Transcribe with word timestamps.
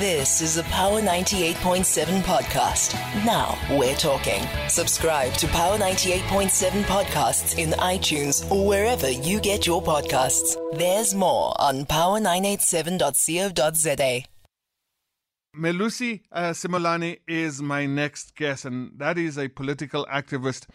This 0.00 0.40
is 0.40 0.56
a 0.56 0.64
Power 0.64 1.00
98.7 1.00 2.22
podcast. 2.22 2.94
Now 3.24 3.56
we're 3.78 3.94
talking. 3.94 4.42
Subscribe 4.68 5.32
to 5.34 5.46
Power 5.46 5.78
98.7 5.78 6.82
podcasts 6.82 7.56
in 7.56 7.70
iTunes 7.78 8.50
or 8.50 8.66
wherever 8.66 9.08
you 9.08 9.38
get 9.38 9.68
your 9.68 9.80
podcasts. 9.80 10.56
There's 10.76 11.14
more 11.14 11.54
on 11.60 11.84
power987.co.za. 11.84 14.24
Melusi 15.56 16.22
uh, 16.32 16.50
Simelane 16.50 17.20
is 17.28 17.62
my 17.62 17.86
next 17.86 18.34
guest, 18.34 18.64
and 18.64 18.98
that 18.98 19.16
is 19.16 19.38
a 19.38 19.46
political 19.46 20.06
activist. 20.06 20.66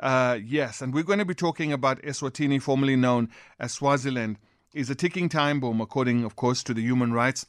Uh, 0.00 0.38
yes, 0.42 0.80
and 0.80 0.94
we're 0.94 1.02
going 1.02 1.18
to 1.18 1.26
be 1.26 1.34
talking 1.34 1.74
about 1.74 2.00
Eswatini, 2.00 2.62
formerly 2.62 2.96
known 2.96 3.28
as 3.60 3.74
Swaziland, 3.74 4.38
is 4.72 4.88
a 4.88 4.94
ticking 4.94 5.28
time 5.28 5.60
bomb, 5.60 5.82
according, 5.82 6.24
of 6.24 6.36
course, 6.36 6.62
to 6.62 6.72
the 6.72 6.80
human 6.80 7.12
rights 7.12 7.44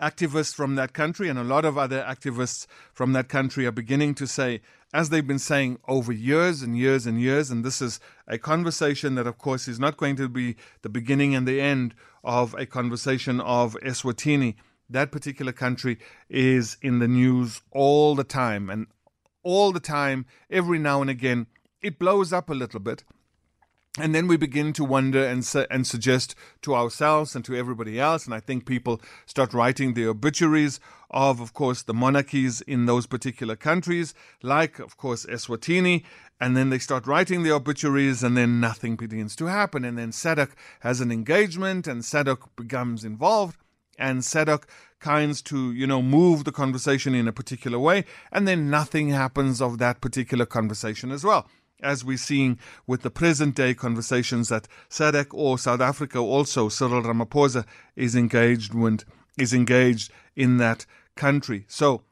activists 0.00 0.54
from 0.54 0.74
that 0.74 0.92
country 0.92 1.28
and 1.28 1.38
a 1.38 1.44
lot 1.44 1.64
of 1.64 1.78
other 1.78 2.02
activists 2.02 2.66
from 2.92 3.12
that 3.12 3.28
country 3.28 3.66
are 3.66 3.72
beginning 3.72 4.14
to 4.14 4.26
say, 4.26 4.60
as 4.92 5.08
they've 5.08 5.26
been 5.26 5.38
saying 5.38 5.78
over 5.88 6.12
years 6.12 6.62
and 6.62 6.76
years 6.76 7.06
and 7.06 7.20
years, 7.20 7.50
and 7.50 7.64
this 7.64 7.80
is 7.80 7.98
a 8.28 8.38
conversation 8.38 9.14
that, 9.14 9.26
of 9.26 9.38
course, 9.38 9.68
is 9.68 9.80
not 9.80 9.96
going 9.96 10.16
to 10.16 10.28
be 10.28 10.56
the 10.82 10.88
beginning 10.88 11.34
and 11.34 11.46
the 11.46 11.60
end 11.60 11.94
of 12.22 12.54
a 12.54 12.66
conversation 12.66 13.40
of 13.40 13.74
Eswatini 13.82 14.54
that 14.88 15.10
particular 15.10 15.52
country 15.52 15.98
is 16.28 16.76
in 16.82 16.98
the 16.98 17.08
news 17.08 17.60
all 17.72 18.14
the 18.14 18.24
time. 18.24 18.70
And 18.70 18.86
all 19.42 19.72
the 19.72 19.80
time, 19.80 20.26
every 20.50 20.78
now 20.78 21.00
and 21.00 21.10
again, 21.10 21.46
it 21.82 21.98
blows 21.98 22.32
up 22.32 22.50
a 22.50 22.54
little 22.54 22.80
bit. 22.80 23.04
And 23.98 24.14
then 24.14 24.28
we 24.28 24.36
begin 24.36 24.74
to 24.74 24.84
wonder 24.84 25.24
and, 25.24 25.44
su- 25.44 25.66
and 25.70 25.86
suggest 25.86 26.34
to 26.62 26.74
ourselves 26.74 27.34
and 27.34 27.44
to 27.46 27.56
everybody 27.56 27.98
else. 27.98 28.26
And 28.26 28.34
I 28.34 28.40
think 28.40 28.66
people 28.66 29.00
start 29.24 29.54
writing 29.54 29.94
the 29.94 30.06
obituaries 30.06 30.80
of, 31.10 31.40
of 31.40 31.54
course, 31.54 31.82
the 31.82 31.94
monarchies 31.94 32.60
in 32.60 32.84
those 32.84 33.06
particular 33.06 33.56
countries, 33.56 34.12
like, 34.42 34.78
of 34.78 34.98
course, 34.98 35.24
Eswatini. 35.24 36.04
And 36.38 36.54
then 36.54 36.68
they 36.68 36.78
start 36.78 37.06
writing 37.06 37.42
the 37.42 37.52
obituaries, 37.52 38.22
and 38.22 38.36
then 38.36 38.60
nothing 38.60 38.96
begins 38.96 39.34
to 39.36 39.46
happen. 39.46 39.84
And 39.84 39.96
then 39.96 40.10
SADC 40.10 40.50
has 40.80 41.00
an 41.00 41.10
engagement, 41.10 41.86
and 41.86 42.02
SADC 42.02 42.38
becomes 42.56 43.04
involved 43.04 43.56
and 43.98 44.20
SADC 44.20 44.64
kinds 45.00 45.40
to, 45.42 45.72
you 45.72 45.86
know, 45.86 46.02
move 46.02 46.44
the 46.44 46.52
conversation 46.52 47.14
in 47.14 47.28
a 47.28 47.32
particular 47.32 47.78
way, 47.78 48.04
and 48.30 48.46
then 48.46 48.70
nothing 48.70 49.08
happens 49.08 49.62
of 49.62 49.78
that 49.78 50.00
particular 50.00 50.44
conversation 50.44 51.10
as 51.10 51.24
well. 51.24 51.48
As 51.82 52.04
we're 52.04 52.16
seeing 52.16 52.58
with 52.86 53.02
the 53.02 53.10
present 53.10 53.54
day 53.54 53.74
conversations 53.74 54.48
that 54.48 54.66
SADC 54.88 55.26
or 55.32 55.58
South 55.58 55.80
Africa 55.80 56.18
also, 56.18 56.68
Cyril 56.68 57.02
Ramaphosa 57.02 57.66
is 57.94 58.16
engaged 58.16 58.72
with, 58.72 59.04
is 59.36 59.52
engaged 59.52 60.10
in 60.34 60.56
that 60.56 60.86
country. 61.16 61.66
So 61.68 62.02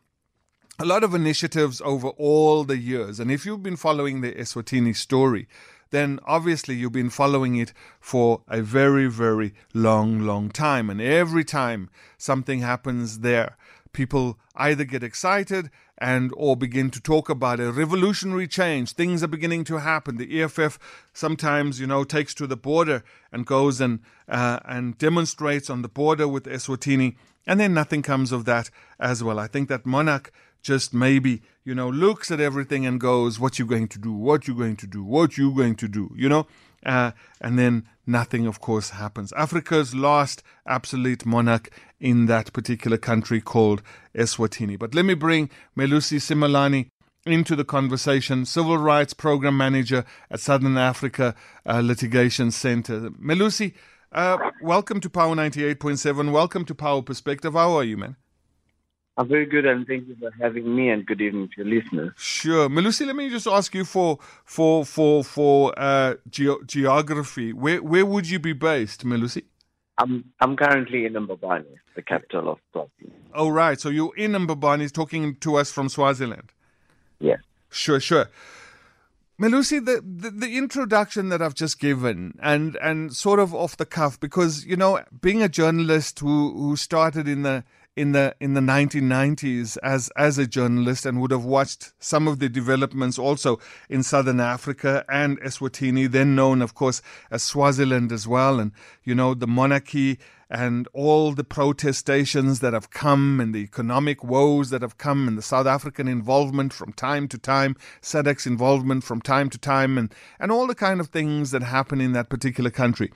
a 0.79 0.85
lot 0.85 1.05
of 1.05 1.15
initiatives 1.15 1.81
over 1.81 2.09
all 2.09 2.65
the 2.65 2.77
years. 2.77 3.21
And 3.21 3.31
if 3.31 3.47
you've 3.47 3.63
been 3.63 3.77
following 3.77 4.21
the 4.21 4.33
Eswatini 4.33 4.95
story, 4.95 5.49
then 5.91 6.19
obviously 6.27 6.75
you've 6.75 6.93
been 6.93 7.11
following 7.11 7.57
it 7.57 7.73
for 8.01 8.43
a 8.49 8.61
very, 8.61 9.07
very 9.07 9.55
long, 9.73 10.21
long 10.21 10.51
time. 10.51 10.91
And 10.91 11.01
every 11.01 11.45
time 11.45 11.89
something 12.19 12.61
happens 12.61 13.21
there, 13.21 13.57
people 13.93 14.39
either 14.57 14.85
get 14.85 15.05
excited 15.05 15.71
and 15.99 16.33
or 16.37 16.57
begin 16.57 16.91
to 16.91 17.01
talk 17.01 17.29
about 17.29 17.61
a 17.61 17.73
revolutionary 17.73 18.49
change. 18.49 18.93
Things 18.93 19.23
are 19.23 19.29
beginning 19.29 19.65
to 19.65 19.79
happen. 19.79 20.17
The 20.17 20.43
EFF 20.43 20.79
sometimes, 21.13 21.81
you 21.81 21.87
know, 21.87 22.05
takes 22.05 22.35
to 22.35 22.47
the 22.47 22.57
border 22.57 23.05
and 23.33 23.47
goes 23.47 23.81
and 23.81 24.01
uh, 24.29 24.61
and 24.65 24.99
demonstrates 24.99 25.71
on 25.71 25.83
the 25.83 25.89
border 25.89 26.27
with 26.27 26.45
Eswatini, 26.45 27.17
and 27.47 27.61
then 27.61 27.75
nothing 27.75 28.03
comes 28.03 28.33
of 28.33 28.45
that 28.47 28.71
as 28.99 29.23
well. 29.23 29.39
I 29.39 29.47
think 29.47 29.69
that 29.69 29.87
monarch 29.87 30.33
just 30.65 30.95
maybe, 30.95 31.43
you 31.63 31.75
know, 31.75 31.89
looks 31.89 32.31
at 32.31 32.41
everything 32.41 32.87
and 32.87 32.99
goes, 32.99 33.39
What 33.39 33.59
you 33.59 33.67
going 33.67 33.89
to 33.89 33.99
do? 33.99 34.13
What 34.13 34.49
you 34.49 34.55
going 34.55 34.77
to 34.77 34.87
do? 34.87 35.05
What 35.05 35.39
you 35.39 35.55
going 35.55 35.77
to 35.77 35.87
do? 35.87 36.13
You 36.17 36.29
know? 36.29 36.47
Uh, 36.85 37.13
and 37.41 37.59
then 37.59 37.87
nothing, 38.07 38.47
of 38.47 38.61
course, 38.61 38.91
happens. 38.91 39.33
Africa's 39.33 39.95
last 39.95 40.43
absolute 40.67 41.25
monarch 41.25 41.71
in 42.01 42.27
that 42.27 42.53
particular 42.53 42.97
country 42.97 43.41
called 43.41 43.83
Eswatini. 44.15 44.79
But 44.79 44.95
let 44.95 45.05
me 45.05 45.15
bring 45.15 45.51
Melusi 45.77 46.19
Simelane 46.19 46.91
into 47.27 47.57
the 47.57 47.65
conversation, 47.65 48.45
Civil 48.45 48.79
Rights 48.79 49.15
Program 49.15 49.57
Manager 49.57 50.05
at 50.31 50.41
Southern 50.41 50.77
Africa 50.77 51.35
uh, 51.67 51.81
Litigation 51.81 52.51
Center. 52.51 53.11
Melusi, 53.11 53.73
uh, 54.13 54.39
welcome 54.63 55.01
to 55.01 55.11
Power 55.11 55.35
98.7. 55.35 56.31
Welcome 56.31 56.65
to 56.67 56.75
Power 56.75 57.03
Perspective. 57.03 57.55
How 57.55 57.73
are 57.73 57.85
you, 57.85 57.97
man? 57.97 58.17
I'm 59.17 59.29
very 59.29 59.47
good, 59.47 59.65
and 59.65 59.87
thank 59.87 60.09
you 60.09 60.17
for 60.17 60.33
having 60.41 60.75
me. 60.75 60.91
And 60.91 61.07
good 61.07 61.21
evening 61.21 61.49
to 61.55 61.65
your 61.65 61.81
listeners. 61.81 62.13
Sure, 62.17 62.69
Melusi. 62.69 63.07
Let 63.07 63.15
me 63.15 63.31
just 63.31 63.47
ask 63.47 63.75
you 63.75 63.85
for 63.85 64.19
for 64.45 64.85
for 64.85 65.23
for 65.23 65.73
uh, 65.77 66.15
ge- 66.29 66.67
geography. 66.67 67.53
Where 67.53 67.83
where 67.83 68.05
would 68.05 68.29
you 68.29 68.41
be 68.41 68.53
based, 68.53 69.05
Melusi? 69.05 69.45
I'm 69.99 70.25
I'm 70.41 70.57
currently 70.57 71.07
in 71.07 71.13
Mbabane, 71.13 71.67
the 71.95 72.03
capital 72.03 72.51
of 72.51 72.59
Swaziland. 72.73 73.15
Oh 73.35 73.49
right, 73.49 73.81
so 73.81 73.89
you're 73.89 74.17
in 74.17 74.33
Mbabane, 74.33 74.91
talking 74.93 75.37
to 75.37 75.57
us 75.57 75.71
from 75.71 75.89
Swaziland. 75.89 76.53
Yes. 77.21 77.39
Sure, 77.71 78.01
sure. 78.01 78.29
Melusi, 79.41 79.85
the, 79.85 80.01
the, 80.05 80.31
the 80.31 80.57
introduction 80.57 81.29
that 81.29 81.43
I've 81.43 81.55
just 81.55 81.81
given, 81.81 82.39
and 82.41 82.77
and 82.77 83.15
sort 83.15 83.41
of 83.41 83.53
off 83.53 83.77
the 83.77 83.87
cuff, 83.87 84.19
because 84.19 84.65
you 84.65 84.77
know, 84.77 85.03
being 85.21 85.43
a 85.43 85.49
journalist 85.49 86.21
who 86.21 86.53
who 86.53 86.77
started 86.77 87.27
in 87.27 87.43
the 87.43 87.65
in 87.97 88.13
the 88.13 88.35
in 88.41 88.55
the 88.55 88.61
1990s 88.61 89.79
as 89.83 90.11
as 90.17 90.37
a 90.37 90.47
journalist 90.47 91.07
and 91.07 91.21
would 91.21 91.31
have 91.31 91.45
watched 91.45 91.93
some 92.01 92.27
of 92.27 92.41
the 92.41 92.49
developments 92.49 93.19
also 93.19 93.61
in 93.89 94.03
southern 94.03 94.41
Africa 94.41 95.05
and 95.09 95.41
Eswatini 95.41 96.11
then 96.11 96.35
known 96.35 96.61
of 96.61 96.75
course 96.75 97.01
as 97.31 97.43
Swaziland 97.43 98.11
as 98.11 98.27
well. 98.27 98.59
And 98.59 98.73
you 99.05 99.15
know 99.15 99.35
the 99.35 99.47
monarchy 99.47 100.19
and 100.51 100.89
all 100.93 101.33
the 101.33 101.45
protestations 101.45 102.61
that 102.61 102.73
have 102.73 102.91
come 102.91 103.41
and 103.41 103.55
the 103.55 103.61
economic 103.61 104.23
woes 104.23 104.71
that 104.71 104.83
have 104.83 104.99
come 104.99 105.27
and 105.27 105.39
the 105.39 105.43
South 105.43 105.67
African 105.67 106.09
involvement 106.09 106.73
from 106.73 106.93
time 106.93 107.29
to 107.29 107.39
time 107.39 107.77
SADC's 108.03 108.47
involvement 108.47 109.05
from 109.05 109.21
time 109.21 109.49
to 109.51 109.59
time 109.59 109.97
and 109.97 110.13
and 110.41 110.51
all 110.51 110.67
the 110.67 110.75
kind 110.75 111.01
of 111.01 111.09
things 111.09 111.53
that 111.53 111.63
happen 111.63 112.01
in 112.01 112.13
that 112.13 112.29
particular 112.29 112.71
country 112.71 113.13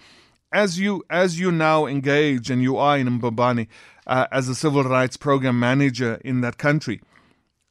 as 0.53 0.79
you 0.79 1.05
as 1.11 1.39
you 1.39 1.51
now 1.53 1.87
engage 1.87 2.51
and 2.51 2.63
you 2.63 2.77
are 2.77 2.99
in 2.99 3.21
Mbabane 3.21 3.69
uh, 4.07 4.27
as 4.33 4.49
a 4.49 4.55
civil 4.55 4.85
rights 4.85 5.17
program 5.17 5.59
manager 5.59 6.21
in 6.25 6.41
that 6.41 6.59
country, 6.59 7.01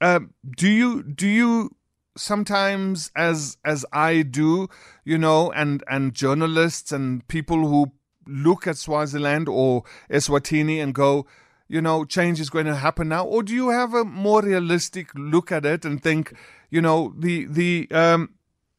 uh, 0.02 0.20
do 0.56 0.68
you 0.70 1.04
do 1.04 1.28
you 1.28 1.76
sometimes 2.16 3.12
as 3.16 3.58
as 3.64 3.86
I 3.94 4.22
do, 4.22 4.70
you 5.04 5.18
know, 5.18 5.52
and 5.52 5.84
and 5.90 6.14
journalists 6.14 6.92
and 6.92 7.28
people 7.28 7.68
who 7.68 7.92
look 8.28 8.68
at 8.68 8.78
Swaziland 8.78 9.48
or 9.48 9.84
Eswatini 10.12 10.82
and 10.82 10.94
go, 10.94 11.26
you 11.68 11.82
know, 11.82 12.04
change 12.06 12.40
is 12.40 12.50
going 12.50 12.66
to 12.66 12.76
happen 12.76 13.10
now, 13.10 13.26
or 13.26 13.44
do 13.44 13.54
you 13.54 13.70
have 13.70 13.94
a 13.94 14.04
more 14.04 14.42
realistic 14.42 15.10
look 15.16 15.52
at 15.52 15.66
it 15.66 15.86
and 15.86 16.02
think, 16.04 16.34
you 16.70 16.82
know, 16.82 17.14
the 17.18 17.46
the 17.46 17.88
um, 17.92 18.34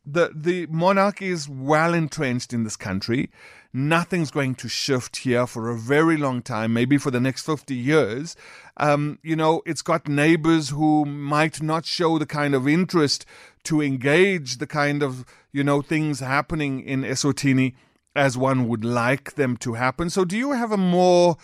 the 0.04 0.30
the 0.34 0.66
monarchy 0.66 1.28
is 1.28 1.48
well 1.48 1.94
entrenched 1.94 2.52
in 2.52 2.64
this 2.64 2.76
country. 2.76 3.30
Nothing's 3.72 4.30
going 4.30 4.54
to 4.56 4.68
shift 4.68 5.18
here 5.18 5.46
for 5.46 5.68
a 5.68 5.76
very 5.76 6.16
long 6.16 6.40
time, 6.40 6.72
maybe 6.72 6.96
for 6.96 7.10
the 7.10 7.20
next 7.20 7.44
50 7.44 7.74
years. 7.74 8.34
Um, 8.78 9.18
you 9.22 9.36
know, 9.36 9.60
it's 9.66 9.82
got 9.82 10.08
neighbors 10.08 10.70
who 10.70 11.04
might 11.04 11.60
not 11.60 11.84
show 11.84 12.18
the 12.18 12.26
kind 12.26 12.54
of 12.54 12.66
interest 12.66 13.26
to 13.64 13.82
engage 13.82 14.56
the 14.56 14.66
kind 14.66 15.02
of, 15.02 15.26
you 15.52 15.62
know, 15.62 15.82
things 15.82 16.20
happening 16.20 16.80
in 16.80 17.02
Eswatini 17.02 17.74
as 18.16 18.38
one 18.38 18.68
would 18.68 18.84
like 18.84 19.34
them 19.34 19.56
to 19.58 19.74
happen. 19.74 20.08
So, 20.08 20.24
do 20.24 20.36
you 20.36 20.52
have 20.52 20.72
a 20.72 20.78
more 20.78 21.36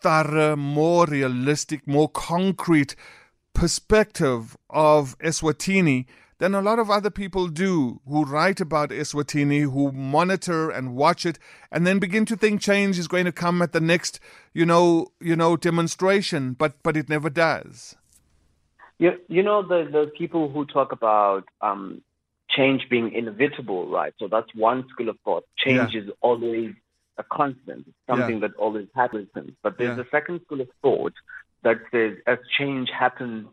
thorough, 0.00 0.56
more 0.56 1.06
realistic, 1.06 1.86
more 1.86 2.08
concrete 2.08 2.96
perspective 3.54 4.56
of 4.68 5.16
Eswatini? 5.20 6.06
Than 6.38 6.54
a 6.54 6.62
lot 6.62 6.78
of 6.78 6.90
other 6.90 7.10
people 7.10 7.48
do 7.48 8.00
who 8.06 8.24
write 8.24 8.60
about 8.60 8.90
Eswatini, 8.90 9.62
who 9.62 9.92
monitor 9.92 10.70
and 10.70 10.94
watch 10.94 11.26
it, 11.26 11.38
and 11.70 11.86
then 11.86 11.98
begin 11.98 12.24
to 12.26 12.36
think 12.36 12.60
change 12.60 12.98
is 12.98 13.08
going 13.08 13.24
to 13.24 13.32
come 13.32 13.60
at 13.60 13.72
the 13.72 13.80
next, 13.80 14.20
you 14.54 14.64
know, 14.64 15.08
you 15.20 15.36
know, 15.36 15.56
demonstration, 15.56 16.52
but 16.52 16.74
but 16.82 16.96
it 16.96 17.08
never 17.08 17.28
does. 17.28 17.96
You, 18.98 19.12
you 19.28 19.42
know 19.42 19.62
the 19.62 19.88
the 19.90 20.10
people 20.16 20.48
who 20.50 20.64
talk 20.64 20.92
about 20.92 21.44
um, 21.60 22.02
change 22.50 22.88
being 22.88 23.12
inevitable, 23.12 23.88
right? 23.88 24.14
So 24.18 24.28
that's 24.28 24.48
one 24.54 24.86
school 24.90 25.08
of 25.08 25.18
thought. 25.24 25.44
Change 25.56 25.94
yeah. 25.94 26.02
is 26.02 26.08
always 26.20 26.74
a 27.18 27.24
constant, 27.24 27.92
something 28.08 28.36
yeah. 28.40 28.48
that 28.48 28.56
always 28.56 28.86
happens. 28.94 29.28
But 29.62 29.76
there's 29.78 29.96
yeah. 29.96 30.04
a 30.04 30.08
second 30.10 30.40
school 30.44 30.60
of 30.60 30.68
thought 30.82 31.14
that 31.64 31.78
says 31.90 32.16
as 32.26 32.38
change 32.56 32.88
happens, 32.96 33.48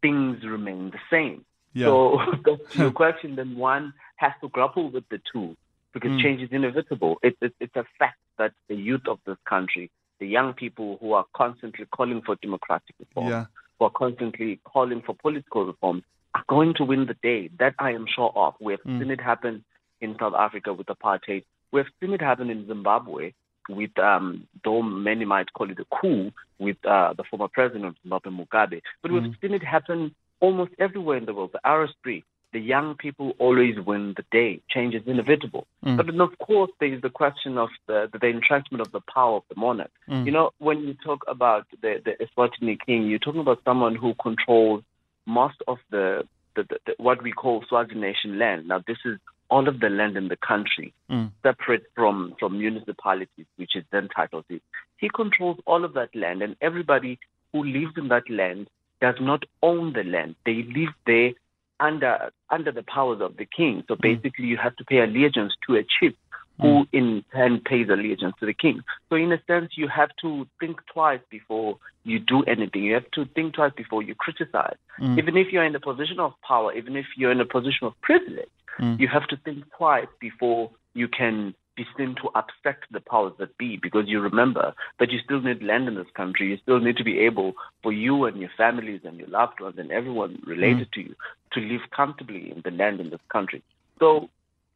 things 0.00 0.44
remain 0.44 0.90
the 0.90 0.98
same. 1.10 1.44
Yeah. 1.72 1.86
So 1.86 2.18
to 2.44 2.78
your 2.78 2.92
question, 2.92 3.36
then 3.36 3.56
one 3.56 3.94
has 4.16 4.32
to 4.40 4.48
grapple 4.48 4.90
with 4.90 5.08
the 5.08 5.20
two 5.32 5.56
because 5.92 6.12
mm. 6.12 6.22
change 6.22 6.42
is 6.42 6.48
inevitable. 6.52 7.18
It, 7.22 7.36
it, 7.40 7.54
it's 7.60 7.76
a 7.76 7.84
fact 7.98 8.18
that 8.38 8.52
the 8.68 8.76
youth 8.76 9.06
of 9.08 9.18
this 9.26 9.36
country 9.48 9.90
the 10.22 10.28
young 10.28 10.52
people 10.54 10.98
who 11.00 11.14
are 11.14 11.26
constantly 11.34 11.84
calling 11.86 12.22
for 12.24 12.36
democratic 12.36 12.94
reform, 13.00 13.26
Yeah. 13.28 13.46
who 13.76 13.86
are 13.86 13.90
constantly 13.90 14.60
calling 14.62 15.02
for 15.02 15.14
political 15.16 15.66
reform, 15.66 16.04
are 16.36 16.44
going 16.48 16.74
to 16.74 16.84
win 16.84 17.06
the 17.06 17.18
day. 17.30 17.50
That 17.58 17.74
I 17.80 17.90
am 17.90 18.06
sure 18.06 18.32
of. 18.36 18.54
We 18.60 18.72
have 18.74 18.84
seen 18.84 19.10
it 19.10 19.20
happen 19.20 19.64
in 20.00 20.16
South 20.20 20.34
Africa 20.46 20.72
with 20.72 20.86
apartheid. 20.86 21.42
We 21.72 21.80
have 21.80 21.90
seen 21.98 22.12
it 22.12 22.20
happen 22.20 22.50
in 22.50 22.68
Zimbabwe 22.68 23.32
with, 23.68 23.98
um, 23.98 24.46
though 24.64 24.82
many 24.82 25.24
might 25.24 25.52
call 25.52 25.68
it 25.72 25.80
a 25.80 25.88
coup, 25.96 26.30
with 26.60 26.78
uh, 26.86 27.14
the 27.14 27.24
former 27.28 27.48
president 27.48 27.96
Zimbabwe, 28.02 28.30
Mugabe. 28.38 28.80
But 29.02 29.10
we've 29.10 29.34
seen 29.40 29.54
it 29.54 29.64
happen 29.64 30.14
almost 30.42 30.72
everywhere 30.78 31.16
in 31.16 31.24
the 31.24 31.32
world. 31.32 31.50
The 31.52 31.66
Arab 31.66 31.90
Spring, 31.90 32.22
the 32.52 32.58
young 32.60 32.96
people 32.96 33.32
always 33.38 33.76
win 33.80 34.12
the 34.16 34.24
day. 34.30 34.60
Change 34.68 34.94
is 34.94 35.02
inevitable. 35.06 35.66
Mm. 35.86 35.96
But 35.96 36.06
then, 36.06 36.20
of 36.20 36.36
course, 36.38 36.70
there 36.80 36.92
is 36.92 37.00
the 37.00 37.08
question 37.08 37.56
of 37.56 37.70
the, 37.86 38.10
the, 38.12 38.26
entrenchment 38.26 38.82
of 38.82 38.92
the 38.92 39.00
power 39.00 39.36
of 39.36 39.44
the 39.48 39.58
monarch. 39.58 39.92
Mm. 40.10 40.26
You 40.26 40.32
know, 40.32 40.50
when 40.58 40.80
you 40.80 40.94
talk 40.94 41.24
about 41.28 41.66
the, 41.80 42.02
the 42.04 42.12
Eswatini 42.24 42.76
king, 42.84 43.06
you're 43.06 43.20
talking 43.20 43.40
about 43.40 43.60
someone 43.64 43.94
who 43.94 44.12
controls 44.20 44.82
most 45.24 45.56
of 45.66 45.78
the, 45.90 46.24
the, 46.56 46.64
the, 46.64 46.76
the 46.86 46.94
what 46.98 47.22
we 47.22 47.32
call 47.32 47.64
Swazi 47.68 47.94
nation 47.94 48.38
land. 48.38 48.68
Now, 48.68 48.82
this 48.86 48.98
is 49.06 49.18
all 49.48 49.68
of 49.68 49.80
the 49.80 49.88
land 49.88 50.16
in 50.16 50.28
the 50.28 50.36
country, 50.36 50.92
mm. 51.10 51.30
separate 51.42 51.84
from, 51.94 52.34
from 52.38 52.58
municipalities, 52.58 53.46
which 53.56 53.76
is 53.76 53.84
then 53.92 54.08
titled 54.14 54.44
it. 54.50 54.62
He 54.96 55.08
controls 55.08 55.58
all 55.66 55.84
of 55.84 55.94
that 55.94 56.14
land, 56.14 56.42
and 56.42 56.56
everybody 56.60 57.18
who 57.52 57.64
lives 57.64 57.92
in 57.96 58.08
that 58.08 58.28
land 58.28 58.68
does 59.02 59.16
not 59.20 59.44
own 59.62 59.92
the 59.92 60.04
land. 60.04 60.36
They 60.46 60.62
live 60.62 60.94
there 61.06 61.32
under 61.80 62.30
under 62.48 62.72
the 62.72 62.84
powers 62.84 63.20
of 63.20 63.36
the 63.36 63.44
king. 63.44 63.84
So 63.88 63.96
mm. 63.96 64.00
basically, 64.00 64.46
you 64.46 64.56
have 64.56 64.76
to 64.76 64.84
pay 64.84 65.00
allegiance 65.00 65.52
to 65.66 65.74
a 65.74 65.82
chief, 65.82 66.14
who 66.60 66.84
mm. 66.84 66.88
in 66.92 67.24
turn 67.34 67.60
pays 67.60 67.88
allegiance 67.90 68.34
to 68.40 68.46
the 68.46 68.54
king. 68.54 68.80
So 69.10 69.16
in 69.16 69.32
a 69.32 69.40
sense, 69.46 69.72
you 69.76 69.88
have 69.88 70.10
to 70.22 70.46
think 70.60 70.76
twice 70.92 71.20
before 71.28 71.78
you 72.04 72.18
do 72.20 72.42
anything. 72.44 72.84
You 72.84 72.94
have 72.94 73.10
to 73.12 73.24
think 73.34 73.54
twice 73.54 73.72
before 73.76 74.02
you 74.02 74.14
criticize. 74.14 74.76
Mm. 75.00 75.18
Even 75.18 75.36
if 75.36 75.48
you're 75.52 75.64
in 75.64 75.74
a 75.74 75.80
position 75.80 76.20
of 76.20 76.32
power, 76.46 76.72
even 76.72 76.96
if 76.96 77.06
you're 77.16 77.32
in 77.32 77.40
a 77.40 77.44
position 77.44 77.86
of 77.88 78.00
privilege, 78.00 78.48
you 78.98 79.06
have 79.06 79.26
to 79.28 79.36
think 79.36 79.64
twice 79.76 80.08
before 80.18 80.70
you 80.94 81.06
can 81.06 81.54
be 81.74 81.86
seen 81.96 82.14
to 82.16 82.28
upset 82.34 82.78
the 82.90 83.00
powers 83.00 83.32
that 83.38 83.56
be 83.58 83.76
because 83.76 84.04
you 84.06 84.20
remember 84.20 84.74
that 84.98 85.10
you 85.10 85.18
still 85.24 85.40
need 85.40 85.62
land 85.62 85.88
in 85.88 85.94
this 85.94 86.10
country. 86.14 86.50
You 86.50 86.58
still 86.58 86.80
need 86.80 86.96
to 86.98 87.04
be 87.04 87.20
able 87.20 87.54
for 87.82 87.92
you 87.92 88.24
and 88.24 88.38
your 88.38 88.50
families 88.56 89.00
and 89.04 89.18
your 89.18 89.28
loved 89.28 89.60
ones 89.60 89.76
and 89.78 89.90
everyone 89.90 90.42
related 90.46 90.88
mm. 90.88 90.92
to 90.92 91.00
you 91.00 91.14
to 91.52 91.60
live 91.60 91.82
comfortably 91.94 92.50
in 92.50 92.62
the 92.64 92.70
land 92.70 93.00
in 93.00 93.10
this 93.10 93.20
country. 93.30 93.62
So 93.98 94.28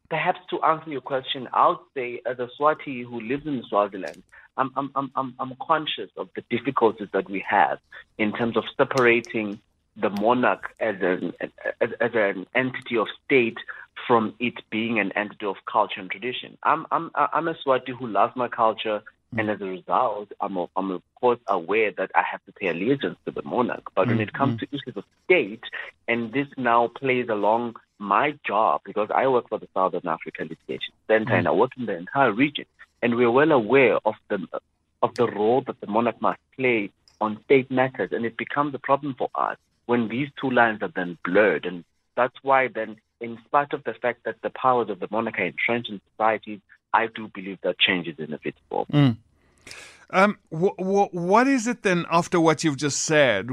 perhaps 0.09 0.39
to 0.49 0.61
answer 0.61 0.89
your 0.89 1.01
question, 1.01 1.47
I 1.53 1.69
would 1.69 1.77
say 1.93 2.21
as 2.25 2.39
a 2.39 2.49
Swati 2.59 3.03
who 3.03 3.21
lives 3.21 3.45
in 3.45 3.63
Swaziland, 3.67 4.23
I'm, 4.57 4.71
I'm, 4.75 4.91
I'm, 4.95 5.11
I'm, 5.15 5.35
I'm 5.39 5.53
conscious 5.61 6.09
of 6.17 6.29
the 6.35 6.43
difficulties 6.49 7.09
that 7.13 7.29
we 7.29 7.43
have 7.47 7.79
in 8.17 8.33
terms 8.33 8.57
of 8.57 8.63
separating 8.75 9.59
the 9.97 10.09
monarch 10.09 10.73
as 10.79 10.95
an, 11.01 11.33
as, 11.81 11.89
as 11.99 12.11
an 12.13 12.45
entity 12.55 12.97
of 12.97 13.07
state 13.25 13.57
from 14.05 14.33
it 14.39 14.55
being 14.69 14.99
an 14.99 15.11
entity 15.13 15.45
of 15.45 15.55
culture 15.71 15.99
and 15.99 16.11
tradition. 16.11 16.57
I'm, 16.63 16.85
I'm, 16.91 17.11
I'm 17.15 17.47
a 17.47 17.55
Swati 17.55 17.89
who 17.97 18.07
loves 18.07 18.35
my 18.35 18.47
culture, 18.47 19.01
mm. 19.33 19.39
and 19.39 19.49
as 19.49 19.61
a 19.61 19.65
result, 19.65 20.31
I'm, 20.39 20.57
a, 20.57 20.67
I'm 20.75 20.91
of 20.91 21.01
course 21.19 21.39
aware 21.47 21.91
that 21.97 22.11
I 22.13 22.23
have 22.29 22.43
to 22.45 22.51
pay 22.51 22.67
allegiance 22.67 23.17
to 23.25 23.31
the 23.31 23.43
monarch. 23.43 23.91
But 23.95 24.07
when 24.07 24.19
it 24.19 24.27
mm-hmm. 24.29 24.37
comes 24.37 24.59
to 24.59 24.67
issues 24.71 24.95
of 24.95 25.03
state, 25.25 25.63
and 26.07 26.31
this 26.31 26.47
now 26.57 26.87
plays 26.87 27.27
along 27.29 27.77
my 27.99 28.35
job 28.45 28.81
because 28.85 29.09
I 29.13 29.27
work 29.27 29.49
for 29.49 29.57
the 29.57 29.67
Southern 29.73 30.07
Africa 30.07 30.43
Litigation 30.43 30.93
Center 31.07 31.33
and 31.33 31.47
I 31.47 31.51
work 31.51 31.71
in 31.77 31.87
the 31.87 31.97
entire 31.97 32.31
region, 32.31 32.65
and 33.01 33.15
we're 33.15 33.31
well 33.31 33.51
aware 33.51 33.97
of 34.05 34.15
the 34.29 34.47
of 35.03 35.13
the 35.15 35.27
role 35.27 35.61
that 35.67 35.79
the 35.79 35.87
monarch 35.87 36.19
must 36.21 36.39
play 36.55 36.91
on 37.21 37.39
state 37.45 37.69
matters, 37.71 38.11
and 38.11 38.25
it 38.25 38.37
becomes 38.37 38.73
a 38.73 38.79
problem 38.79 39.15
for 39.17 39.29
us 39.35 39.57
when 39.85 40.07
these 40.07 40.29
two 40.39 40.51
lines 40.51 40.81
are 40.81 40.91
then 40.95 41.17
blurred, 41.23 41.65
and 41.65 41.83
that's 42.15 42.35
why 42.41 42.67
then, 42.67 42.97
in 43.19 43.37
spite 43.45 43.73
of 43.73 43.83
the 43.83 43.93
fact 43.93 44.23
that 44.25 44.35
the 44.43 44.49
powers 44.49 44.89
of 44.89 44.99
the 44.99 45.07
monarch 45.11 45.39
are 45.39 45.45
entrenched 45.45 45.89
in 45.89 46.01
society, 46.11 46.61
I 46.93 47.07
do 47.07 47.29
believe 47.33 47.59
that 47.63 47.79
change 47.79 48.07
is 48.07 48.15
inevitable. 48.17 48.87
Um, 50.09 50.37
wh- 50.51 50.77
wh- 50.77 51.13
what 51.13 51.47
is 51.47 51.67
it 51.67 51.83
then 51.83 52.05
after 52.09 52.39
what 52.39 52.63
you've 52.63 52.77
just 52.77 53.01
said, 53.03 53.49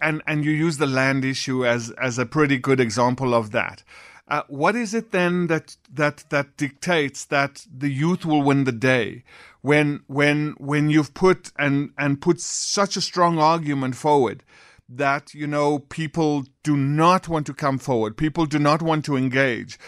and 0.00 0.22
and 0.26 0.44
you 0.44 0.52
use 0.52 0.78
the 0.78 0.86
land 0.86 1.24
issue 1.24 1.66
as 1.66 1.90
as 1.92 2.18
a 2.18 2.26
pretty 2.26 2.58
good 2.58 2.78
example 2.78 3.34
of 3.34 3.50
that? 3.50 3.82
Uh, 4.28 4.42
what 4.48 4.76
is 4.76 4.94
it 4.94 5.10
then 5.10 5.48
that 5.48 5.76
that 5.92 6.24
that 6.30 6.56
dictates 6.56 7.24
that 7.24 7.66
the 7.76 7.88
youth 7.88 8.24
will 8.24 8.42
win 8.42 8.64
the 8.64 8.72
day 8.72 9.24
when 9.62 10.00
when 10.06 10.54
when 10.58 10.90
you've 10.90 11.14
put 11.14 11.50
and 11.58 11.90
and 11.98 12.20
put 12.20 12.40
such 12.40 12.96
a 12.96 13.00
strong 13.00 13.38
argument 13.38 13.96
forward 13.96 14.44
that 14.88 15.34
you 15.34 15.46
know 15.46 15.78
people 15.78 16.44
do 16.62 16.76
not 16.76 17.28
want 17.28 17.46
to 17.46 17.54
come 17.54 17.78
forward, 17.78 18.16
people 18.16 18.46
do 18.46 18.58
not 18.58 18.82
want 18.82 19.04
to 19.04 19.16
engage, 19.16 19.78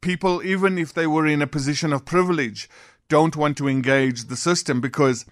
people 0.00 0.42
even 0.42 0.78
if 0.78 0.92
they 0.92 1.06
were 1.06 1.26
in 1.26 1.42
a 1.42 1.46
position 1.46 1.92
of 1.92 2.04
privilege 2.04 2.68
don't 3.08 3.36
want 3.36 3.56
to 3.56 3.68
engage 3.68 4.24
the 4.24 4.36
system 4.36 4.80
because 4.80 5.24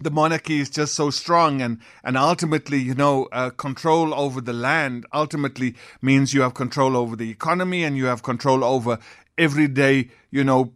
the 0.00 0.10
monarchy 0.10 0.58
is 0.58 0.68
just 0.68 0.94
so 0.94 1.08
strong 1.10 1.62
and 1.62 1.78
and 2.02 2.16
ultimately 2.16 2.78
you 2.78 2.94
know 2.94 3.28
uh, 3.32 3.50
control 3.50 4.12
over 4.14 4.40
the 4.40 4.52
land 4.52 5.06
ultimately 5.12 5.74
means 6.02 6.34
you 6.34 6.40
have 6.40 6.54
control 6.54 6.96
over 6.96 7.14
the 7.14 7.30
economy 7.30 7.84
and 7.84 7.96
you 7.96 8.06
have 8.06 8.22
control 8.22 8.64
over 8.64 8.98
everyday 9.38 10.08
you 10.30 10.42
know 10.42 10.72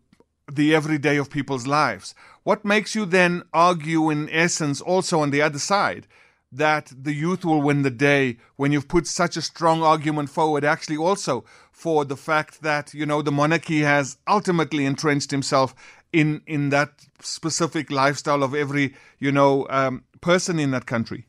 the 0.50 0.74
everyday 0.74 1.16
of 1.16 1.30
people's 1.30 1.66
lives. 1.66 2.14
What 2.42 2.64
makes 2.64 2.94
you 2.94 3.04
then 3.04 3.42
argue 3.52 4.10
in 4.10 4.30
essence 4.30 4.80
also 4.80 5.20
on 5.20 5.30
the 5.30 5.42
other 5.42 5.58
side 5.58 6.06
that 6.50 6.92
the 6.96 7.12
youth 7.12 7.44
will 7.44 7.60
win 7.60 7.82
the 7.82 7.90
day 7.90 8.38
when 8.56 8.72
you've 8.72 8.88
put 8.88 9.06
such 9.06 9.36
a 9.36 9.42
strong 9.42 9.82
argument 9.82 10.30
forward 10.30 10.64
actually 10.64 10.96
also 10.96 11.44
for 11.70 12.04
the 12.04 12.16
fact 12.16 12.62
that 12.62 12.94
you 12.94 13.04
know 13.04 13.22
the 13.22 13.32
monarchy 13.32 13.80
has 13.80 14.16
ultimately 14.26 14.86
entrenched 14.86 15.30
himself 15.30 15.74
in 16.12 16.40
in 16.46 16.70
that 16.70 16.90
specific 17.20 17.90
lifestyle 17.90 18.42
of 18.42 18.54
every 18.54 18.94
you 19.18 19.30
know 19.30 19.66
um, 19.68 20.02
person 20.20 20.58
in 20.58 20.70
that 20.70 20.86
country 20.86 21.26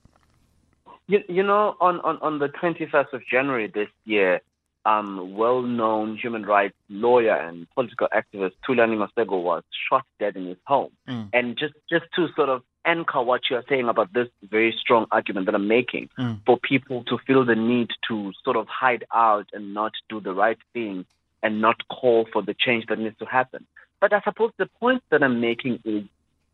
You, 1.10 1.24
you 1.28 1.42
know, 1.42 1.76
on, 1.82 2.00
on, 2.02 2.20
on 2.22 2.38
the 2.38 2.50
21st 2.50 3.14
of 3.14 3.22
January 3.26 3.66
this 3.66 3.88
year, 4.06 4.42
um, 4.86 5.34
well-known 5.36 6.16
human 6.16 6.44
rights 6.46 6.76
lawyer 6.88 7.34
and 7.36 7.68
political 7.74 8.08
activist 8.14 8.52
Thulani 8.64 8.96
Maseko 8.96 9.42
was 9.42 9.64
shot 9.90 10.06
dead 10.20 10.36
in 10.36 10.46
his 10.46 10.58
home. 10.68 10.92
And 11.34 11.58
just, 11.58 11.74
just 11.90 12.06
to 12.16 12.28
sort 12.36 12.50
of 12.50 12.62
anchor 12.86 13.22
what 13.22 13.42
you're 13.50 13.64
saying 13.68 13.90
about 13.90 14.14
this 14.14 14.28
very 14.50 14.76
strong 14.80 15.06
argument 15.12 15.46
that 15.46 15.56
I'm 15.56 15.68
making 15.68 16.10
for 16.46 16.58
people 16.58 17.04
to 17.06 17.18
feel 17.26 17.46
the 17.46 17.56
need 17.56 17.90
to 18.08 18.32
sort 18.44 18.58
of 18.58 18.68
hide 18.68 19.06
out 19.14 19.50
and 19.54 19.74
not 19.74 19.94
do 20.10 20.20
the 20.20 20.34
right 20.34 20.58
thing 20.74 21.06
and 21.44 21.62
not 21.62 21.88
call 21.88 22.28
for 22.32 22.42
the 22.42 22.54
change 22.54 22.86
that 22.88 23.00
needs 23.00 23.18
to 23.20 23.26
happen. 23.26 23.66
But 24.02 24.14
I 24.14 24.22
suppose 24.22 24.52
the 24.58 24.70
point 24.80 25.04
that 25.10 25.24
I'm 25.24 25.42
making 25.42 25.80
is 25.84 26.04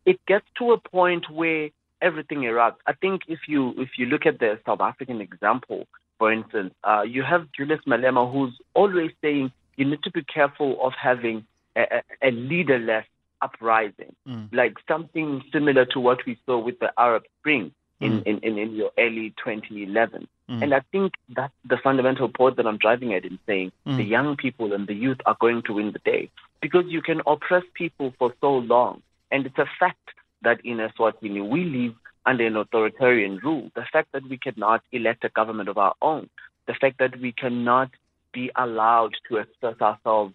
it 0.04 0.18
gets 0.26 0.46
to 0.58 0.72
a 0.72 0.78
point 0.78 1.30
where 1.30 1.70
everything 2.02 2.38
erupts. 2.38 2.76
I 2.86 2.92
think 2.92 3.22
if 3.28 3.40
you 3.48 3.74
if 3.78 3.90
you 3.98 4.06
look 4.06 4.26
at 4.26 4.38
the 4.38 4.58
South 4.66 4.80
African 4.80 5.20
example, 5.20 5.86
for 6.18 6.32
instance, 6.32 6.74
uh, 6.84 7.02
you 7.02 7.22
have 7.22 7.46
Julius 7.52 7.80
Malema 7.86 8.30
who's 8.30 8.56
always 8.74 9.12
saying 9.22 9.52
you 9.76 9.84
need 9.84 10.02
to 10.02 10.10
be 10.10 10.22
careful 10.22 10.78
of 10.82 10.92
having 11.00 11.46
a, 11.76 11.82
a, 11.82 12.28
a 12.28 12.30
leaderless 12.30 13.04
uprising, 13.42 14.14
mm. 14.26 14.48
like 14.52 14.74
something 14.88 15.42
similar 15.52 15.84
to 15.86 16.00
what 16.00 16.24
we 16.26 16.38
saw 16.46 16.58
with 16.58 16.78
the 16.78 16.92
Arab 16.98 17.24
Spring 17.40 17.72
in, 18.00 18.20
mm. 18.20 18.26
in, 18.26 18.38
in, 18.38 18.58
in 18.58 18.74
your 18.74 18.90
early 18.98 19.34
2011. 19.44 20.28
Mm. 20.48 20.62
And 20.62 20.74
I 20.74 20.80
think 20.92 21.14
that's 21.34 21.52
the 21.68 21.76
fundamental 21.82 22.28
point 22.28 22.56
that 22.56 22.66
I'm 22.66 22.78
driving 22.78 23.14
at 23.14 23.24
in 23.24 23.38
saying 23.46 23.72
the 23.84 24.04
young 24.04 24.36
people 24.36 24.72
and 24.72 24.86
the 24.86 24.94
youth 24.94 25.18
are 25.26 25.36
going 25.40 25.62
to 25.62 25.74
win 25.74 25.92
the 25.92 25.98
day 25.98 26.30
because 26.60 26.84
you 26.86 27.02
can 27.02 27.20
oppress 27.26 27.64
people 27.74 28.14
for 28.18 28.32
so 28.40 28.58
long. 28.58 29.02
And 29.30 29.46
it's 29.46 29.58
a 29.58 29.66
fact 29.78 30.10
that 30.42 30.64
in 30.64 30.78
Eswatini 30.78 31.46
we 31.48 31.64
live 31.64 31.94
under 32.24 32.46
an 32.46 32.56
authoritarian 32.56 33.38
rule. 33.38 33.70
The 33.74 33.84
fact 33.92 34.12
that 34.12 34.28
we 34.28 34.36
cannot 34.36 34.82
elect 34.92 35.24
a 35.24 35.28
government 35.28 35.68
of 35.68 35.78
our 35.78 35.94
own, 36.02 36.28
the 36.66 36.74
fact 36.74 36.98
that 36.98 37.18
we 37.20 37.32
cannot 37.32 37.90
be 38.32 38.50
allowed 38.54 39.14
to 39.28 39.38
express 39.38 39.80
ourselves 39.80 40.34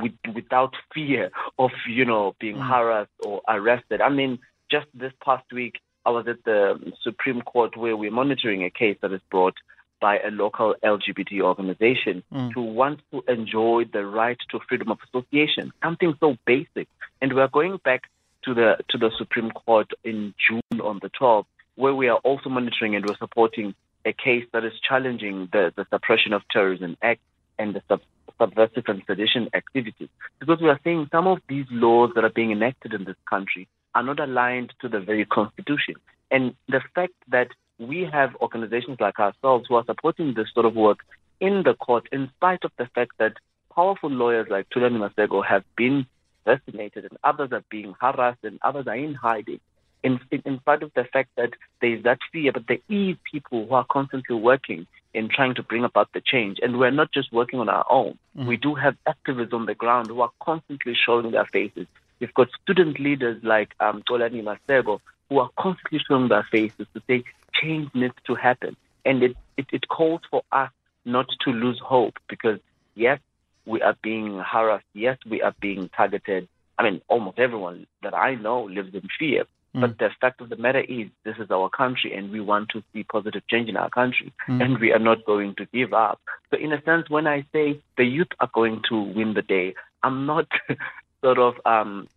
with, 0.00 0.12
without 0.34 0.74
fear 0.94 1.30
of, 1.58 1.70
you 1.88 2.04
know, 2.04 2.34
being 2.40 2.56
mm. 2.56 2.68
harassed 2.68 3.10
or 3.24 3.42
arrested. 3.48 4.00
I 4.00 4.08
mean, 4.08 4.38
just 4.70 4.86
this 4.94 5.12
past 5.24 5.44
week, 5.52 5.80
I 6.04 6.10
was 6.10 6.26
at 6.28 6.44
the 6.44 6.92
Supreme 7.02 7.42
Court 7.42 7.76
where 7.76 7.96
we're 7.96 8.10
monitoring 8.10 8.64
a 8.64 8.70
case 8.70 8.96
that 9.02 9.12
is 9.12 9.20
brought 9.30 9.54
by 10.00 10.18
a 10.18 10.30
local 10.30 10.74
LGBT 10.84 11.40
organization 11.40 12.22
mm. 12.32 12.52
to 12.52 12.60
want 12.60 13.00
to 13.10 13.22
enjoy 13.28 13.84
the 13.92 14.04
right 14.04 14.38
to 14.50 14.60
freedom 14.68 14.90
of 14.90 14.98
association, 15.08 15.72
something 15.82 16.14
so 16.20 16.36
basic. 16.46 16.88
And 17.20 17.34
we're 17.34 17.48
going 17.48 17.78
back 17.84 18.02
to 18.44 18.54
the 18.54 18.76
to 18.90 18.98
the 18.98 19.10
Supreme 19.18 19.50
Court 19.50 19.90
in 20.04 20.34
June 20.46 20.80
on 20.80 21.00
the 21.02 21.10
12th, 21.10 21.46
where 21.74 21.94
we 21.94 22.08
are 22.08 22.18
also 22.18 22.48
monitoring 22.50 22.94
and 22.94 23.04
we're 23.06 23.16
supporting 23.16 23.74
a 24.04 24.12
case 24.12 24.44
that 24.52 24.64
is 24.64 24.72
challenging 24.88 25.48
the, 25.52 25.72
the 25.76 25.86
Suppression 25.90 26.32
of 26.32 26.42
Terrorism 26.50 26.96
Act 27.02 27.20
and 27.58 27.74
the 27.74 27.82
sub, 27.88 28.00
subversive 28.40 28.84
and 28.88 29.02
sedition 29.06 29.48
activities. 29.54 30.08
Because 30.38 30.60
we 30.60 30.68
are 30.68 30.80
seeing 30.84 31.08
some 31.10 31.26
of 31.26 31.38
these 31.48 31.66
laws 31.70 32.10
that 32.14 32.24
are 32.24 32.30
being 32.30 32.52
enacted 32.52 32.92
in 32.94 33.04
this 33.04 33.16
country 33.28 33.68
are 33.94 34.02
not 34.02 34.20
aligned 34.20 34.72
to 34.80 34.88
the 34.88 35.00
very 35.00 35.24
constitution. 35.24 35.94
And 36.30 36.54
the 36.68 36.80
fact 36.94 37.14
that 37.28 37.48
we 37.78 38.08
have 38.10 38.34
organizations 38.36 38.98
like 39.00 39.18
ourselves 39.18 39.66
who 39.68 39.76
are 39.76 39.84
supporting 39.84 40.34
this 40.34 40.48
sort 40.52 40.66
of 40.66 40.74
work 40.74 40.98
in 41.40 41.62
the 41.64 41.74
court, 41.74 42.08
in 42.12 42.30
spite 42.36 42.64
of 42.64 42.72
the 42.78 42.86
fact 42.94 43.12
that 43.18 43.34
powerful 43.74 44.10
lawyers 44.10 44.46
like 44.50 44.68
Thulani 44.70 44.98
Maseko 44.98 45.44
have 45.44 45.62
been 45.76 46.06
assassinated 46.46 47.04
and 47.04 47.18
others 47.24 47.50
are 47.52 47.64
being 47.70 47.94
harassed 48.00 48.42
and 48.42 48.58
others 48.62 48.86
are 48.86 48.96
in 48.96 49.14
hiding. 49.14 49.60
In, 50.02 50.20
in, 50.30 50.42
in 50.44 50.58
spite 50.60 50.82
of 50.82 50.92
the 50.94 51.04
fact 51.12 51.30
that 51.36 51.50
there 51.80 51.94
is 51.94 52.04
that 52.04 52.18
fear, 52.32 52.52
but 52.52 52.64
there 52.68 52.78
is 52.88 53.16
people 53.30 53.66
who 53.66 53.74
are 53.74 53.86
constantly 53.90 54.36
working 54.36 54.86
in 55.16 55.28
trying 55.28 55.54
to 55.54 55.62
bring 55.62 55.82
about 55.82 56.12
the 56.12 56.20
change. 56.20 56.58
And 56.62 56.78
we're 56.78 56.90
not 56.90 57.10
just 57.10 57.32
working 57.32 57.58
on 57.58 57.68
our 57.70 57.86
own. 57.90 58.18
Mm-hmm. 58.36 58.46
We 58.46 58.56
do 58.58 58.74
have 58.74 58.96
activists 59.08 59.54
on 59.54 59.64
the 59.64 59.74
ground 59.74 60.08
who 60.08 60.20
are 60.20 60.30
constantly 60.40 60.94
showing 60.94 61.30
their 61.30 61.46
faces. 61.46 61.86
We've 62.20 62.34
got 62.34 62.48
student 62.62 63.00
leaders 63.00 63.42
like 63.42 63.74
um, 63.80 64.02
Colani 64.08 64.42
Maseko 64.42 65.00
who 65.28 65.38
are 65.38 65.50
constantly 65.58 66.00
showing 66.06 66.28
their 66.28 66.46
faces 66.50 66.86
to 66.94 67.02
say 67.06 67.24
change 67.60 67.88
needs 67.94 68.14
to 68.26 68.34
happen. 68.34 68.76
And 69.06 69.22
it, 69.22 69.36
it, 69.56 69.66
it 69.72 69.88
calls 69.88 70.20
for 70.30 70.42
us 70.52 70.70
not 71.06 71.26
to 71.44 71.50
lose 71.50 71.80
hope 71.82 72.14
because, 72.28 72.60
yes, 72.94 73.18
we 73.64 73.80
are 73.80 73.96
being 74.02 74.38
harassed. 74.38 74.84
Yes, 74.92 75.16
we 75.28 75.40
are 75.40 75.54
being 75.60 75.88
targeted. 75.96 76.46
I 76.78 76.82
mean, 76.82 77.00
almost 77.08 77.38
everyone 77.38 77.86
that 78.02 78.14
I 78.14 78.34
know 78.34 78.64
lives 78.64 78.94
in 78.94 79.08
fear. 79.18 79.44
Mm. 79.76 79.80
But 79.82 79.98
the 79.98 80.10
fact 80.20 80.40
of 80.40 80.48
the 80.48 80.56
matter 80.56 80.80
is, 80.80 81.08
this 81.24 81.36
is 81.38 81.50
our 81.50 81.68
country, 81.68 82.14
and 82.14 82.30
we 82.30 82.40
want 82.40 82.70
to 82.70 82.82
see 82.92 83.02
positive 83.02 83.42
change 83.48 83.68
in 83.68 83.76
our 83.76 83.90
country, 83.90 84.32
mm. 84.48 84.62
and 84.62 84.78
we 84.78 84.92
are 84.92 84.98
not 84.98 85.24
going 85.26 85.54
to 85.56 85.66
give 85.66 85.92
up. 85.92 86.20
So, 86.50 86.58
in 86.58 86.72
a 86.72 86.82
sense, 86.82 87.10
when 87.10 87.26
I 87.26 87.44
say 87.52 87.80
the 87.96 88.04
youth 88.04 88.28
are 88.40 88.50
going 88.54 88.82
to 88.88 89.02
win 89.02 89.34
the 89.34 89.42
day, 89.42 89.74
I'm 90.02 90.24
not 90.26 90.46
sort 91.22 91.38
of 91.38 91.54
um, 91.66 92.08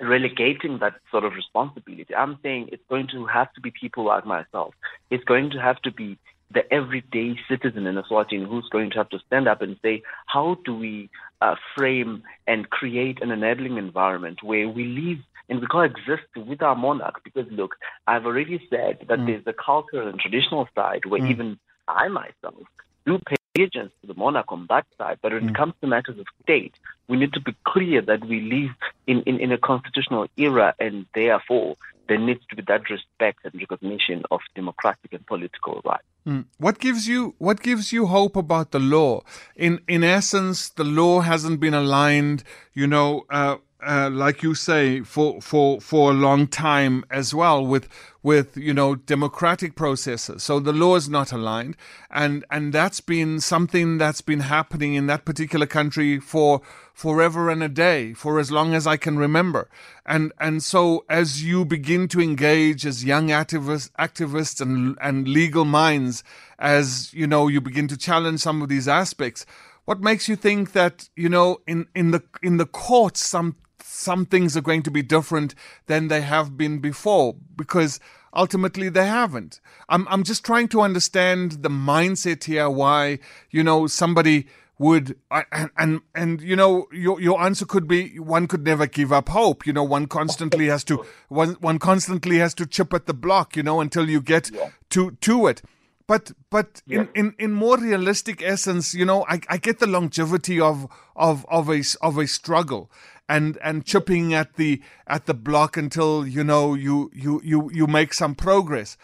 relegating 0.00 0.78
that 0.80 0.94
sort 1.10 1.24
of 1.24 1.32
responsibility. 1.32 2.14
I'm 2.14 2.38
saying 2.42 2.68
it's 2.72 2.82
going 2.88 3.08
to 3.12 3.26
have 3.26 3.52
to 3.54 3.60
be 3.60 3.70
people 3.70 4.04
like 4.04 4.26
myself. 4.26 4.74
It's 5.10 5.24
going 5.24 5.50
to 5.50 5.60
have 5.60 5.80
to 5.82 5.92
be 5.92 6.18
the 6.52 6.70
everyday 6.72 7.36
citizen 7.48 7.86
in 7.86 7.96
Eswatini 7.96 8.46
who's 8.46 8.68
going 8.70 8.90
to 8.90 8.98
have 8.98 9.08
to 9.08 9.18
stand 9.26 9.48
up 9.48 9.62
and 9.62 9.76
say, 9.82 10.02
how 10.26 10.58
do 10.64 10.74
we 10.74 11.10
uh, 11.40 11.56
frame 11.76 12.22
and 12.46 12.70
create 12.70 13.20
an 13.20 13.30
enabling 13.30 13.78
environment 13.78 14.42
where 14.42 14.68
we 14.68 14.84
live 14.84 15.18
and 15.48 15.60
we 15.60 15.66
coexist 15.66 16.28
with 16.36 16.62
our 16.62 16.74
monarch? 16.74 17.22
Because 17.24 17.46
look, 17.50 17.76
I've 18.06 18.26
already 18.26 18.66
said 18.70 18.98
that 19.08 19.18
mm. 19.18 19.26
there's 19.26 19.44
the 19.44 19.52
cultural 19.52 20.08
and 20.08 20.18
traditional 20.18 20.68
side 20.74 21.06
where 21.06 21.20
mm. 21.20 21.30
even 21.30 21.58
I 21.88 22.08
myself 22.08 22.66
do 23.04 23.18
pay 23.26 23.36
allegiance 23.56 23.92
to 24.00 24.06
the 24.06 24.14
monarch 24.14 24.46
on 24.48 24.66
that 24.68 24.86
side. 24.98 25.18
But 25.22 25.32
when 25.32 25.46
mm. 25.46 25.50
it 25.50 25.56
comes 25.56 25.74
to 25.80 25.86
matters 25.86 26.18
of 26.18 26.26
state, 26.42 26.74
we 27.08 27.16
need 27.16 27.32
to 27.34 27.40
be 27.40 27.54
clear 27.64 28.02
that 28.02 28.24
we 28.24 28.40
live 28.40 28.70
in, 29.06 29.22
in, 29.22 29.40
in 29.40 29.52
a 29.52 29.58
constitutional 29.58 30.26
era 30.36 30.74
and 30.78 31.06
therefore 31.14 31.76
there 32.08 32.18
needs 32.18 32.40
to 32.50 32.56
be 32.56 32.62
that 32.68 32.88
respect 32.90 33.40
and 33.44 33.54
recognition 33.54 34.22
of 34.30 34.40
democratic 34.54 35.12
and 35.12 35.26
political 35.26 35.80
rights. 35.84 36.04
Mm. 36.26 36.46
What 36.58 36.78
gives 36.78 37.06
you 37.06 37.34
what 37.38 37.60
gives 37.62 37.92
you 37.92 38.06
hope 38.06 38.36
about 38.36 38.72
the 38.72 38.80
law? 38.80 39.22
In 39.54 39.80
in 39.86 40.02
essence, 40.02 40.68
the 40.68 40.84
law 40.84 41.20
hasn't 41.20 41.60
been 41.60 41.74
aligned, 41.74 42.42
you 42.74 42.86
know, 42.86 43.26
uh, 43.30 43.56
uh, 43.86 44.10
like 44.10 44.42
you 44.42 44.54
say, 44.54 45.00
for 45.00 45.40
for 45.40 45.80
for 45.80 46.10
a 46.10 46.14
long 46.14 46.48
time 46.48 47.04
as 47.10 47.32
well 47.32 47.64
with 47.64 47.88
with 48.26 48.56
you 48.56 48.74
know 48.74 48.96
democratic 48.96 49.76
processes. 49.76 50.42
So 50.42 50.58
the 50.58 50.72
law 50.72 50.96
is 50.96 51.08
not 51.08 51.30
aligned, 51.30 51.76
and 52.10 52.44
and 52.50 52.72
that's 52.72 53.00
been 53.00 53.38
something 53.38 53.98
that's 53.98 54.20
been 54.20 54.40
happening 54.40 54.94
in 54.94 55.06
that 55.06 55.24
particular 55.24 55.64
country 55.64 56.18
for 56.18 56.60
forever 56.92 57.48
and 57.48 57.62
a 57.62 57.68
day, 57.68 58.14
for 58.14 58.40
as 58.40 58.50
long 58.50 58.74
as 58.74 58.84
I 58.84 58.96
can 58.96 59.16
remember. 59.16 59.68
And 60.04 60.32
and 60.40 60.60
so 60.60 61.04
as 61.08 61.44
you 61.44 61.64
begin 61.64 62.08
to 62.08 62.20
engage 62.20 62.84
as 62.84 63.04
young 63.04 63.28
activists, 63.28 63.90
activists 63.96 64.60
and 64.60 64.98
and 65.00 65.28
legal 65.28 65.64
minds, 65.64 66.24
as 66.58 67.14
you 67.14 67.28
know, 67.28 67.46
you 67.46 67.60
begin 67.60 67.86
to 67.86 67.96
challenge 67.96 68.40
some 68.40 68.60
of 68.60 68.68
these 68.68 68.88
aspects. 68.88 69.46
What 69.86 70.00
makes 70.00 70.28
you 70.28 70.36
think 70.36 70.72
that 70.72 71.08
you 71.16 71.28
know 71.28 71.58
in 71.66 71.86
in 71.94 72.10
the 72.10 72.22
in 72.42 72.58
the 72.58 72.66
courts 72.66 73.24
some 73.24 73.56
some 73.82 74.26
things 74.26 74.56
are 74.56 74.62
going 74.62 74.82
to 74.82 74.90
be 74.90 75.02
different 75.02 75.54
than 75.86 76.08
they 76.08 76.20
have 76.20 76.56
been 76.56 76.80
before 76.80 77.36
because 77.56 78.00
ultimately 78.34 78.88
they 78.88 79.06
haven't. 79.06 79.60
I'm 79.88 80.06
I'm 80.08 80.24
just 80.24 80.44
trying 80.44 80.68
to 80.68 80.80
understand 80.80 81.62
the 81.62 81.70
mindset 81.70 82.44
here 82.44 82.68
why 82.68 83.20
you 83.50 83.62
know 83.62 83.86
somebody 83.86 84.46
would 84.78 85.16
and 85.30 85.70
and, 85.78 86.00
and 86.14 86.40
you 86.40 86.56
know 86.56 86.86
your 86.92 87.20
your 87.20 87.40
answer 87.40 87.64
could 87.64 87.88
be 87.88 88.18
one 88.18 88.46
could 88.46 88.64
never 88.64 88.86
give 88.86 89.12
up 89.12 89.28
hope 89.30 89.66
you 89.66 89.72
know 89.72 89.84
one 89.84 90.06
constantly 90.06 90.66
has 90.66 90.84
to 90.84 91.04
one 91.28 91.54
one 91.60 91.78
constantly 91.78 92.38
has 92.38 92.54
to 92.54 92.66
chip 92.66 92.92
at 92.92 93.06
the 93.06 93.14
block 93.14 93.56
you 93.56 93.62
know 93.62 93.80
until 93.80 94.10
you 94.10 94.20
get 94.20 94.50
yeah. 94.50 94.70
to 94.90 95.12
to 95.12 95.46
it 95.46 95.62
but 96.06 96.32
but 96.50 96.82
yeah. 96.86 97.00
in, 97.00 97.08
in, 97.14 97.34
in 97.38 97.52
more 97.52 97.78
realistic 97.78 98.42
essence, 98.42 98.94
you 98.94 99.04
know, 99.04 99.24
I, 99.28 99.40
I 99.48 99.56
get 99.56 99.78
the 99.78 99.86
longevity 99.86 100.60
of 100.60 100.86
of 101.16 101.44
of 101.48 101.68
a 101.68 101.82
of 102.00 102.18
a 102.18 102.26
struggle 102.26 102.90
and 103.28 103.58
and 103.62 103.84
chipping 103.84 104.32
at 104.32 104.54
the 104.54 104.80
at 105.06 105.26
the 105.26 105.34
block 105.34 105.76
until 105.76 106.26
you 106.26 106.44
know 106.44 106.74
you 106.74 107.10
you 107.14 107.40
you 107.44 107.70
you 107.72 107.86
make 107.86 108.14
some 108.14 108.34
progress. 108.34 108.96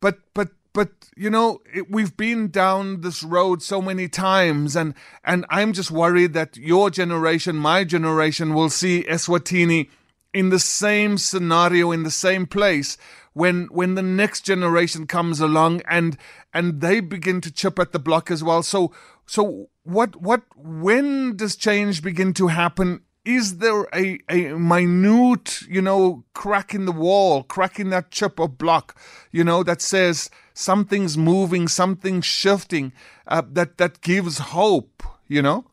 But 0.00 0.20
but 0.32 0.50
but 0.72 0.90
you 1.14 1.28
know 1.28 1.60
it, 1.74 1.90
we've 1.90 2.16
been 2.16 2.48
down 2.48 3.02
this 3.02 3.22
road 3.22 3.62
so 3.62 3.82
many 3.82 4.08
times 4.08 4.76
and 4.76 4.94
and 5.24 5.44
I'm 5.50 5.72
just 5.72 5.90
worried 5.90 6.32
that 6.34 6.56
your 6.56 6.90
generation 6.90 7.56
my 7.56 7.84
generation 7.84 8.54
will 8.54 8.70
see 8.70 9.04
Eswatini 9.04 9.90
in 10.32 10.50
the 10.50 10.58
same 10.58 11.18
scenario 11.18 11.92
in 11.92 12.02
the 12.02 12.10
same 12.10 12.46
place 12.46 12.96
when 13.32 13.66
when 13.66 13.96
the 13.96 14.02
next 14.02 14.42
generation 14.42 15.06
comes 15.06 15.40
along 15.40 15.82
and 15.88 16.16
and 16.56 16.80
they 16.80 17.00
begin 17.00 17.40
to 17.40 17.52
chip 17.52 17.78
at 17.78 17.92
the 17.92 17.98
block 17.98 18.30
as 18.30 18.42
well 18.42 18.62
so 18.62 18.92
so 19.26 19.68
what 19.82 20.16
what 20.16 20.42
when 20.56 21.36
does 21.36 21.56
change 21.56 22.02
begin 22.02 22.32
to 22.32 22.48
happen 22.48 23.00
is 23.26 23.58
there 23.58 23.86
a, 23.92 24.20
a 24.30 24.56
minute, 24.56 25.62
you 25.68 25.82
know, 25.82 26.24
crack 26.32 26.72
in 26.72 26.86
the 26.86 26.92
wall, 26.92 27.42
crack 27.42 27.80
in 27.80 27.90
that 27.90 28.12
chip 28.12 28.38
or 28.38 28.48
block, 28.48 28.96
you 29.32 29.42
know, 29.42 29.64
that 29.64 29.82
says 29.82 30.30
something's 30.54 31.18
moving, 31.18 31.66
something's 31.66 32.24
shifting, 32.24 32.92
uh, 33.26 33.42
that 33.50 33.78
that 33.78 34.00
gives 34.00 34.38
hope, 34.38 35.02
you 35.26 35.42
know? 35.42 35.66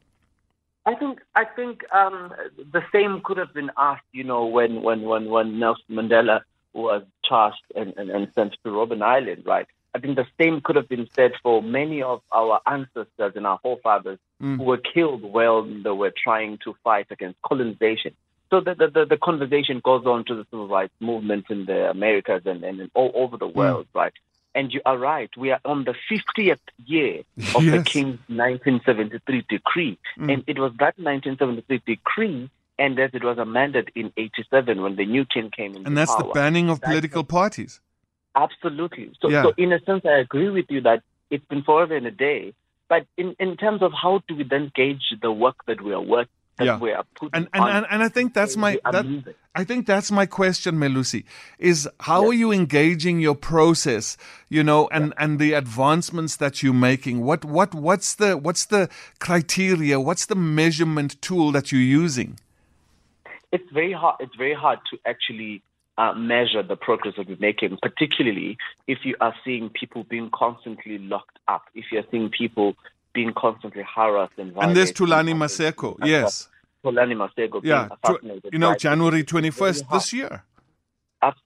I 0.86 0.96
think 0.96 1.20
I 1.36 1.46
think 1.46 1.82
um, 1.94 2.34
the 2.58 2.84
same 2.92 3.22
could 3.24 3.38
have 3.38 3.54
been 3.54 3.72
asked, 3.78 4.10
you 4.12 4.24
know, 4.24 4.46
when 4.46 4.82
when 4.82 5.04
when 5.04 5.30
when 5.30 5.60
Nelson 5.60 5.92
Mandela 5.92 6.42
was 6.74 7.04
charged 7.24 7.64
and, 7.76 7.94
and, 7.98 8.10
and 8.10 8.28
sent 8.34 8.54
to 8.64 8.70
Robben 8.70 9.04
Island, 9.04 9.44
right? 9.46 9.68
I 9.96 10.00
think 10.00 10.16
the 10.16 10.26
same 10.40 10.62
could 10.62 10.76
have 10.76 10.90
been 10.90 11.08
said 11.16 11.34
for 11.44 11.62
many 11.62 12.02
of 12.02 12.22
our 12.32 12.60
ancestors 12.66 13.34
and 13.36 13.46
our 13.46 13.60
forefathers 13.62 14.20
mm. 14.42 14.58
who 14.58 14.64
were 14.64 14.78
killed 14.78 15.22
while 15.22 15.64
they 15.64 15.92
were 15.92 16.14
trying 16.16 16.58
to 16.64 16.76
fight 16.84 17.08
against 17.12 17.42
colonization. 17.44 18.16
So 18.50 18.60
the, 18.60 18.76
the, 18.76 19.06
the, 19.06 19.18
conversation 19.18 19.82
goes 19.84 20.06
on 20.06 20.26
to 20.26 20.36
the 20.36 20.46
civil 20.52 20.68
rights 20.68 20.94
movement 21.00 21.46
in 21.50 21.66
the 21.66 21.90
Americas 21.90 22.44
and, 22.46 22.64
and 22.64 22.90
all 22.94 23.12
over 23.16 23.38
the 23.38 23.48
mm. 23.48 23.56
world, 23.56 23.88
mm. 23.88 24.00
right? 24.00 24.14
And 24.56 24.72
you 24.72 24.82
are 24.86 24.98
right. 24.98 25.30
We 25.36 25.52
are 25.52 25.60
on 25.66 25.86
the 25.86 25.96
50th 26.12 26.60
year 26.86 27.24
of 27.56 27.64
yes. 27.64 27.78
the 27.78 27.84
King's 27.84 28.20
1973 28.28 29.46
decree. 29.50 29.98
Mm. 30.20 30.34
And 30.34 30.44
it 30.48 30.60
was 30.60 30.72
that 30.80 30.98
1973 31.00 31.82
decree 31.86 32.50
and 32.80 32.98
that 32.98 33.14
it 33.14 33.24
was 33.24 33.38
amended 33.38 33.92
in 33.96 34.12
87 34.18 34.82
when 34.82 34.96
the 34.96 35.06
new 35.06 35.26
king 35.26 35.52
came 35.52 35.76
in. 35.76 35.86
And 35.86 35.98
that's 35.98 36.14
power. 36.14 36.24
the 36.24 36.34
banning 36.34 36.70
of 36.70 36.82
political 36.82 37.24
parties. 37.24 37.82
Absolutely. 38.36 39.12
So, 39.22 39.30
yeah. 39.30 39.44
so 39.44 39.54
in 39.58 39.72
a 39.74 39.80
sense, 39.82 40.04
I 40.06 40.18
agree 40.18 40.50
with 40.50 40.66
you 40.70 40.82
that 40.82 41.04
it's 41.30 41.46
been 41.46 41.64
forever 41.64 41.96
and 41.96 42.08
a 42.08 42.12
day. 42.12 42.54
But 42.90 43.06
in, 43.18 43.36
in 43.40 43.58
terms 43.58 43.82
of 43.82 43.92
how 43.92 44.22
do 44.28 44.36
we 44.36 44.44
then 44.44 44.72
gauge 44.76 45.14
the 45.22 45.32
work 45.32 45.56
that 45.68 45.82
we 45.82 45.94
are 45.94 46.02
working, 46.02 46.32
that 46.58 46.66
yeah. 46.66 46.78
we 46.78 46.92
are 46.92 47.04
putting 47.16 47.32
and, 47.34 47.48
and, 47.54 47.64
and, 47.64 47.86
and 47.90 48.04
I 48.04 48.10
think 48.10 48.34
that's 48.36 48.56
my 48.56 48.80
that, 48.92 49.36
I 49.56 49.64
think 49.64 49.88
that's 49.88 50.12
my 50.12 50.28
question, 50.28 50.76
Melusi, 50.76 51.24
is 51.58 51.90
how 52.02 52.28
are 52.28 52.34
you 52.34 52.52
engaging 52.52 53.20
your 53.20 53.36
process, 53.36 54.18
you 54.50 54.64
know, 54.64 54.88
and, 54.92 55.08
yeah. 55.08 55.24
and 55.24 55.40
the 55.40 55.54
advancements 55.54 56.36
that 56.36 56.62
you're 56.62 56.74
making? 56.74 57.22
What 57.22 57.44
what 57.44 57.74
what's 57.74 58.16
the 58.16 58.38
what's 58.38 58.66
the 58.66 58.90
criteria? 59.20 60.00
What's 60.00 60.28
the 60.28 60.36
measurement 60.36 61.20
tool 61.22 61.52
that 61.54 61.72
you're 61.72 61.82
using? 61.82 62.40
It's 63.52 63.70
very 63.72 63.94
hard. 63.94 64.18
It's 64.20 64.36
very 64.36 64.54
hard 64.54 64.80
to 64.92 65.00
actually 65.08 65.64
uh, 65.98 66.14
measure 66.14 66.64
the 66.64 66.76
progress 66.76 67.16
that 67.18 67.28
we're 67.28 67.38
making, 67.40 67.78
particularly 67.82 68.58
if 68.88 69.00
you 69.04 69.16
are 69.22 69.36
seeing 69.46 69.70
people 69.70 70.04
being 70.04 70.30
constantly 70.34 70.98
locked 70.98 71.38
up, 71.48 71.64
if 71.76 71.86
you're 71.92 72.04
seeing 72.12 72.30
people 72.30 72.76
being 73.14 73.34
constantly 73.36 73.84
harassed 73.84 74.34
and 74.38 74.54
violated. 74.54 74.70
And 74.70 74.78
there's 74.78 74.92
Thulani 74.92 75.36
Maseko, 75.36 75.98
yes. 76.04 76.50
Thulani 76.84 77.16
Maseko 77.16 77.62
yeah, 77.64 77.90
You 78.52 78.60
know, 78.60 78.70
right? 78.70 78.80
January 78.80 79.24
21st 79.24 79.90
this 79.92 80.14
year. 80.14 80.44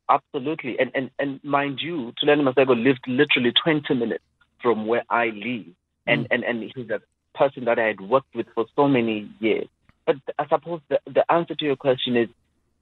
Absolutely. 0.09 0.79
And, 0.79 0.91
and, 0.95 1.11
and 1.19 1.43
mind 1.43 1.79
you, 1.81 2.13
Thulani 2.21 2.51
Maseko 2.51 2.81
lived 2.81 3.05
literally 3.07 3.53
20 3.63 3.93
minutes 3.93 4.23
from 4.61 4.87
where 4.87 5.03
I 5.09 5.27
live. 5.27 5.65
And, 6.07 6.23
mm. 6.23 6.27
and, 6.31 6.43
and 6.43 6.71
he's 6.73 6.89
a 6.89 7.01
person 7.35 7.65
that 7.65 7.77
I 7.77 7.87
had 7.87 8.01
worked 8.01 8.33
with 8.33 8.47
for 8.55 8.65
so 8.75 8.87
many 8.87 9.29
years. 9.39 9.67
But 10.05 10.15
I 10.39 10.47
suppose 10.47 10.79
the, 10.89 10.99
the 11.05 11.29
answer 11.31 11.53
to 11.53 11.65
your 11.65 11.75
question 11.75 12.15
is 12.15 12.29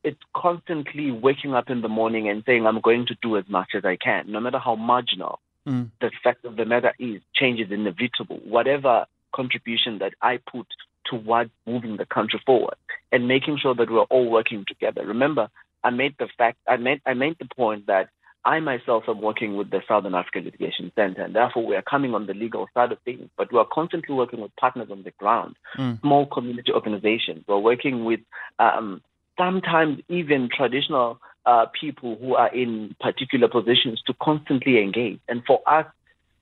it's 0.05 0.21
constantly 0.35 1.11
waking 1.11 1.55
up 1.55 1.69
in 1.69 1.81
the 1.81 1.89
morning 1.89 2.29
and 2.29 2.43
saying, 2.45 2.65
I'm 2.65 2.79
going 2.79 3.07
to 3.07 3.15
do 3.21 3.37
as 3.37 3.43
much 3.49 3.69
as 3.75 3.83
I 3.83 3.97
can, 3.97 4.31
no 4.31 4.39
matter 4.39 4.59
how 4.59 4.75
marginal. 4.75 5.39
Mm. 5.67 5.89
The 5.99 6.11
fact 6.23 6.45
of 6.45 6.55
the 6.57 6.65
matter 6.65 6.93
is, 6.99 7.21
change 7.33 7.59
is 7.59 7.71
inevitable. 7.71 8.39
Whatever 8.45 9.07
contribution 9.35 9.97
that 9.99 10.13
I 10.21 10.37
put 10.37 10.67
towards 11.05 11.49
moving 11.65 11.97
the 11.97 12.05
country 12.05 12.39
forward 12.45 12.75
and 13.11 13.27
making 13.27 13.57
sure 13.61 13.73
that 13.73 13.89
we're 13.89 14.01
all 14.01 14.29
working 14.29 14.63
together. 14.67 15.05
Remember, 15.05 15.49
I 15.83 15.89
made 15.89 16.15
the 16.19 16.27
fact, 16.37 16.59
I 16.67 16.77
made, 16.77 17.01
I 17.05 17.15
made 17.15 17.37
the 17.39 17.47
point 17.55 17.87
that 17.87 18.09
I 18.45 18.59
myself 18.59 19.05
am 19.07 19.21
working 19.21 19.57
with 19.57 19.71
the 19.71 19.81
Southern 19.87 20.13
African 20.13 20.45
Litigation 20.45 20.91
Center, 20.95 21.23
and 21.23 21.35
therefore 21.35 21.65
we 21.65 21.75
are 21.75 21.81
coming 21.81 22.13
on 22.13 22.27
the 22.27 22.35
legal 22.35 22.67
side 22.75 22.91
of 22.91 22.99
things, 22.99 23.27
but 23.37 23.51
we 23.51 23.57
are 23.57 23.67
constantly 23.71 24.13
working 24.13 24.39
with 24.39 24.55
partners 24.55 24.89
on 24.91 25.01
the 25.01 25.11
ground, 25.11 25.55
mm. 25.75 25.99
small 26.01 26.27
community 26.27 26.71
organizations. 26.71 27.43
We're 27.47 27.57
working 27.57 28.05
with 28.05 28.19
um, 28.59 29.01
sometimes 29.37 29.99
even 30.09 30.49
traditional 30.55 31.19
uh, 31.45 31.65
people 31.79 32.17
who 32.19 32.35
are 32.35 32.53
in 32.53 32.95
particular 32.99 33.47
positions 33.47 34.01
to 34.07 34.13
constantly 34.21 34.81
engage. 34.81 35.19
And 35.27 35.43
for 35.45 35.61
us, 35.67 35.85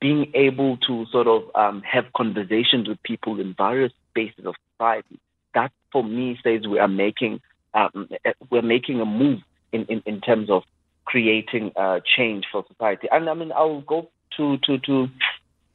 being 0.00 0.30
able 0.34 0.76
to 0.78 1.06
sort 1.10 1.26
of 1.26 1.42
um, 1.54 1.82
have 1.82 2.04
conversations 2.16 2.88
with 2.88 3.02
people 3.02 3.40
in 3.40 3.54
various 3.54 3.92
spaces 4.10 4.44
of 4.46 4.54
society, 4.72 5.18
that 5.54 5.72
for 5.92 6.02
me 6.02 6.38
says 6.42 6.66
we 6.66 6.78
are 6.78 6.88
making 6.88 7.40
um, 7.74 8.08
we're 8.50 8.62
making 8.62 9.00
a 9.00 9.04
move 9.04 9.40
in, 9.72 9.84
in, 9.86 10.02
in 10.06 10.20
terms 10.20 10.48
of 10.48 10.62
creating 11.04 11.72
uh, 11.76 12.00
change 12.16 12.44
for 12.50 12.64
society. 12.68 13.08
And 13.10 13.28
I 13.28 13.34
mean, 13.34 13.52
I'll 13.52 13.80
go 13.80 14.08
to 14.36 14.58
to 14.58 14.78
to 14.78 15.08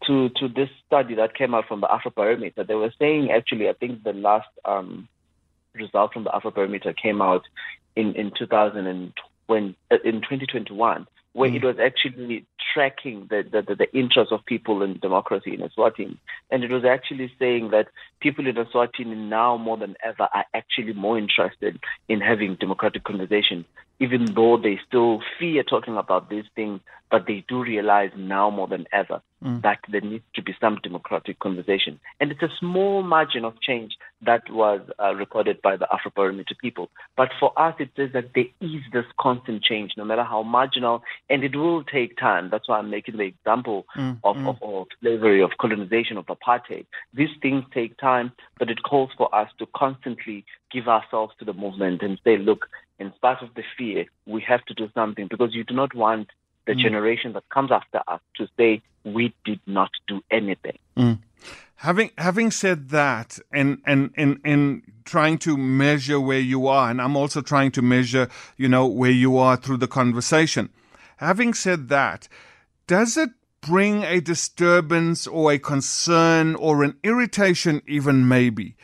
to 0.08 0.30
to 0.30 0.48
this 0.48 0.70
study 0.88 1.16
that 1.16 1.36
came 1.36 1.54
out 1.54 1.68
from 1.68 1.82
the 1.82 1.88
Afrobarometer. 1.88 2.66
They 2.66 2.76
were 2.76 2.94
saying 3.00 3.32
actually, 3.32 3.70
I 3.70 3.74
think 3.74 4.04
the 4.04 4.14
last 4.14 4.48
um, 4.66 5.08
result 5.80 6.14
from 6.14 6.24
the 6.24 6.34
Alpha 6.34 6.52
Afrobarometer 6.52 6.96
came 6.96 7.22
out 7.22 7.44
in 7.96 8.14
in 8.16 8.32
2020 8.38 9.76
uh, 9.92 9.98
in 10.04 10.16
2021 10.22 11.08
where 11.34 11.50
mm. 11.50 11.56
it 11.56 11.64
was 11.64 11.78
actually 11.80 12.46
tracking 12.74 13.28
the, 13.30 13.44
the, 13.52 13.76
the, 13.76 13.98
interests 13.98 14.32
of 14.32 14.46
people 14.46 14.82
in 14.82 14.98
democracy 15.00 15.54
in 15.54 15.62
Eswatini. 15.62 16.18
And 16.50 16.64
it 16.64 16.72
was 16.72 16.84
actually 16.86 17.32
saying 17.40 17.70
that 17.72 17.88
people 18.20 18.48
in 18.48 18.56
Eswatini 18.56 19.16
now 19.16 19.58
more 19.58 19.78
than 19.78 19.96
ever 20.04 20.28
are 20.34 20.46
actually 20.54 20.94
more 20.94 21.18
interested 21.18 21.80
in 22.08 22.20
having 22.20 22.56
democratic 22.56 23.04
conversations, 23.04 23.66
even 24.00 24.26
though 24.34 24.58
they 24.58 24.80
still 24.88 25.22
fear 25.38 25.64
talking 25.64 25.98
about 25.98 26.30
these 26.30 26.46
things, 26.56 26.80
but 27.12 27.26
they 27.28 27.44
do 27.48 27.64
realize 27.64 28.12
now 28.16 28.50
more 28.50 28.68
than 28.68 28.86
ever 28.94 29.22
mm. 29.44 29.62
that 29.64 29.80
there 29.90 30.02
needs 30.02 30.24
to 30.36 30.42
be 30.42 30.56
some 30.62 30.80
democratic 30.84 31.40
conversation. 31.40 32.00
And 32.20 32.32
it's 32.32 32.42
a 32.42 32.50
small 32.60 33.04
margin 33.04 33.46
of 33.46 33.60
change 33.62 33.98
that 34.22 34.44
was 34.52 34.82
uh, 35.02 35.16
recorded 35.16 35.62
by 35.62 35.76
the 35.76 35.88
Afrobarometer 35.92 36.58
people. 36.62 36.90
But 37.18 37.30
for 37.40 37.58
us, 37.60 37.76
it 37.80 37.90
says 37.96 38.12
that 38.14 38.34
there 38.36 38.46
is 38.62 38.82
this 38.94 39.06
constant 39.20 39.64
change, 39.64 39.94
no 39.98 40.06
matter 40.06 40.24
how 40.24 40.44
marginal, 40.44 41.04
and 41.30 41.44
it 41.44 41.56
will 41.56 41.84
take 41.84 42.18
time. 42.18 42.50
That's 42.52 42.70
why 42.70 42.78
I'm 42.78 42.90
making 42.90 43.18
the 43.18 43.24
example 43.24 43.86
mm. 43.98 44.20
Of, 44.24 44.36
mm. 44.36 44.50
Of, 44.50 44.58
of 44.62 44.88
slavery, 45.02 45.42
of 45.42 45.52
colonization, 45.60 46.18
of 46.18 46.28
apartheid. 46.28 46.86
These 47.14 47.30
things 47.42 47.64
take 47.74 47.98
time, 47.98 48.32
but 48.60 48.70
it 48.70 48.84
calls 48.84 49.10
for 49.18 49.34
us 49.34 49.50
to 49.58 49.66
constantly 49.76 50.46
give 50.72 50.88
ourselves 50.88 51.34
to 51.40 51.46
the 51.46 51.54
movement 51.54 52.02
and 52.02 52.20
say, 52.24 52.38
look, 52.38 52.68
in 53.00 53.14
spite 53.16 53.42
of 53.42 53.54
the 53.56 53.64
fear, 53.78 54.06
we 54.26 54.42
have 54.42 54.64
to 54.66 54.74
do 54.74 54.90
something 54.94 55.28
because 55.30 55.56
you 55.56 55.64
do 55.64 55.74
not 55.74 55.96
want 55.96 56.30
the 56.68 56.74
mm. 56.74 56.82
generation 56.82 57.34
that 57.34 57.48
comes 57.50 57.72
after 57.72 58.02
us 58.08 58.22
to 58.36 58.48
say 58.58 58.82
we 59.04 59.34
did 59.46 59.60
not 59.66 59.90
do 60.08 60.22
anything. 60.30 60.78
Mm. 60.98 61.20
Having 61.78 62.12
having 62.18 62.52
said 62.52 62.90
that, 62.90 63.40
and 63.54 63.82
and 63.86 64.12
and 64.18 64.40
and 64.44 64.84
trying 65.06 65.38
to 65.40 65.56
measure 65.56 66.20
where 66.20 66.40
you 66.40 66.68
are, 66.68 66.90
and 66.90 67.02
I'm 67.02 67.16
also 67.16 67.42
trying 67.42 67.72
to 67.72 67.82
measure, 67.82 68.28
you 68.58 68.68
know, 68.68 68.86
where 68.86 69.12
you 69.12 69.38
are 69.38 69.56
through 69.56 69.78
the 69.78 69.88
conversation. 69.88 70.70
Having 71.18 71.54
said 71.54 71.88
that, 71.88 72.28
does 72.86 73.16
it 73.16 73.30
bring 73.62 74.04
a 74.04 74.20
disturbance 74.20 75.26
or 75.26 75.54
a 75.54 75.60
concern 75.60 76.56
or 76.56 76.84
an 76.84 76.98
irritation, 77.04 77.82
even 77.88 78.28
maybe, 78.28 78.76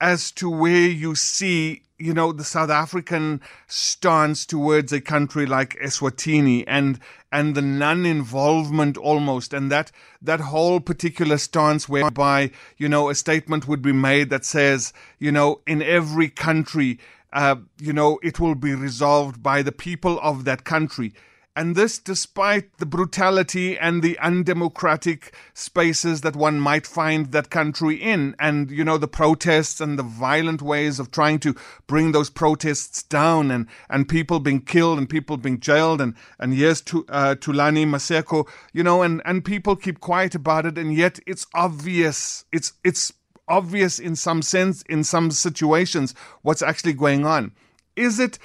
as 0.00 0.32
to 0.32 0.50
where 0.50 0.88
you 0.88 1.14
see 1.14 1.82
you 2.02 2.12
know, 2.12 2.32
the 2.32 2.44
South 2.44 2.70
African 2.70 3.40
stance 3.68 4.44
towards 4.44 4.92
a 4.92 5.00
country 5.00 5.46
like 5.46 5.78
Eswatini 5.78 6.64
and 6.66 6.98
and 7.30 7.54
the 7.54 7.62
non-involvement 7.62 8.96
almost 8.98 9.54
and 9.54 9.70
that 9.70 9.92
that 10.20 10.40
whole 10.40 10.80
particular 10.80 11.38
stance 11.38 11.88
whereby 11.88 12.50
you 12.76 12.88
know 12.88 13.08
a 13.08 13.14
statement 13.14 13.68
would 13.68 13.80
be 13.80 13.92
made 13.92 14.30
that 14.30 14.44
says 14.44 14.92
you 15.18 15.30
know 15.30 15.60
in 15.66 15.80
every 15.80 16.28
country 16.28 16.98
uh, 17.32 17.56
you 17.78 17.92
know 17.92 18.18
it 18.22 18.40
will 18.40 18.56
be 18.56 18.74
resolved 18.74 19.42
by 19.42 19.62
the 19.62 19.72
people 19.72 20.18
of 20.20 20.44
that 20.44 20.64
country 20.64 21.14
and 21.54 21.76
this 21.76 21.98
despite 21.98 22.78
the 22.78 22.86
brutality 22.86 23.78
and 23.78 24.02
the 24.02 24.18
undemocratic 24.18 25.34
spaces 25.52 26.22
that 26.22 26.34
one 26.34 26.58
might 26.58 26.86
find 26.86 27.32
that 27.32 27.50
country 27.50 27.96
in, 27.96 28.34
and 28.38 28.70
you 28.70 28.84
know 28.84 28.96
the 28.96 29.08
protests 29.08 29.80
and 29.80 29.98
the 29.98 30.02
violent 30.02 30.62
ways 30.62 30.98
of 30.98 31.10
trying 31.10 31.38
to 31.40 31.54
bring 31.86 32.12
those 32.12 32.30
protests 32.30 33.02
down, 33.02 33.50
and 33.50 33.66
and 33.90 34.08
people 34.08 34.40
being 34.40 34.60
killed 34.60 34.98
and 34.98 35.10
people 35.10 35.36
being 35.36 35.60
jailed, 35.60 36.00
and 36.00 36.14
and 36.38 36.54
yes, 36.54 36.80
to 36.80 37.04
uh, 37.08 37.34
Thulani 37.34 37.84
Maseko, 37.86 38.48
you 38.72 38.82
know, 38.82 39.02
and 39.02 39.20
and 39.24 39.44
people 39.44 39.76
keep 39.76 40.00
quiet 40.00 40.34
about 40.34 40.64
it, 40.64 40.78
and 40.78 40.94
yet 40.94 41.18
it's 41.26 41.46
obvious, 41.54 42.44
it's 42.50 42.72
it's 42.82 43.12
obvious 43.46 43.98
in 43.98 44.16
some 44.16 44.40
sense, 44.40 44.82
in 44.88 45.04
some 45.04 45.30
situations, 45.30 46.14
what's 46.40 46.62
actually 46.62 46.94
going 46.94 47.26
on. 47.26 47.52
Is 47.94 48.18
it? 48.18 48.38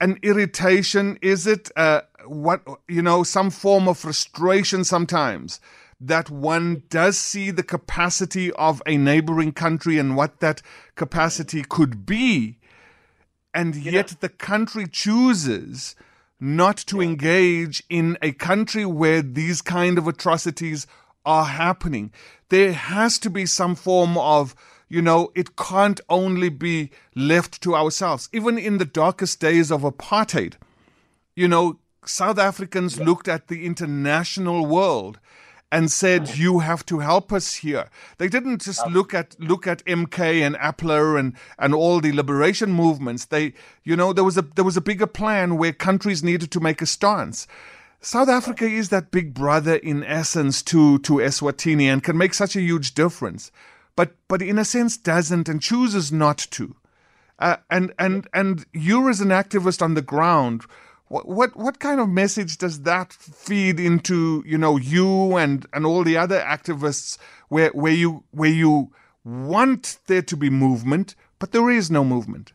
an 0.00 0.18
irritation? 0.22 1.18
Is 1.20 1.46
it 1.46 1.70
uh, 1.76 2.00
what 2.30 2.62
you 2.88 3.02
know 3.02 3.22
some 3.22 3.50
form 3.50 3.88
of 3.88 3.98
frustration 3.98 4.84
sometimes 4.84 5.60
that 6.00 6.30
one 6.30 6.82
does 6.88 7.18
see 7.18 7.50
the 7.50 7.62
capacity 7.62 8.50
of 8.52 8.80
a 8.86 8.96
neighboring 8.96 9.52
country 9.52 9.98
and 9.98 10.16
what 10.16 10.40
that 10.40 10.62
capacity 10.94 11.62
could 11.62 12.06
be, 12.06 12.56
and 13.52 13.76
yet 13.76 14.16
the 14.20 14.28
country 14.28 14.86
chooses 14.86 15.94
not 16.38 16.78
to 16.78 17.02
engage 17.02 17.82
in 17.90 18.16
a 18.22 18.32
country 18.32 18.86
where 18.86 19.20
these 19.20 19.60
kind 19.60 19.98
of 19.98 20.08
atrocities 20.08 20.86
are 21.26 21.44
happening. 21.44 22.10
There 22.48 22.72
has 22.72 23.18
to 23.18 23.28
be 23.28 23.44
some 23.44 23.74
form 23.74 24.16
of 24.16 24.54
you 24.90 25.00
know, 25.00 25.30
it 25.36 25.54
can't 25.54 26.00
only 26.08 26.48
be 26.48 26.90
left 27.14 27.62
to 27.62 27.76
ourselves. 27.76 28.28
Even 28.32 28.58
in 28.58 28.78
the 28.78 28.84
darkest 28.84 29.38
days 29.38 29.70
of 29.70 29.82
apartheid, 29.82 30.54
you 31.36 31.46
know, 31.46 31.78
South 32.04 32.38
Africans 32.38 32.98
yeah. 32.98 33.04
looked 33.04 33.28
at 33.28 33.48
the 33.48 33.66
international 33.66 34.66
world 34.66 35.18
and 35.72 35.90
said, 35.90 36.36
"You 36.36 36.60
have 36.60 36.84
to 36.86 36.98
help 36.98 37.32
us 37.32 37.56
here." 37.56 37.88
They 38.18 38.28
didn't 38.28 38.62
just 38.62 38.86
look 38.88 39.14
at 39.14 39.36
look 39.38 39.66
at 39.66 39.84
MK 39.86 40.44
and 40.44 40.56
APLA 40.56 41.18
and 41.18 41.34
and 41.58 41.74
all 41.74 42.00
the 42.00 42.12
liberation 42.12 42.72
movements. 42.72 43.26
They, 43.26 43.54
you 43.84 43.96
know, 43.96 44.12
there 44.12 44.24
was 44.24 44.38
a 44.38 44.42
there 44.42 44.64
was 44.64 44.76
a 44.76 44.80
bigger 44.80 45.06
plan 45.06 45.58
where 45.58 45.72
countries 45.72 46.22
needed 46.22 46.50
to 46.52 46.60
make 46.60 46.82
a 46.82 46.86
stance. 46.86 47.46
South 48.00 48.30
Africa 48.30 48.64
is 48.64 48.88
that 48.88 49.10
big 49.10 49.34
brother 49.34 49.76
in 49.76 50.02
essence 50.04 50.62
to 50.62 50.98
to 51.00 51.14
Eswatini 51.14 51.84
and 51.84 52.02
can 52.02 52.16
make 52.16 52.34
such 52.34 52.56
a 52.56 52.60
huge 52.60 52.94
difference 52.94 53.52
but 54.00 54.14
but 54.28 54.40
in 54.40 54.58
a 54.58 54.64
sense 54.64 54.96
doesn't 54.96 55.46
and 55.46 55.60
chooses 55.60 56.10
not 56.10 56.38
to. 56.52 56.74
Uh, 57.38 57.56
and 57.70 57.92
and 57.98 58.26
and 58.32 58.64
you 58.72 59.10
as 59.10 59.20
an 59.20 59.28
activist 59.28 59.82
on 59.82 59.92
the 59.92 60.00
ground, 60.00 60.62
what, 61.10 61.26
what 61.26 61.56
what 61.56 61.80
kind 61.80 62.00
of 62.00 62.08
message 62.08 62.56
does 62.56 62.82
that 62.82 63.12
feed 63.12 63.80
into 63.80 64.44
you 64.46 64.56
know 64.56 64.76
you 64.76 65.36
and 65.36 65.66
and 65.72 65.84
all 65.84 66.04
the 66.04 66.16
other 66.16 66.38
activists 66.38 67.18
where 67.48 67.70
where 67.70 67.92
you 67.92 68.22
where 68.30 68.50
you 68.50 68.92
want 69.24 69.98
there 70.06 70.22
to 70.22 70.36
be 70.36 70.48
movement, 70.48 71.14
but 71.38 71.52
there 71.52 71.68
is 71.68 71.90
no 71.90 72.04
movement. 72.04 72.52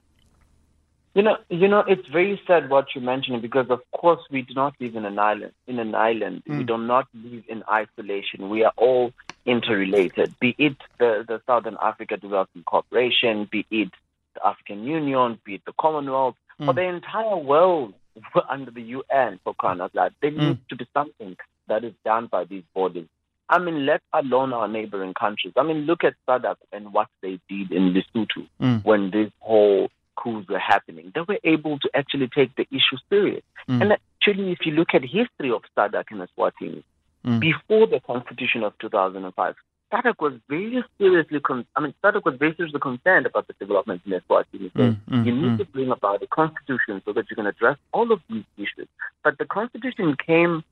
You 1.14 1.22
know, 1.22 1.38
you 1.50 1.68
know, 1.68 1.84
it's 1.88 2.08
very 2.10 2.42
sad 2.46 2.70
what 2.70 2.88
you're 2.94 3.04
mentioning 3.04 3.40
because, 3.40 3.68
of 3.70 3.80
course, 3.92 4.20
we 4.32 4.42
do 4.42 4.54
not 4.54 4.74
live 4.82 4.96
in 4.96 5.06
an 5.06 5.18
island. 5.18 5.54
In 5.68 5.80
an 5.80 5.96
island, 5.96 6.44
mm. 6.46 6.58
we 6.58 6.64
do 6.66 6.78
not 6.78 7.08
live 7.14 7.44
in 7.48 7.64
isolation. 7.72 8.50
We 8.50 8.66
are 8.66 8.74
all 8.76 9.14
interrelated. 9.46 10.38
Be 10.42 10.56
it 10.58 10.76
the, 10.98 11.24
the 11.26 11.42
Southern 11.46 11.78
Africa 11.82 12.18
Development 12.18 12.66
Corporation, 12.66 13.48
be 13.50 13.66
it 13.72 13.92
the 14.34 14.46
African 14.46 14.84
Union, 14.84 15.40
be 15.46 15.56
it 15.56 15.62
the 15.66 15.74
Commonwealth, 15.80 16.36
mm. 16.60 16.68
or 16.68 16.74
the 16.74 16.84
entire 16.84 17.38
world 17.38 17.94
under 18.50 18.72
the 18.72 18.82
UN 18.82 19.40
for 19.44 19.54
crying 19.54 19.82
out 19.82 19.96
loud. 19.96 20.14
There 20.22 20.32
mm. 20.32 20.38
needs 20.38 20.60
to 20.70 20.76
be 20.76 20.88
something 20.94 21.36
that 21.68 21.84
is 21.84 21.94
done 22.04 22.28
by 22.28 22.46
these 22.46 22.64
bodies. 22.74 23.08
I 23.50 23.60
mean, 23.60 23.86
let 23.86 24.02
alone 24.12 24.54
our 24.54 24.68
neighboring 24.68 25.14
countries. 25.14 25.54
I 25.56 25.64
mean, 25.64 25.86
look 25.86 26.04
at 26.04 26.16
SADC 26.28 26.56
and 26.72 26.94
what 26.94 27.08
they 27.22 27.40
did 27.48 27.72
in 27.72 27.94
Lesotho 27.94 28.48
mm. 28.60 28.84
when 28.84 29.12
this 29.12 29.32
whole 29.40 29.90
coups 30.16 30.48
were 30.50 30.60
happening, 30.60 31.12
they 31.14 31.22
were 31.22 31.40
able 31.44 31.78
to 31.80 31.90
actually 31.94 32.30
take 32.34 32.56
the 32.56 32.68
issue 32.72 32.98
serious. 33.10 33.44
Mm. 33.70 33.82
And 33.82 33.92
actually, 33.94 34.52
if 34.52 34.60
you 34.66 34.72
look 34.72 34.90
at 34.94 35.04
history 35.04 35.52
of 35.52 35.62
SADC 35.78 36.12
in 36.12 36.26
Eswatini, 36.26 36.84
mm. 37.26 37.40
before 37.40 37.86
the 37.88 38.00
constitution 38.00 38.64
of 38.64 38.74
2005, 38.80 39.56
SADC 39.96 40.20
was 40.20 40.34
very 40.50 40.84
seriously, 40.98 41.40
con- 41.40 41.66
I 41.76 41.80
mean, 41.80 41.94
SADC 42.04 42.26
was 42.26 42.36
very 42.36 42.56
seriously 42.56 42.80
concerned 42.80 43.26
about 43.26 43.48
the 43.48 43.54
development 43.54 44.02
in 44.06 44.12
Eswatini. 44.12 44.72
Mm, 44.72 44.98
mm, 45.10 45.26
you 45.26 45.32
need 45.32 45.52
mm. 45.52 45.58
to 45.60 45.66
bring 45.66 45.92
about 45.92 46.22
a 46.22 46.28
constitution 46.28 47.02
so 47.06 47.14
that 47.14 47.30
you 47.30 47.36
can 47.36 47.48
address 47.48 47.78
all 47.94 48.12
of 48.12 48.20
these 48.30 48.44
issues. 48.58 48.88
But 49.24 49.38
the 49.38 49.46
constitution 49.46 50.16
came 50.26 50.64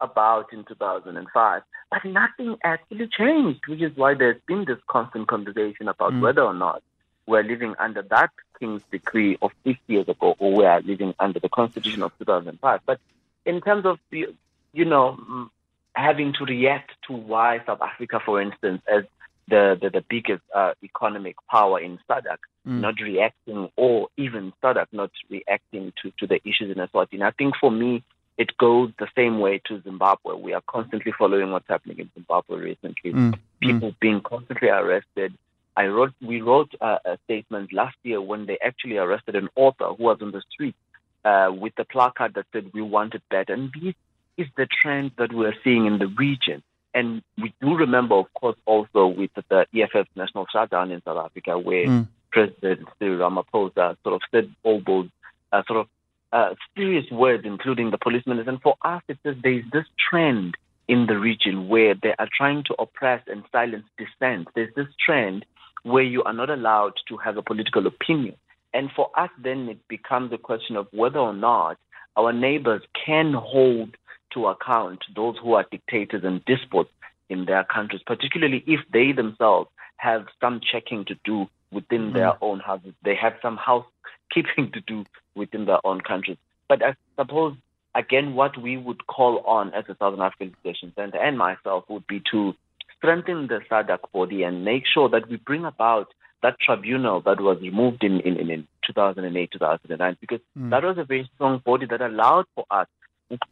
about 0.00 0.52
in 0.52 0.64
2005, 0.64 1.62
but 1.90 2.04
nothing 2.04 2.56
actually 2.64 3.08
changed, 3.08 3.60
which 3.68 3.80
is 3.80 3.96
why 3.96 4.14
there's 4.14 4.40
been 4.46 4.64
this 4.64 4.78
constant 4.88 5.28
conversation 5.28 5.88
about 5.88 6.12
mm. 6.12 6.20
whether 6.20 6.42
or 6.42 6.54
not 6.54 6.82
we're 7.26 7.42
living 7.42 7.74
under 7.78 8.02
that 8.02 8.30
King's 8.58 8.82
decree 8.90 9.36
of 9.40 9.52
50 9.64 9.80
years 9.86 10.08
ago 10.08 10.34
or 10.38 10.54
we 10.54 10.64
are 10.64 10.80
living 10.82 11.14
under 11.18 11.40
the 11.40 11.48
Constitution 11.48 12.02
of 12.02 12.16
2005. 12.18 12.80
But 12.84 13.00
in 13.46 13.60
terms 13.60 13.86
of, 13.86 13.98
the, 14.10 14.26
you 14.72 14.84
know, 14.84 15.50
having 15.94 16.32
to 16.38 16.44
react 16.44 16.92
to 17.06 17.12
why 17.12 17.60
South 17.66 17.80
Africa, 17.80 18.20
for 18.24 18.40
instance, 18.40 18.82
as 18.88 19.04
the, 19.48 19.78
the, 19.80 19.90
the 19.90 20.04
biggest 20.08 20.42
uh, 20.54 20.72
economic 20.82 21.36
power 21.50 21.80
in 21.80 21.98
SADC, 22.08 22.38
mm. 22.66 22.80
not 22.80 22.94
reacting, 23.00 23.68
or 23.76 24.08
even 24.16 24.52
SADC 24.62 24.86
not 24.92 25.10
reacting 25.30 25.92
to, 26.02 26.12
to 26.18 26.26
the 26.26 26.40
issues 26.48 26.74
in 26.74 26.82
Eswatini. 26.82 27.22
I 27.22 27.30
think 27.30 27.54
for 27.60 27.70
me, 27.70 28.02
it 28.36 28.56
goes 28.58 28.90
the 28.98 29.06
same 29.14 29.38
way 29.38 29.60
to 29.66 29.80
Zimbabwe. 29.82 30.34
We 30.34 30.54
are 30.54 30.62
constantly 30.66 31.12
following 31.16 31.52
what's 31.52 31.68
happening 31.68 32.00
in 32.00 32.10
Zimbabwe 32.14 32.58
recently. 32.58 33.12
Mm. 33.12 33.38
People 33.60 33.92
mm. 33.92 34.00
being 34.00 34.20
constantly 34.20 34.68
arrested. 34.68 35.34
I 35.76 35.86
wrote, 35.86 36.14
we 36.20 36.40
wrote 36.40 36.72
a, 36.80 36.98
a, 37.04 37.18
statement 37.24 37.72
last 37.72 37.96
year 38.02 38.20
when 38.20 38.46
they 38.46 38.58
actually 38.64 38.96
arrested 38.96 39.34
an 39.34 39.48
author 39.56 39.86
who 39.86 40.04
was 40.04 40.18
on 40.20 40.30
the 40.30 40.42
street 40.52 40.76
uh, 41.24 41.50
with 41.52 41.72
a 41.78 41.84
placard 41.84 42.34
that 42.34 42.46
said, 42.52 42.70
"We 42.72 42.82
want 42.82 42.92
wanted 42.92 43.22
better." 43.30 43.52
And 43.54 43.72
these 43.72 43.94
is 44.36 44.46
the 44.56 44.66
trend 44.82 45.12
that 45.18 45.32
we're 45.32 45.54
seeing 45.62 45.86
in 45.86 45.98
the 45.98 46.06
region. 46.06 46.62
And 46.92 47.22
we 47.40 47.52
do 47.60 47.74
remember, 47.74 48.14
of 48.14 48.32
course, 48.34 48.56
also 48.66 49.06
with 49.06 49.30
the 49.34 49.66
EFF 49.74 50.06
national 50.14 50.46
shutdown 50.52 50.92
in 50.92 51.02
South 51.02 51.24
Africa, 51.24 51.58
where 51.58 51.86
mm. 51.86 52.08
President 52.30 52.88
Cyril 52.98 53.18
Ramaphosa 53.18 53.96
sort 54.02 54.14
of 54.14 54.20
said 54.30 54.54
all 54.62 54.80
those 54.86 55.08
uh, 55.52 55.62
sort 55.66 55.80
of 55.80 55.88
uh, 56.32 56.54
serious 56.76 57.10
words, 57.10 57.44
including 57.44 57.90
the 57.90 57.98
police 57.98 58.26
minister. 58.26 58.50
And 58.50 58.62
for 58.62 58.76
us, 58.84 59.02
it 59.08 59.18
says 59.24 59.36
there's 59.42 59.64
this 59.72 59.86
trend 60.10 60.56
in 60.86 61.06
the 61.06 61.18
region 61.18 61.68
where 61.68 61.94
they 61.94 62.14
are 62.18 62.28
trying 62.36 62.62
to 62.64 62.74
oppress 62.78 63.22
and 63.26 63.42
silence 63.50 63.84
dissent. 63.98 64.48
There's 64.54 64.74
this 64.74 64.88
trend 65.04 65.44
where 65.82 66.02
you 66.02 66.22
are 66.24 66.32
not 66.32 66.50
allowed 66.50 66.94
to 67.08 67.16
have 67.18 67.36
a 67.36 67.42
political 67.42 67.86
opinion. 67.86 68.36
And 68.72 68.90
for 68.94 69.08
us, 69.16 69.30
then 69.42 69.68
it 69.68 69.86
becomes 69.88 70.32
a 70.32 70.38
question 70.38 70.76
of 70.76 70.88
whether 70.90 71.18
or 71.18 71.32
not 71.32 71.78
our 72.16 72.32
neighbors 72.32 72.82
can 73.06 73.32
hold 73.32 73.96
to 74.34 74.46
account 74.46 75.04
those 75.14 75.36
who 75.42 75.54
are 75.54 75.64
dictators 75.70 76.22
and 76.24 76.44
despots 76.44 76.90
in 77.28 77.46
their 77.46 77.64
countries, 77.64 78.02
particularly 78.06 78.62
if 78.66 78.80
they 78.92 79.12
themselves 79.12 79.70
have 79.96 80.26
some 80.40 80.60
checking 80.60 81.04
to 81.06 81.14
do 81.24 81.46
within 81.72 82.10
mm. 82.10 82.14
their 82.14 82.32
own 82.42 82.60
houses. 82.60 82.92
They 83.02 83.14
have 83.14 83.34
some 83.40 83.56
housekeeping 83.56 84.70
to 84.74 84.80
do 84.80 85.04
within 85.34 85.64
their 85.64 85.84
own 85.84 86.00
countries. 86.00 86.36
But 86.68 86.84
I 86.84 86.94
suppose, 87.18 87.56
again, 87.94 88.34
what 88.34 88.60
we 88.60 88.76
would 88.76 89.06
call 89.06 89.38
on 89.40 89.72
as 89.74 89.84
the 89.86 89.96
Southern 89.98 90.20
African 90.20 90.54
Litigation 90.64 90.92
Center 90.96 91.18
and 91.18 91.38
myself 91.38 91.84
would 91.88 92.06
be 92.06 92.22
to 92.30 92.54
strengthen 92.96 93.46
the 93.46 93.60
SADC 93.70 93.98
body 94.12 94.42
and 94.42 94.64
make 94.64 94.84
sure 94.86 95.08
that 95.08 95.28
we 95.28 95.36
bring 95.36 95.64
about 95.64 96.08
that 96.42 96.58
tribunal 96.60 97.20
that 97.22 97.40
was 97.40 97.58
removed 97.60 98.04
in, 98.04 98.20
in, 98.20 98.36
in 98.50 98.66
2008, 98.86 99.50
2009, 99.52 100.16
because 100.20 100.40
mm. 100.58 100.70
that 100.70 100.82
was 100.82 100.98
a 100.98 101.04
very 101.04 101.28
strong 101.34 101.60
body 101.64 101.86
that 101.86 102.02
allowed 102.02 102.44
for 102.54 102.64
us 102.70 102.86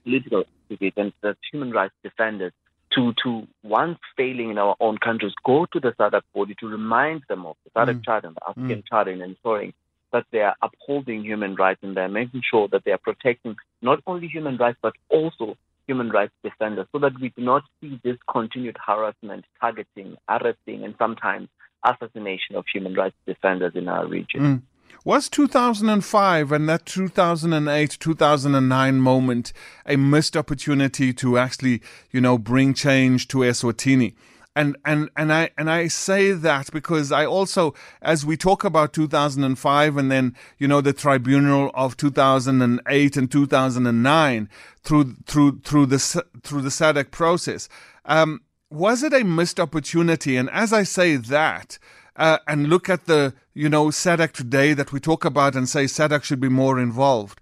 political 0.04 0.44
activists 0.70 0.96
and 0.96 1.12
the 1.22 1.36
human 1.50 1.70
rights 1.70 1.94
defenders 2.02 2.52
to, 2.94 3.14
to 3.22 3.46
once 3.62 3.98
failing 4.16 4.50
in 4.50 4.58
our 4.58 4.76
own 4.80 4.98
countries, 4.98 5.32
go 5.44 5.66
to 5.72 5.80
the 5.80 5.92
SADC 5.92 6.22
body 6.34 6.54
to 6.60 6.68
remind 6.68 7.22
them 7.28 7.46
of 7.46 7.56
the 7.64 7.70
SADC 7.70 8.00
mm. 8.00 8.04
Charter 8.04 8.26
and 8.28 8.36
the 8.36 8.48
African 8.48 8.82
mm. 8.82 8.88
Charter 8.88 9.10
in 9.10 9.22
ensuring 9.22 9.72
that 10.12 10.26
they 10.30 10.40
are 10.40 10.54
upholding 10.60 11.22
human 11.24 11.54
rights 11.54 11.80
and 11.82 11.96
they're 11.96 12.08
making 12.08 12.42
sure 12.48 12.68
that 12.68 12.84
they 12.84 12.92
are 12.92 12.98
protecting 12.98 13.56
not 13.80 14.00
only 14.06 14.28
human 14.28 14.56
rights 14.58 14.78
but 14.82 14.92
also 15.08 15.56
human 15.86 16.10
rights 16.10 16.32
defenders 16.44 16.86
so 16.92 16.98
that 16.98 17.18
we 17.20 17.30
do 17.30 17.42
not 17.42 17.62
see 17.80 17.98
this 18.04 18.16
continued 18.30 18.76
harassment, 18.84 19.44
targeting, 19.60 20.16
arresting, 20.28 20.84
and 20.84 20.94
sometimes 20.98 21.48
assassination 21.84 22.56
of 22.56 22.64
human 22.72 22.94
rights 22.94 23.16
defenders 23.26 23.72
in 23.74 23.88
our 23.88 24.06
region. 24.06 24.40
Mm. 24.40 24.62
Was 25.04 25.28
2005 25.28 26.52
and 26.52 26.68
that 26.68 26.86
2008 26.86 27.96
2009 27.98 29.00
moment 29.00 29.52
a 29.86 29.96
missed 29.96 30.36
opportunity 30.36 31.12
to 31.14 31.38
actually, 31.38 31.82
you 32.10 32.20
know, 32.20 32.38
bring 32.38 32.72
change 32.74 33.28
to 33.28 33.38
Eswatini? 33.38 34.14
And 34.54 34.76
and 34.84 35.08
and 35.16 35.32
I 35.32 35.50
and 35.56 35.70
I 35.70 35.88
say 35.88 36.32
that 36.32 36.70
because 36.72 37.10
I 37.10 37.24
also, 37.24 37.74
as 38.02 38.26
we 38.26 38.36
talk 38.36 38.64
about 38.64 38.92
2005 38.92 39.96
and 39.96 40.10
then 40.10 40.36
you 40.58 40.68
know 40.68 40.82
the 40.82 40.92
tribunal 40.92 41.70
of 41.74 41.96
2008 41.96 43.16
and 43.16 43.32
2009 43.32 44.48
through 44.82 45.16
through 45.24 45.60
through 45.60 45.86
the 45.86 46.24
through 46.42 46.60
the 46.60 46.68
SADC 46.68 47.10
process, 47.10 47.70
um, 48.04 48.42
was 48.70 49.02
it 49.02 49.14
a 49.14 49.24
missed 49.24 49.58
opportunity? 49.58 50.36
And 50.36 50.50
as 50.50 50.72
I 50.72 50.82
say 50.82 51.16
that, 51.16 51.78
uh, 52.16 52.38
and 52.46 52.68
look 52.68 52.88
at 52.88 53.06
the, 53.06 53.34
you 53.54 53.68
know, 53.68 53.86
SADC 53.86 54.32
today 54.32 54.74
that 54.74 54.92
we 54.92 55.00
talk 55.00 55.24
about 55.24 55.56
and 55.56 55.68
say 55.68 55.84
SADC 55.84 56.22
should 56.24 56.40
be 56.40 56.48
more 56.48 56.78
involved. 56.78 57.40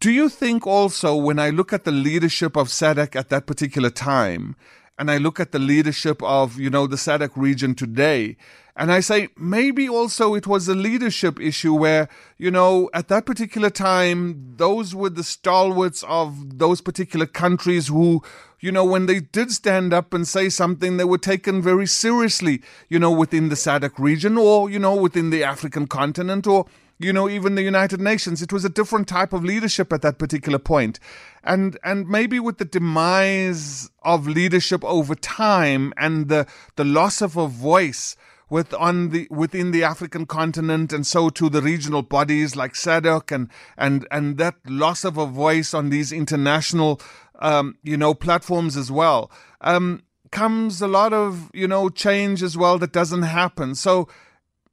Do 0.00 0.10
you 0.10 0.28
think 0.28 0.66
also 0.66 1.14
when 1.14 1.38
I 1.38 1.50
look 1.50 1.72
at 1.72 1.84
the 1.84 1.92
leadership 1.92 2.56
of 2.56 2.68
SADC 2.68 3.14
at 3.14 3.28
that 3.28 3.46
particular 3.46 3.90
time, 3.90 4.56
and 4.98 5.10
I 5.10 5.18
look 5.18 5.40
at 5.40 5.52
the 5.52 5.58
leadership 5.58 6.22
of, 6.22 6.58
you 6.58 6.70
know, 6.70 6.86
the 6.86 6.96
SADC 6.96 7.32
region 7.36 7.74
today, 7.74 8.36
and 8.74 8.90
I 8.90 9.00
say 9.00 9.28
maybe 9.36 9.88
also 9.88 10.34
it 10.34 10.46
was 10.46 10.66
a 10.66 10.74
leadership 10.74 11.38
issue 11.38 11.74
where, 11.74 12.08
you 12.38 12.50
know, 12.50 12.88
at 12.94 13.08
that 13.08 13.26
particular 13.26 13.68
time, 13.68 14.54
those 14.56 14.94
were 14.94 15.10
the 15.10 15.24
stalwarts 15.24 16.02
of 16.04 16.58
those 16.58 16.80
particular 16.80 17.26
countries 17.26 17.88
who, 17.88 18.22
you 18.60 18.72
know, 18.72 18.84
when 18.84 19.06
they 19.06 19.20
did 19.20 19.50
stand 19.50 19.92
up 19.92 20.14
and 20.14 20.26
say 20.26 20.48
something, 20.48 20.96
they 20.96 21.04
were 21.04 21.18
taken 21.18 21.60
very 21.60 21.86
seriously, 21.86 22.62
you 22.88 22.98
know, 22.98 23.10
within 23.10 23.50
the 23.50 23.56
SADC 23.56 23.98
region 23.98 24.38
or, 24.38 24.70
you 24.70 24.78
know, 24.78 24.94
within 24.94 25.28
the 25.28 25.44
African 25.44 25.86
continent 25.86 26.46
or, 26.46 26.64
you 26.98 27.12
know, 27.12 27.28
even 27.28 27.56
the 27.56 27.62
United 27.62 28.00
Nations. 28.00 28.40
It 28.40 28.54
was 28.54 28.64
a 28.64 28.70
different 28.70 29.06
type 29.06 29.34
of 29.34 29.44
leadership 29.44 29.92
at 29.92 30.00
that 30.02 30.18
particular 30.18 30.58
point. 30.58 30.98
And 31.44 31.78
and 31.82 32.08
maybe 32.08 32.38
with 32.38 32.58
the 32.58 32.64
demise 32.64 33.90
of 34.02 34.28
leadership 34.28 34.84
over 34.84 35.14
time 35.14 35.92
and 35.96 36.28
the 36.28 36.46
the 36.76 36.84
loss 36.84 37.20
of 37.20 37.36
a 37.36 37.48
voice 37.48 38.16
with 38.52 38.74
on 38.74 39.08
the 39.08 39.26
within 39.30 39.70
the 39.70 39.82
African 39.82 40.26
continent, 40.26 40.92
and 40.92 41.06
so 41.06 41.30
to 41.30 41.48
the 41.48 41.62
regional 41.62 42.02
bodies 42.02 42.54
like 42.54 42.74
SADC, 42.74 43.32
and 43.32 43.48
and 43.78 44.06
and 44.10 44.36
that 44.36 44.56
loss 44.66 45.04
of 45.04 45.16
a 45.16 45.24
voice 45.24 45.72
on 45.72 45.88
these 45.88 46.12
international, 46.12 47.00
um, 47.40 47.76
you 47.82 47.96
know, 47.96 48.12
platforms 48.12 48.76
as 48.76 48.90
well. 48.92 49.30
Um, 49.62 50.02
comes 50.30 50.82
a 50.82 50.88
lot 50.88 51.12
of 51.12 51.50
you 51.54 51.66
know 51.66 51.88
change 51.88 52.42
as 52.42 52.56
well 52.56 52.78
that 52.78 52.92
doesn't 52.92 53.22
happen. 53.22 53.74
So 53.74 54.06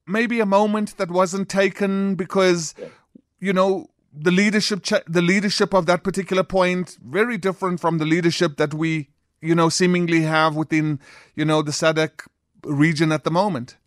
maybe 0.05 0.41
a 0.41 0.45
moment 0.45 0.97
that 0.97 1.09
wasn't 1.09 1.47
taken 1.47 2.15
because 2.15 2.75
you 3.39 3.53
know 3.53 3.87
the 4.13 4.31
leadership 4.31 4.83
ch- 4.83 5.05
the 5.07 5.21
leadership 5.21 5.73
of 5.73 5.85
that 5.85 6.03
particular 6.03 6.43
point 6.43 6.97
very 7.03 7.37
different 7.37 7.79
from 7.79 7.97
the 7.97 8.05
leadership 8.05 8.57
that 8.57 8.73
we 8.73 9.09
you 9.41 9.55
know 9.55 9.69
seemingly 9.69 10.21
have 10.21 10.55
within 10.55 10.99
you 11.35 11.45
know 11.45 11.61
the 11.61 11.71
SADC 11.71 12.27
region 12.63 13.11
at 13.11 13.23
the 13.23 13.31
moment? 13.31 13.77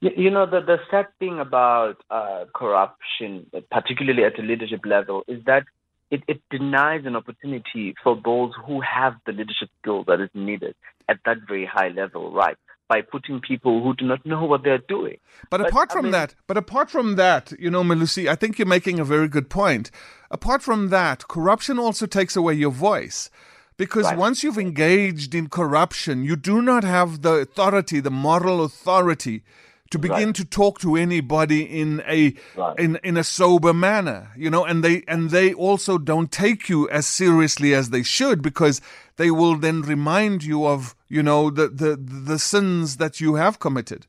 You 0.00 0.30
know, 0.30 0.44
the, 0.44 0.60
the 0.60 0.76
sad 0.90 1.06
thing 1.18 1.40
about 1.40 1.96
uh, 2.10 2.44
corruption, 2.54 3.46
particularly 3.70 4.24
at 4.24 4.36
the 4.36 4.42
leadership 4.42 4.80
level, 4.84 5.24
is 5.26 5.42
that 5.46 5.64
it, 6.10 6.22
it 6.28 6.40
denies 6.50 7.02
an 7.06 7.16
opportunity 7.16 7.94
for 8.04 8.20
those 8.22 8.52
who 8.66 8.80
have 8.82 9.14
the 9.24 9.32
leadership 9.32 9.70
skill 9.80 10.04
that 10.04 10.20
is 10.20 10.28
needed 10.34 10.74
at 11.08 11.18
that 11.24 11.38
very 11.48 11.68
high 11.70 11.88
level, 11.88 12.32
right? 12.32 12.56
By 12.88 13.02
putting 13.02 13.40
people 13.40 13.82
who 13.82 13.94
do 13.94 14.06
not 14.06 14.24
know 14.24 14.44
what 14.44 14.62
they're 14.62 14.78
doing. 14.78 15.16
But, 15.50 15.58
but 15.58 15.68
apart 15.68 15.90
from 15.90 16.04
mean, 16.04 16.12
that, 16.12 16.34
but 16.46 16.56
apart 16.56 16.88
from 16.88 17.16
that, 17.16 17.52
you 17.58 17.68
know, 17.68 17.82
Melusi, 17.82 18.28
I 18.28 18.36
think 18.36 18.58
you're 18.58 18.66
making 18.66 19.00
a 19.00 19.04
very 19.04 19.26
good 19.26 19.50
point. 19.50 19.90
Apart 20.30 20.62
from 20.62 20.90
that, 20.90 21.26
corruption 21.26 21.78
also 21.78 22.06
takes 22.06 22.36
away 22.36 22.54
your 22.54 22.70
voice. 22.70 23.28
Because 23.76 24.04
right. 24.06 24.16
once 24.16 24.42
you've 24.42 24.56
engaged 24.56 25.34
in 25.34 25.48
corruption, 25.48 26.24
you 26.24 26.36
do 26.36 26.62
not 26.62 26.84
have 26.84 27.22
the 27.22 27.32
authority, 27.32 28.00
the 28.00 28.10
moral 28.10 28.64
authority 28.64 29.42
to 29.90 29.98
begin 29.98 30.28
right. 30.28 30.34
to 30.34 30.44
talk 30.44 30.80
to 30.80 30.96
anybody 30.96 31.62
in 31.62 32.02
a 32.06 32.34
right. 32.56 32.78
in 32.78 32.96
in 33.04 33.16
a 33.16 33.22
sober 33.22 33.72
manner 33.72 34.32
you 34.36 34.50
know 34.50 34.64
and 34.64 34.82
they 34.82 35.04
and 35.06 35.30
they 35.30 35.52
also 35.54 35.96
don't 35.96 36.32
take 36.32 36.68
you 36.68 36.88
as 36.90 37.06
seriously 37.06 37.72
as 37.72 37.90
they 37.90 38.02
should 38.02 38.42
because 38.42 38.80
they 39.16 39.30
will 39.30 39.56
then 39.56 39.82
remind 39.82 40.42
you 40.42 40.66
of 40.66 40.95
you 41.08 41.22
know 41.22 41.50
the 41.50 41.68
the 41.68 41.96
the 41.96 42.38
sins 42.38 42.96
that 42.96 43.20
you 43.20 43.34
have 43.34 43.58
committed 43.58 44.06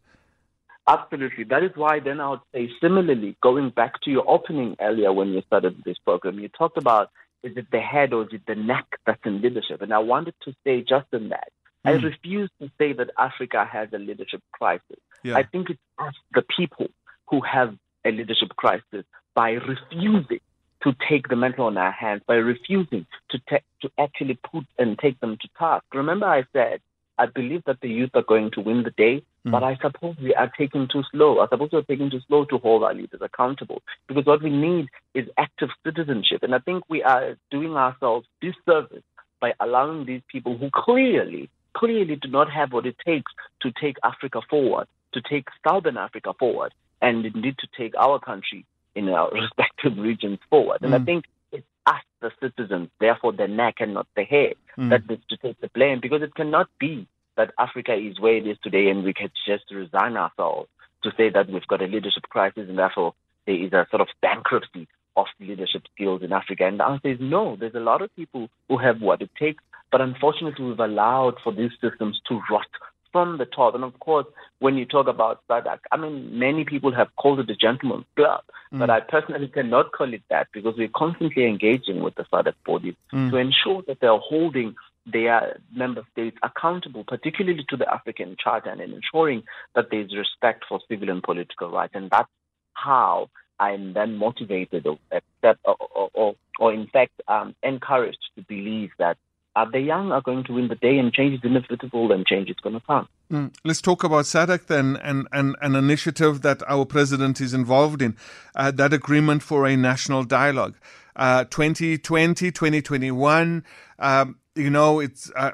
absolutely 0.87 1.43
that 1.43 1.63
is 1.63 1.71
why 1.75 1.99
then 1.99 2.19
i 2.19 2.29
would 2.29 2.39
say 2.53 2.69
similarly 2.81 3.35
going 3.41 3.69
back 3.69 4.01
to 4.01 4.09
your 4.09 4.27
opening 4.29 4.75
earlier 4.79 5.11
when 5.11 5.29
you 5.29 5.41
started 5.47 5.75
this 5.85 5.97
program 5.99 6.39
you 6.39 6.47
talked 6.49 6.77
about 6.77 7.09
is 7.43 7.55
it 7.55 7.67
the 7.71 7.79
head 7.79 8.13
or 8.13 8.23
is 8.23 8.29
it 8.31 8.41
the 8.47 8.55
neck 8.55 8.85
that's 9.05 9.21
in 9.25 9.41
leadership? 9.41 9.81
And 9.81 9.93
I 9.93 9.99
wanted 9.99 10.33
to 10.43 10.53
say 10.63 10.81
just 10.81 11.07
in 11.13 11.29
that, 11.29 11.49
I 11.85 11.97
hmm. 11.97 12.05
refuse 12.05 12.49
to 12.61 12.69
say 12.77 12.93
that 12.93 13.11
Africa 13.17 13.67
has 13.71 13.89
a 13.93 13.97
leadership 13.97 14.41
crisis. 14.51 14.99
Yeah. 15.23 15.37
I 15.37 15.43
think 15.43 15.69
it's 15.69 15.79
us, 15.99 16.13
the 16.33 16.43
people, 16.57 16.87
who 17.29 17.41
have 17.41 17.75
a 18.05 18.11
leadership 18.11 18.49
crisis 18.55 19.05
by 19.35 19.51
refusing 19.51 20.39
to 20.87 20.95
take 21.09 21.27
the 21.27 21.35
mantle 21.35 21.65
on 21.65 21.77
our 21.77 21.91
hands, 21.91 22.21
by 22.25 22.35
refusing 22.35 23.05
to, 23.29 23.39
ta- 23.49 23.65
to 23.81 23.91
actually 23.99 24.39
put 24.49 24.63
and 24.79 24.97
take 24.97 25.19
them 25.19 25.37
to 25.41 25.47
task. 25.59 25.83
Remember, 25.93 26.25
I 26.25 26.45
said, 26.53 26.79
I 27.19 27.25
believe 27.25 27.63
that 27.65 27.81
the 27.81 27.89
youth 27.89 28.11
are 28.13 28.23
going 28.23 28.51
to 28.51 28.61
win 28.61 28.83
the 28.83 28.91
day, 28.91 29.21
hmm. 29.43 29.51
but 29.51 29.63
I 29.63 29.77
suppose 29.81 30.15
we 30.21 30.33
are 30.35 30.49
taking 30.57 30.87
too 30.87 31.03
slow. 31.11 31.39
I 31.39 31.47
suppose 31.49 31.69
we're 31.73 31.81
taking 31.81 32.09
too 32.09 32.21
slow 32.27 32.45
to 32.45 32.57
hold 32.59 32.83
our 32.83 32.93
leaders 32.93 33.19
accountable 33.21 33.81
because 34.07 34.25
what 34.25 34.41
we 34.41 34.49
need 34.49 34.87
is 35.13 35.27
active 35.37 35.69
citizenship. 35.83 36.43
And 36.43 36.55
I 36.55 36.59
think 36.59 36.83
we 36.89 37.03
are 37.03 37.35
doing 37.51 37.75
ourselves 37.75 38.27
disservice 38.39 39.03
by 39.41 39.53
allowing 39.59 40.05
these 40.05 40.21
people 40.31 40.57
who 40.57 40.69
clearly, 40.73 41.49
clearly 41.75 42.15
do 42.15 42.29
not 42.29 42.49
have 42.49 42.71
what 42.71 42.85
it 42.85 42.95
takes 43.05 43.31
to 43.61 43.71
take 43.81 43.97
Africa 44.03 44.39
forward, 44.49 44.87
to 45.13 45.21
take 45.21 45.47
Southern 45.67 45.97
Africa 45.97 46.33
forward, 46.39 46.73
and 47.01 47.25
indeed 47.25 47.57
to 47.59 47.67
take 47.77 47.93
our 47.97 48.19
country 48.19 48.65
in 48.97 49.09
our 49.09 49.29
respective 49.41 49.97
regions 49.97 50.39
forward. 50.49 50.79
And 50.81 50.93
I 50.93 50.99
mm. 50.99 51.05
think 51.05 51.25
it's 51.51 51.65
us, 51.85 52.01
the 52.21 52.31
citizens, 52.41 52.89
therefore 52.99 53.33
the 53.33 53.47
neck 53.47 53.75
and 53.79 53.93
not 53.93 54.07
the 54.15 54.23
head, 54.23 54.55
mm. 54.77 54.89
that 54.89 55.07
needs 55.07 55.23
to 55.29 55.37
take 55.37 55.59
the 55.61 55.69
blame 55.69 55.99
because 56.01 56.21
it 56.21 56.35
cannot 56.35 56.67
be 56.79 57.07
that 57.37 57.53
Africa 57.59 57.93
is 57.93 58.19
where 58.19 58.35
it 58.35 58.47
is 58.47 58.57
today 58.63 58.89
and 58.89 59.03
we 59.03 59.13
can 59.13 59.29
just 59.47 59.65
resign 59.71 60.17
ourselves 60.17 60.69
to 61.03 61.11
say 61.15 61.29
that 61.29 61.49
we've 61.49 61.67
got 61.67 61.81
a 61.81 61.85
leadership 61.85 62.23
crisis 62.23 62.65
and 62.67 62.77
therefore 62.77 63.13
there 63.45 63.55
is 63.55 63.71
a 63.71 63.85
sort 63.91 64.01
of 64.01 64.07
bankruptcy 64.21 64.87
of 65.15 65.27
leadership 65.39 65.83
skills 65.93 66.21
in 66.23 66.33
Africa. 66.33 66.65
And 66.65 66.79
the 66.79 66.85
answer 66.85 67.09
is 67.09 67.17
no. 67.19 67.55
There's 67.55 67.75
a 67.75 67.79
lot 67.79 68.01
of 68.01 68.15
people 68.15 68.49
who 68.67 68.77
have 68.77 69.01
what 69.01 69.21
it 69.21 69.29
takes, 69.39 69.63
but 69.91 70.01
unfortunately 70.01 70.65
we've 70.65 70.79
allowed 70.79 71.35
for 71.43 71.53
these 71.53 71.71
systems 71.81 72.19
to 72.27 72.41
rot 72.51 72.67
from 73.11 73.37
the 73.37 73.45
top. 73.45 73.75
And 73.75 73.83
of 73.83 73.99
course, 73.99 74.25
when 74.59 74.75
you 74.75 74.85
talk 74.85 75.07
about 75.07 75.41
SADC, 75.49 75.79
I 75.91 75.97
mean, 75.97 76.37
many 76.37 76.65
people 76.65 76.93
have 76.93 77.15
called 77.15 77.39
it 77.39 77.49
a 77.49 77.55
gentleman's 77.55 78.05
club, 78.15 78.41
but 78.71 78.89
I 78.89 78.99
personally 78.99 79.47
cannot 79.47 79.91
call 79.91 80.13
it 80.13 80.23
that 80.29 80.47
because 80.53 80.75
we're 80.77 80.89
constantly 80.95 81.45
engaging 81.45 82.01
with 82.01 82.15
the 82.15 82.23
SADC 82.23 82.53
bodies 82.65 82.95
to 83.31 83.37
ensure 83.37 83.83
that 83.87 83.99
they're 83.99 84.17
holding 84.17 84.75
their 85.05 85.59
member 85.73 86.03
states 86.11 86.37
accountable, 86.43 87.03
particularly 87.05 87.65
to 87.69 87.77
the 87.77 87.91
African 87.91 88.35
Charter, 88.41 88.69
and 88.69 88.81
ensuring 88.81 89.43
that 89.73 89.89
there's 89.89 90.13
respect 90.15 90.65
for 90.67 90.79
civil 90.89 91.09
and 91.09 91.23
political 91.23 91.71
rights. 91.71 91.93
And 91.95 92.09
that's 92.09 92.29
how 92.73 93.29
I'm 93.59 93.93
then 93.93 94.17
motivated 94.17 94.85
or, 94.85 94.99
or, 95.41 95.75
or, 95.95 96.09
or, 96.13 96.35
or 96.59 96.73
in 96.73 96.87
fact, 96.87 97.13
um, 97.27 97.55
encouraged 97.63 98.19
to 98.35 98.43
believe 98.43 98.91
that 98.99 99.17
uh, 99.57 99.65
the 99.65 99.79
young 99.79 100.11
are 100.11 100.21
going 100.21 100.43
to 100.43 100.53
win 100.53 100.67
the 100.67 100.75
day 100.75 100.99
and 100.99 101.11
change 101.11 101.33
is 101.33 101.39
inevitable 101.43 102.11
and 102.11 102.27
change 102.27 102.47
is 102.47 102.57
going 102.61 102.75
to 102.75 102.85
come. 102.85 103.07
Mm. 103.31 103.51
Let's 103.63 103.81
talk 103.81 104.03
about 104.03 104.25
SADC 104.25 104.67
then 104.67 104.97
and, 104.97 105.27
and 105.31 105.55
an 105.61 105.75
initiative 105.75 106.43
that 106.43 106.61
our 106.67 106.85
president 106.85 107.41
is 107.41 107.55
involved 107.55 108.03
in, 108.03 108.15
uh, 108.55 108.69
that 108.71 108.93
agreement 108.93 109.41
for 109.41 109.65
a 109.65 109.75
national 109.75 110.25
dialogue. 110.25 110.75
Uh, 111.15 111.43
2020, 111.45 112.51
2021, 112.51 113.63
um, 113.97 114.37
you 114.55 114.69
know, 114.69 114.99
it's, 114.99 115.31
uh, 115.35 115.51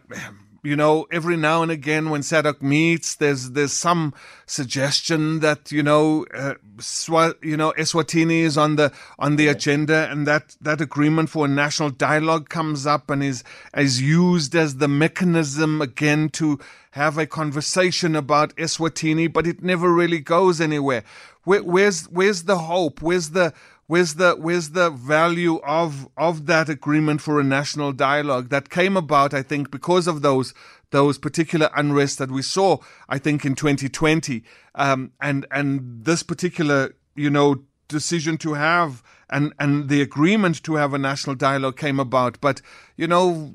you 0.63 0.77
know, 0.77 1.05
every 1.11 1.35
now 1.35 1.61
and 1.61 1.69
again 1.69 2.09
when 2.09 2.21
SADC 2.21 2.61
meets, 2.61 3.15
there's 3.15 3.51
there's 3.51 3.73
some 3.73 4.13
suggestion 4.45 5.41
that 5.41 5.71
you 5.73 5.83
know, 5.83 6.25
uh, 6.33 6.53
Swa- 6.77 7.35
you 7.43 7.57
know, 7.57 7.73
Eswatini 7.77 8.39
is 8.39 8.57
on 8.57 8.77
the 8.77 8.93
on 9.19 9.35
the 9.35 9.47
agenda, 9.47 10.07
and 10.09 10.25
that 10.25 10.55
that 10.61 10.79
agreement 10.79 11.29
for 11.29 11.45
a 11.45 11.49
national 11.49 11.89
dialogue 11.89 12.47
comes 12.47 12.87
up 12.87 13.09
and 13.09 13.21
is 13.21 13.43
is 13.75 14.01
used 14.01 14.55
as 14.55 14.77
the 14.77 14.87
mechanism 14.87 15.81
again 15.81 16.29
to 16.29 16.59
have 16.91 17.17
a 17.17 17.25
conversation 17.25 18.15
about 18.15 18.55
Eswatini, 18.55 19.31
but 19.31 19.45
it 19.45 19.63
never 19.63 19.91
really 19.91 20.19
goes 20.19 20.61
anywhere. 20.61 21.03
Where, 21.43 21.63
where's 21.63 22.05
where's 22.05 22.43
the 22.43 22.57
hope? 22.57 23.01
Where's 23.01 23.31
the 23.31 23.53
Where's 23.87 24.15
the 24.15 24.33
where's 24.33 24.69
the 24.69 24.89
value 24.89 25.57
of 25.57 26.07
of 26.17 26.45
that 26.45 26.69
agreement 26.69 27.21
for 27.21 27.39
a 27.39 27.43
national 27.43 27.91
dialogue 27.91 28.49
that 28.49 28.69
came 28.69 28.95
about? 28.95 29.33
I 29.33 29.41
think 29.41 29.71
because 29.71 30.07
of 30.07 30.21
those 30.21 30.53
those 30.91 31.17
particular 31.17 31.69
unrest 31.75 32.19
that 32.19 32.31
we 32.31 32.41
saw. 32.41 32.77
I 33.09 33.17
think 33.17 33.45
in 33.45 33.55
2020, 33.55 34.43
um, 34.75 35.11
and 35.19 35.45
and 35.51 36.05
this 36.05 36.23
particular 36.23 36.95
you 37.15 37.29
know 37.29 37.63
decision 37.89 38.37
to 38.37 38.53
have 38.53 39.03
and 39.29 39.53
and 39.59 39.89
the 39.89 40.01
agreement 40.01 40.63
to 40.63 40.75
have 40.75 40.93
a 40.93 40.97
national 40.97 41.35
dialogue 41.35 41.75
came 41.75 41.99
about. 41.99 42.39
But 42.39 42.61
you 42.95 43.07
know 43.07 43.53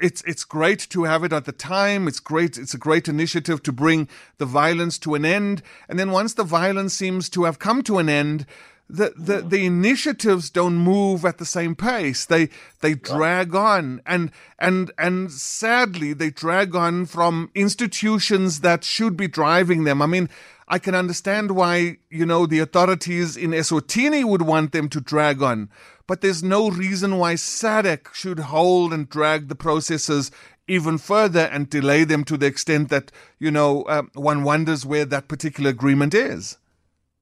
it's 0.00 0.22
it's 0.22 0.44
great 0.44 0.80
to 0.90 1.04
have 1.04 1.24
it 1.24 1.32
at 1.32 1.44
the 1.44 1.52
time. 1.52 2.08
It's 2.08 2.20
great. 2.20 2.58
It's 2.58 2.74
a 2.74 2.78
great 2.78 3.08
initiative 3.08 3.62
to 3.62 3.72
bring 3.72 4.08
the 4.38 4.46
violence 4.46 4.98
to 5.00 5.14
an 5.14 5.24
end. 5.24 5.62
And 5.88 5.98
then 5.98 6.10
once 6.10 6.34
the 6.34 6.44
violence 6.44 6.94
seems 6.94 7.28
to 7.30 7.44
have 7.44 7.58
come 7.58 7.82
to 7.84 7.98
an 7.98 8.08
end, 8.08 8.46
the, 8.90 9.12
the, 9.16 9.42
the 9.42 9.64
initiatives 9.66 10.50
don't 10.50 10.76
move 10.76 11.24
at 11.24 11.38
the 11.38 11.44
same 11.44 11.74
pace. 11.74 12.24
They 12.24 12.48
they 12.80 12.94
drag 12.94 13.54
on, 13.54 14.02
and 14.04 14.30
and 14.58 14.90
and 14.98 15.30
sadly, 15.30 16.12
they 16.12 16.30
drag 16.30 16.74
on 16.74 17.06
from 17.06 17.50
institutions 17.54 18.60
that 18.60 18.84
should 18.84 19.16
be 19.16 19.28
driving 19.28 19.84
them. 19.84 20.02
I 20.02 20.06
mean, 20.06 20.28
I 20.68 20.78
can 20.78 20.94
understand 20.94 21.52
why 21.52 21.98
you 22.10 22.26
know 22.26 22.46
the 22.46 22.58
authorities 22.58 23.36
in 23.36 23.50
Eswatini 23.50 24.24
would 24.24 24.42
want 24.42 24.72
them 24.72 24.88
to 24.90 25.00
drag 25.00 25.42
on, 25.42 25.68
but 26.06 26.20
there's 26.20 26.42
no 26.42 26.70
reason 26.70 27.18
why 27.18 27.34
SADC 27.34 28.12
should 28.12 28.38
hold 28.38 28.92
and 28.92 29.08
drag 29.08 29.48
the 29.48 29.54
processes 29.54 30.30
even 30.66 30.98
further 30.98 31.40
and 31.52 31.68
delay 31.68 32.04
them 32.04 32.22
to 32.24 32.36
the 32.36 32.46
extent 32.46 32.88
that 32.90 33.10
you 33.38 33.50
know 33.50 33.82
uh, 33.82 34.02
one 34.14 34.44
wonders 34.44 34.86
where 34.86 35.04
that 35.04 35.28
particular 35.28 35.70
agreement 35.70 36.14
is. 36.14 36.56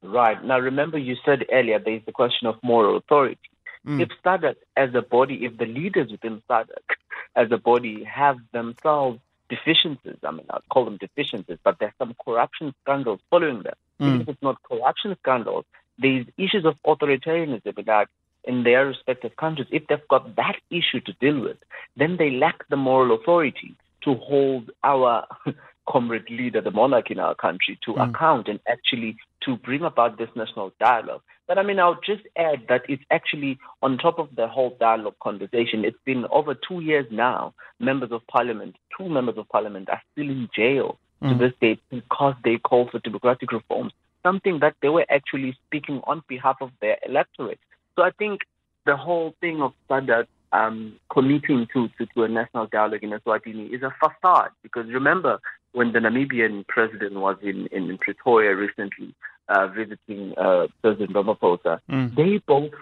Right. 0.08 0.42
Now, 0.42 0.58
remember, 0.58 0.98
you 0.98 1.16
said 1.24 1.44
earlier 1.52 1.78
there 1.78 1.94
is 1.94 2.02
the 2.06 2.12
question 2.12 2.46
of 2.46 2.56
moral 2.62 2.96
authority. 2.96 3.38
Mm. 3.86 4.02
If 4.02 4.08
SADC 4.24 4.56
as 4.76 4.94
a 4.94 5.02
body, 5.02 5.44
if 5.44 5.56
the 5.56 5.66
leaders 5.66 6.10
within 6.10 6.42
SADC 6.48 6.68
as 7.36 7.50
a 7.52 7.58
body 7.58 8.04
have 8.04 8.38
themselves 8.52 9.20
deficiencies, 9.48 10.18
I 10.24 10.30
mean, 10.30 10.46
I'll 10.50 10.62
call 10.70 10.84
them 10.84 10.98
deficiencies, 10.98 11.58
but 11.62 11.78
there's 11.78 11.92
some 11.98 12.14
corruption 12.24 12.74
scandals 12.82 13.20
following 13.30 13.62
them. 13.62 13.74
Even 14.00 14.20
if 14.20 14.28
it's 14.28 14.42
not 14.42 14.62
corruption 14.62 15.16
scandals, 15.22 15.64
there's 15.98 16.26
issues 16.36 16.64
of 16.64 16.76
authoritarianism 16.86 17.84
that 17.86 18.08
in 18.44 18.62
their 18.62 18.86
respective 18.86 19.36
countries. 19.36 19.68
If 19.70 19.86
they've 19.88 20.08
got 20.08 20.36
that 20.36 20.56
issue 20.70 21.00
to 21.00 21.12
deal 21.14 21.40
with, 21.40 21.58
then 21.96 22.16
they 22.16 22.30
lack 22.30 22.66
the 22.68 22.76
moral 22.76 23.14
authority 23.14 23.74
to 24.02 24.14
hold 24.14 24.70
our 24.84 25.26
comrade 25.90 26.28
leader, 26.30 26.60
the 26.60 26.70
monarch 26.70 27.10
in 27.10 27.18
our 27.18 27.34
country, 27.34 27.78
to 27.84 27.92
mm. 27.92 28.08
account 28.08 28.48
and 28.48 28.60
actually 28.68 29.16
to 29.42 29.56
bring 29.56 29.82
about 29.82 30.18
this 30.18 30.28
national 30.36 30.72
dialogue. 30.78 31.22
But 31.46 31.58
I 31.58 31.62
mean, 31.62 31.78
I'll 31.78 32.00
just 32.04 32.22
add 32.36 32.66
that 32.68 32.82
it's 32.88 33.02
actually 33.10 33.58
on 33.82 33.96
top 33.96 34.18
of 34.18 34.28
the 34.36 34.46
whole 34.46 34.76
dialogue 34.78 35.16
conversation. 35.22 35.84
It's 35.84 35.98
been 36.04 36.26
over 36.30 36.54
two 36.54 36.80
years 36.80 37.06
now. 37.10 37.54
Members 37.80 38.12
of 38.12 38.26
parliament, 38.26 38.76
two 38.96 39.08
members 39.08 39.38
of 39.38 39.48
parliament, 39.48 39.88
are 39.88 40.02
still 40.12 40.28
in 40.28 40.48
jail 40.54 40.98
to 41.22 41.28
mm. 41.28 41.38
this 41.38 41.52
day 41.60 41.80
because 41.90 42.34
they 42.44 42.58
call 42.58 42.88
for 42.90 42.98
democratic 43.00 43.50
reforms, 43.50 43.92
something 44.22 44.58
that 44.60 44.74
they 44.82 44.88
were 44.88 45.06
actually 45.08 45.56
speaking 45.66 46.00
on 46.04 46.22
behalf 46.28 46.56
of 46.60 46.70
their 46.80 46.98
electorate. 47.06 47.58
So 47.96 48.02
I 48.02 48.10
think 48.10 48.42
the 48.84 48.96
whole 48.96 49.34
thing 49.40 49.62
of 49.62 49.72
SADC 49.90 50.26
um, 50.52 50.96
committing 51.12 51.66
to, 51.72 51.88
to, 51.98 52.06
to 52.14 52.22
a 52.24 52.28
national 52.28 52.66
dialogue 52.66 53.02
in 53.02 53.10
Eswatini 53.10 53.74
is 53.74 53.82
a 53.82 53.94
facade 54.00 54.50
because 54.62 54.86
remember 54.88 55.38
when 55.72 55.92
the 55.92 55.98
Namibian 55.98 56.66
president 56.66 57.14
was 57.14 57.36
in, 57.42 57.66
in 57.68 57.96
Pretoria 57.98 58.56
recently 58.56 59.14
uh, 59.48 59.68
visiting 59.68 60.34
uh, 60.36 60.66
President 60.82 61.12
Ramaphosa, 61.12 61.80
they 62.16 62.38
both 62.46 62.72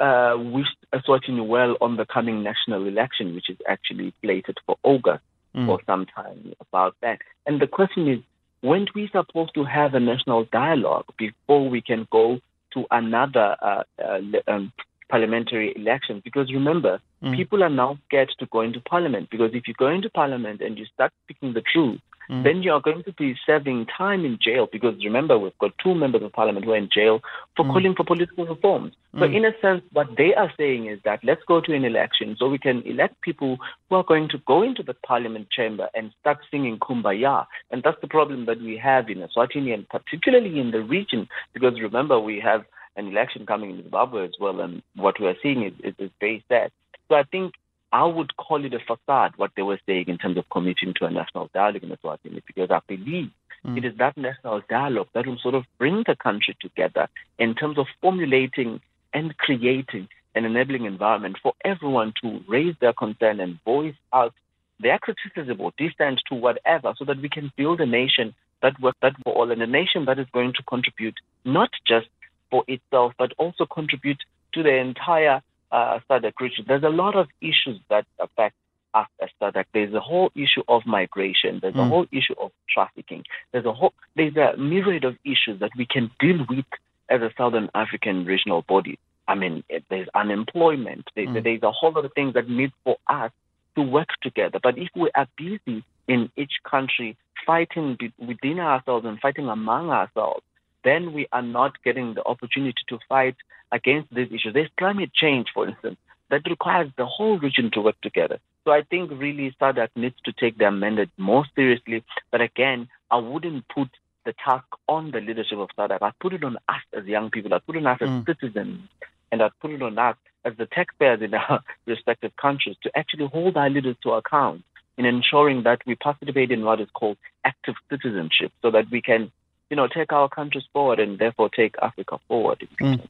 uh, 0.00 0.34
wished 0.36 0.76
Eswatini 0.92 1.46
well 1.46 1.76
on 1.80 1.96
the 1.96 2.06
coming 2.06 2.42
national 2.42 2.86
election, 2.86 3.34
which 3.34 3.48
is 3.50 3.58
actually 3.68 4.12
slated 4.22 4.56
for 4.66 4.76
August 4.82 5.22
for 5.66 5.80
some 5.86 6.06
time 6.06 6.52
about 6.60 6.94
that. 7.00 7.20
And 7.46 7.60
the 7.60 7.66
question 7.66 8.08
is, 8.08 8.18
when 8.60 8.86
we 8.94 9.08
supposed 9.12 9.54
to 9.54 9.64
have 9.64 9.94
a 9.94 10.00
national 10.00 10.44
dialogue 10.52 11.06
before 11.16 11.68
we 11.68 11.80
can 11.80 12.06
go 12.10 12.40
to 12.74 12.84
another 12.90 13.56
uh, 13.62 13.82
uh, 14.02 14.20
um, 14.48 14.72
parliamentary 15.08 15.74
elections. 15.76 16.22
Because 16.24 16.52
remember, 16.52 17.00
mm. 17.22 17.34
people 17.36 17.62
are 17.62 17.70
now 17.70 17.98
scared 18.06 18.30
to 18.38 18.46
go 18.46 18.60
into 18.60 18.80
parliament. 18.80 19.28
Because 19.30 19.50
if 19.54 19.68
you 19.68 19.74
go 19.74 19.88
into 19.88 20.10
parliament 20.10 20.60
and 20.60 20.78
you 20.78 20.84
start 20.92 21.12
speaking 21.24 21.52
the 21.52 21.62
truth, 21.62 22.00
mm. 22.30 22.42
then 22.44 22.62
you 22.62 22.72
are 22.72 22.80
going 22.80 23.02
to 23.04 23.12
be 23.12 23.36
serving 23.46 23.86
time 23.86 24.24
in 24.24 24.38
jail. 24.40 24.68
Because 24.70 24.94
remember 25.04 25.38
we've 25.38 25.58
got 25.58 25.72
two 25.82 25.94
members 25.94 26.22
of 26.22 26.32
parliament 26.32 26.64
who 26.64 26.72
are 26.72 26.76
in 26.76 26.88
jail 26.92 27.20
for 27.56 27.64
mm. 27.64 27.72
calling 27.72 27.94
for 27.94 28.04
political 28.04 28.46
reforms. 28.46 28.94
So 29.18 29.24
in 29.24 29.46
a 29.46 29.52
sense, 29.62 29.82
what 29.92 30.08
they 30.18 30.34
are 30.34 30.52
saying 30.58 30.88
is 30.88 30.98
that 31.06 31.20
let's 31.24 31.40
go 31.48 31.62
to 31.62 31.74
an 31.74 31.86
election 31.86 32.36
so 32.38 32.50
we 32.50 32.58
can 32.58 32.82
elect 32.82 33.22
people 33.22 33.56
who 33.88 33.96
are 33.96 34.04
going 34.04 34.28
to 34.28 34.38
go 34.46 34.62
into 34.62 34.82
the 34.82 34.92
parliament 34.92 35.48
chamber 35.50 35.88
and 35.94 36.12
start 36.20 36.36
singing 36.50 36.78
kumbaya. 36.78 37.46
And 37.70 37.82
that's 37.82 38.00
the 38.02 38.08
problem 38.08 38.44
that 38.44 38.60
we 38.60 38.76
have 38.76 39.08
in 39.08 39.26
Eswatini 39.26 39.72
and 39.72 39.88
particularly 39.88 40.60
in 40.60 40.70
the 40.70 40.82
region. 40.82 41.28
Because 41.54 41.80
remember 41.80 42.20
we 42.20 42.40
have 42.40 42.66
an 42.96 43.08
election 43.08 43.46
coming 43.46 43.70
in 43.70 43.82
Zimbabwe 43.82 44.24
as 44.24 44.34
well 44.40 44.60
and 44.60 44.82
what 44.94 45.20
we 45.20 45.26
are 45.26 45.36
seeing 45.42 45.62
is, 45.62 45.72
is, 45.84 45.94
is 45.98 46.10
very 46.20 46.44
sad. 46.48 46.70
So 47.08 47.14
I 47.14 47.22
think 47.24 47.54
I 47.92 48.04
would 48.04 48.36
call 48.36 48.64
it 48.64 48.74
a 48.74 48.78
facade, 48.80 49.34
what 49.36 49.52
they 49.56 49.62
were 49.62 49.78
saying 49.86 50.06
in 50.08 50.18
terms 50.18 50.36
of 50.36 50.48
committing 50.50 50.94
to 50.98 51.06
a 51.06 51.10
national 51.10 51.50
dialogue 51.54 51.84
in 51.84 51.90
Eswatini, 51.90 52.42
because 52.46 52.70
I 52.70 52.80
believe 52.86 53.30
mm. 53.64 53.78
it 53.78 53.84
is 53.84 53.96
that 53.98 54.16
national 54.16 54.62
dialogue 54.68 55.08
that 55.14 55.26
will 55.26 55.38
sort 55.38 55.54
of 55.54 55.64
bring 55.78 56.02
the 56.06 56.16
country 56.16 56.56
together 56.60 57.08
in 57.38 57.54
terms 57.54 57.78
of 57.78 57.86
formulating 58.00 58.80
and 59.14 59.36
creating 59.38 60.08
an 60.34 60.44
enabling 60.44 60.84
environment 60.84 61.38
for 61.42 61.54
everyone 61.64 62.12
to 62.22 62.40
raise 62.48 62.74
their 62.80 62.92
concern 62.92 63.40
and 63.40 63.58
voice 63.64 63.94
out 64.12 64.34
their 64.80 64.98
criticism 64.98 65.60
or 65.60 65.72
dissent 65.78 66.20
to 66.28 66.34
whatever 66.34 66.92
so 66.98 67.04
that 67.04 67.20
we 67.22 67.28
can 67.28 67.50
build 67.56 67.80
a 67.80 67.86
nation 67.86 68.34
that 68.62 68.78
works 68.80 68.98
that 69.00 69.14
for 69.24 69.32
all 69.34 69.50
and 69.50 69.62
a 69.62 69.66
nation 69.66 70.04
that 70.04 70.18
is 70.18 70.26
going 70.32 70.52
to 70.52 70.62
contribute 70.64 71.14
not 71.44 71.70
just 71.86 72.08
for 72.56 72.64
itself 72.68 73.12
but 73.18 73.32
also 73.36 73.66
contribute 73.66 74.22
to 74.54 74.62
the 74.62 74.74
entire 74.74 75.42
uh, 75.70 75.98
SADC 76.08 76.32
region. 76.40 76.64
There's 76.66 76.82
a 76.82 76.88
lot 76.88 77.14
of 77.16 77.28
issues 77.42 77.78
that 77.90 78.06
affect 78.18 78.54
us 78.94 79.08
as 79.20 79.28
SADC. 79.40 79.64
There's 79.74 79.92
a 79.92 80.00
whole 80.00 80.30
issue 80.34 80.62
of 80.68 80.86
migration. 80.86 81.58
There's 81.60 81.74
mm. 81.74 81.86
a 81.86 81.88
whole 81.88 82.06
issue 82.10 82.34
of 82.40 82.52
trafficking. 82.72 83.24
There's 83.52 83.66
a 83.66 83.72
whole 83.72 83.92
there's 84.14 84.36
a 84.36 84.56
myriad 84.56 85.04
of 85.04 85.16
issues 85.24 85.60
that 85.60 85.72
we 85.76 85.86
can 85.86 86.10
deal 86.18 86.46
with 86.48 86.64
as 87.10 87.20
a 87.20 87.30
Southern 87.36 87.68
African 87.74 88.24
regional 88.24 88.62
body. 88.62 88.98
I 89.28 89.34
mean, 89.34 89.64
there's 89.90 90.08
unemployment. 90.14 91.10
There's, 91.14 91.28
mm. 91.28 91.42
there's 91.42 91.62
a 91.62 91.72
whole 91.72 91.92
lot 91.92 92.04
of 92.04 92.12
things 92.14 92.34
that 92.34 92.48
need 92.48 92.72
for 92.84 92.96
us 93.08 93.32
to 93.74 93.82
work 93.82 94.08
together. 94.22 94.60
But 94.62 94.78
if 94.78 94.88
we 94.94 95.10
are 95.14 95.28
busy 95.36 95.84
in 96.08 96.30
each 96.36 96.54
country 96.64 97.16
fighting 97.44 97.98
within 98.18 98.60
ourselves 98.60 99.04
and 99.04 99.18
fighting 99.20 99.48
among 99.48 99.90
ourselves, 99.90 100.42
then 100.86 101.12
we 101.12 101.26
are 101.32 101.42
not 101.42 101.82
getting 101.82 102.14
the 102.14 102.24
opportunity 102.24 102.82
to 102.88 102.98
fight 103.08 103.36
against 103.72 104.14
these 104.14 104.28
issues. 104.28 104.54
There's 104.54 104.70
climate 104.78 105.12
change, 105.12 105.48
for 105.52 105.68
instance, 105.68 105.96
that 106.30 106.48
requires 106.48 106.90
the 106.96 107.06
whole 107.06 107.38
region 107.38 107.70
to 107.72 107.80
work 107.80 108.00
together. 108.02 108.38
So 108.64 108.70
I 108.72 108.82
think 108.82 109.10
really 109.10 109.54
SADC 109.60 109.88
needs 109.96 110.16
to 110.24 110.32
take 110.32 110.58
their 110.58 110.70
mandate 110.70 111.10
more 111.18 111.44
seriously. 111.54 112.04
But 112.30 112.40
again, 112.40 112.88
I 113.10 113.16
wouldn't 113.18 113.66
put 113.68 113.88
the 114.24 114.34
task 114.44 114.66
on 114.88 115.10
the 115.10 115.20
leadership 115.20 115.58
of 115.58 115.68
SADC. 115.78 116.02
I 116.02 116.12
put 116.20 116.32
it 116.32 116.44
on 116.44 116.56
us 116.68 116.82
as 116.96 117.04
young 117.04 117.30
people. 117.30 117.52
I 117.52 117.58
put 117.58 117.76
it 117.76 117.86
on 117.86 117.86
us 117.86 117.98
mm. 118.00 118.20
as 118.20 118.26
citizens. 118.26 118.88
And 119.32 119.42
I 119.42 119.50
put 119.60 119.72
it 119.72 119.82
on 119.82 119.98
us 119.98 120.16
as 120.44 120.54
the 120.56 120.66
taxpayers 120.66 121.20
in 121.22 121.34
our 121.34 121.60
respective 121.86 122.34
countries 122.36 122.76
to 122.84 122.90
actually 122.96 123.26
hold 123.26 123.56
our 123.56 123.68
leaders 123.68 123.96
to 124.04 124.12
account 124.12 124.62
in 124.98 125.04
ensuring 125.04 125.62
that 125.64 125.80
we 125.86 125.94
participate 125.94 126.50
in 126.50 126.64
what 126.64 126.80
is 126.80 126.88
called 126.94 127.18
active 127.44 127.74
citizenship 127.90 128.52
so 128.62 128.70
that 128.70 128.90
we 128.90 129.02
can, 129.02 129.30
you 129.70 129.76
know, 129.76 129.88
take 129.88 130.12
our 130.12 130.28
countries 130.28 130.64
forward 130.72 131.00
and 131.00 131.18
therefore 131.18 131.48
take 131.48 131.74
Africa 131.82 132.18
forward. 132.28 132.66
Mm. 132.80 133.06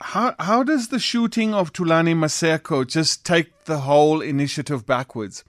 How 0.00 0.34
how 0.38 0.62
does 0.62 0.88
the 0.88 0.98
shooting 0.98 1.54
of 1.54 1.72
Thulani 1.72 2.14
Maseko 2.14 2.86
just 2.86 3.26
take 3.26 3.64
the 3.64 3.80
whole 3.80 4.20
initiative 4.20 4.86
backwards? 4.86 5.44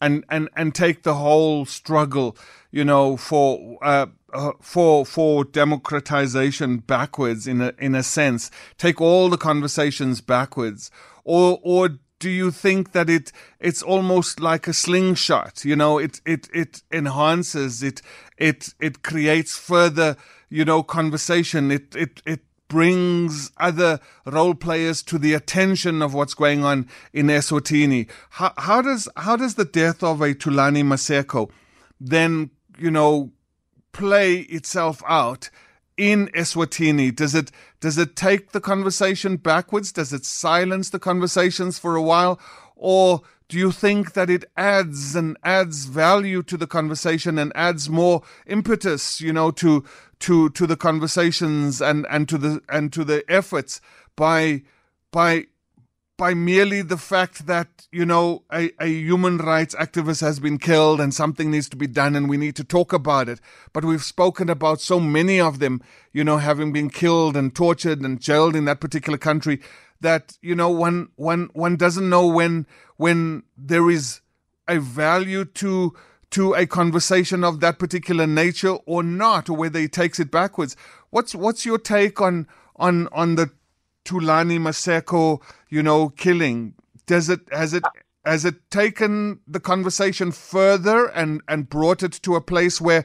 And, 0.00 0.22
and, 0.28 0.50
and 0.54 0.74
take 0.74 1.02
the 1.02 1.14
whole 1.14 1.64
struggle, 1.64 2.36
you 2.70 2.84
know, 2.84 3.16
for 3.16 3.78
uh, 3.80 4.06
uh, 4.34 4.52
for 4.60 5.06
for 5.06 5.44
democratization 5.44 6.78
backwards 6.78 7.46
in 7.46 7.60
a 7.60 7.72
in 7.78 7.94
a 7.94 8.02
sense 8.02 8.50
take 8.78 9.00
all 9.00 9.28
the 9.30 9.38
conversations 9.38 10.20
backwards 10.20 10.90
or 11.22 11.60
or 11.62 11.90
do 12.18 12.28
you 12.28 12.50
think 12.50 12.90
that 12.90 13.08
it 13.08 13.30
it's 13.60 13.80
almost 13.80 14.40
like 14.40 14.66
a 14.66 14.72
slingshot 14.72 15.64
you 15.64 15.76
know 15.76 15.98
it 15.98 16.20
it 16.26 16.48
it 16.52 16.82
enhances 16.90 17.82
it 17.82 18.02
it 18.38 18.74
it 18.80 19.02
creates 19.02 19.56
further 19.56 20.16
you 20.48 20.64
know 20.64 20.82
conversation 20.82 21.70
it 21.70 21.94
it 21.94 22.22
it 22.26 22.40
brings 22.68 23.52
other 23.58 24.00
role 24.26 24.54
players 24.54 25.02
to 25.02 25.18
the 25.18 25.34
attention 25.34 26.00
of 26.02 26.14
what's 26.14 26.34
going 26.34 26.64
on 26.64 26.88
in 27.12 27.26
Eswatini 27.26 28.08
how 28.30 28.52
how 28.56 28.82
does 28.82 29.08
how 29.16 29.36
does 29.36 29.54
the 29.54 29.64
death 29.64 30.02
of 30.02 30.20
a 30.20 30.34
Thulani 30.34 30.82
Maseko 30.82 31.50
then 32.00 32.50
you 32.78 32.90
know 32.90 33.30
play 33.92 34.40
itself 34.40 35.02
out 35.06 35.50
in 35.96 36.28
Eswatini? 36.28 37.14
Does 37.14 37.34
it 37.34 37.50
does 37.80 37.96
it 37.98 38.16
take 38.16 38.52
the 38.52 38.60
conversation 38.60 39.36
backwards? 39.36 39.92
Does 39.92 40.12
it 40.12 40.24
silence 40.24 40.90
the 40.90 40.98
conversations 40.98 41.78
for 41.78 41.96
a 41.96 42.02
while, 42.02 42.38
or 42.76 43.22
do 43.48 43.58
you 43.58 43.72
think 43.72 44.14
that 44.14 44.30
it 44.30 44.44
adds 44.56 45.14
and 45.14 45.36
adds 45.44 45.84
value 45.84 46.42
to 46.44 46.56
the 46.56 46.66
conversation 46.66 47.38
and 47.38 47.52
adds 47.54 47.88
more 47.90 48.22
impetus, 48.46 49.20
you 49.20 49.32
know, 49.32 49.50
to 49.52 49.84
to 50.20 50.50
to 50.50 50.66
the 50.66 50.76
conversations 50.76 51.82
and 51.82 52.06
and 52.08 52.28
to 52.28 52.38
the 52.38 52.60
and 52.68 52.92
to 52.92 53.04
the 53.04 53.24
efforts 53.28 53.80
by 54.16 54.62
by 55.10 55.46
by 56.16 56.32
merely 56.32 56.80
the 56.80 56.96
fact 56.96 57.46
that, 57.46 57.88
you 57.90 58.06
know, 58.06 58.44
a, 58.52 58.70
a 58.78 58.86
human 58.86 59.38
rights 59.38 59.74
activist 59.74 60.20
has 60.20 60.38
been 60.38 60.58
killed 60.58 61.00
and 61.00 61.12
something 61.12 61.50
needs 61.50 61.68
to 61.68 61.76
be 61.76 61.88
done 61.88 62.14
and 62.14 62.28
we 62.28 62.36
need 62.36 62.54
to 62.54 62.62
talk 62.62 62.92
about 62.92 63.28
it. 63.28 63.40
But 63.72 63.84
we've 63.84 64.04
spoken 64.04 64.48
about 64.48 64.80
so 64.80 65.00
many 65.00 65.40
of 65.40 65.58
them, 65.58 65.82
you 66.12 66.22
know, 66.22 66.36
having 66.36 66.72
been 66.72 66.88
killed 66.88 67.36
and 67.36 67.52
tortured 67.52 68.00
and 68.00 68.20
jailed 68.20 68.54
in 68.54 68.64
that 68.66 68.80
particular 68.80 69.18
country 69.18 69.60
that, 70.04 70.38
you 70.40 70.54
know, 70.54 70.70
one, 70.70 71.08
one, 71.16 71.50
one 71.52 71.76
doesn't 71.76 72.08
know 72.08 72.26
when, 72.26 72.66
when 72.96 73.42
there 73.56 73.90
is 73.90 74.20
a 74.68 74.78
value 74.78 75.44
to, 75.44 75.92
to 76.30 76.54
a 76.54 76.66
conversation 76.66 77.44
of 77.44 77.60
that 77.60 77.78
particular 77.78 78.26
nature 78.26 78.76
or 78.86 79.02
not, 79.02 79.50
or 79.50 79.56
whether 79.56 79.78
he 79.78 79.88
takes 79.88 80.18
it 80.20 80.30
backwards. 80.30 80.76
What's, 81.10 81.34
what's 81.34 81.66
your 81.66 81.78
take 81.78 82.20
on, 82.20 82.46
on, 82.76 83.08
on 83.12 83.34
the 83.34 83.50
Thulani 84.04 84.58
Maseko, 84.58 85.40
you 85.68 85.82
know, 85.82 86.10
killing? 86.10 86.74
Does 87.06 87.28
it 87.28 87.40
has 87.50 87.74
it 87.74 87.84
has 88.24 88.44
it 88.44 88.70
taken 88.70 89.40
the 89.46 89.60
conversation 89.60 90.32
further 90.32 91.06
and 91.08 91.42
and 91.48 91.68
brought 91.68 92.02
it 92.02 92.12
to 92.22 92.34
a 92.34 92.40
place 92.40 92.80
where 92.80 93.04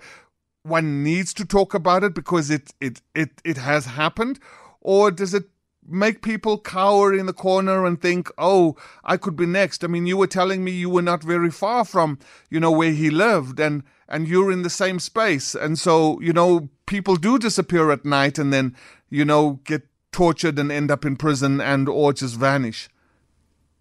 one 0.63 1.03
needs 1.03 1.33
to 1.33 1.45
talk 1.45 1.73
about 1.73 2.03
it 2.03 2.13
because 2.13 2.49
it 2.49 2.73
it 2.79 3.01
it 3.13 3.41
it 3.43 3.57
has 3.57 3.85
happened, 3.85 4.39
or 4.81 5.11
does 5.11 5.33
it 5.33 5.49
make 5.89 6.21
people 6.21 6.59
cower 6.59 7.13
in 7.13 7.25
the 7.25 7.33
corner 7.33 7.85
and 7.85 8.01
think, 8.01 8.31
"Oh, 8.37 8.75
I 9.03 9.17
could 9.17 9.35
be 9.35 9.45
next." 9.45 9.83
I 9.83 9.87
mean, 9.87 10.05
you 10.05 10.17
were 10.17 10.27
telling 10.27 10.63
me 10.63 10.71
you 10.71 10.89
were 10.89 11.01
not 11.01 11.23
very 11.23 11.51
far 11.51 11.85
from, 11.85 12.19
you 12.49 12.59
know, 12.59 12.71
where 12.71 12.91
he 12.91 13.09
lived, 13.09 13.59
and 13.59 13.83
and 14.07 14.27
you're 14.27 14.51
in 14.51 14.63
the 14.63 14.69
same 14.69 14.99
space, 14.99 15.55
and 15.55 15.77
so 15.77 16.19
you 16.21 16.33
know, 16.33 16.69
people 16.85 17.15
do 17.15 17.37
disappear 17.37 17.91
at 17.91 18.05
night 18.05 18.39
and 18.39 18.51
then 18.51 18.75
you 19.09 19.25
know 19.25 19.59
get 19.63 19.83
tortured 20.11 20.57
and 20.59 20.71
end 20.71 20.91
up 20.91 21.05
in 21.05 21.15
prison 21.15 21.61
and 21.61 21.87
or 21.87 22.13
just 22.13 22.35
vanish? 22.35 22.89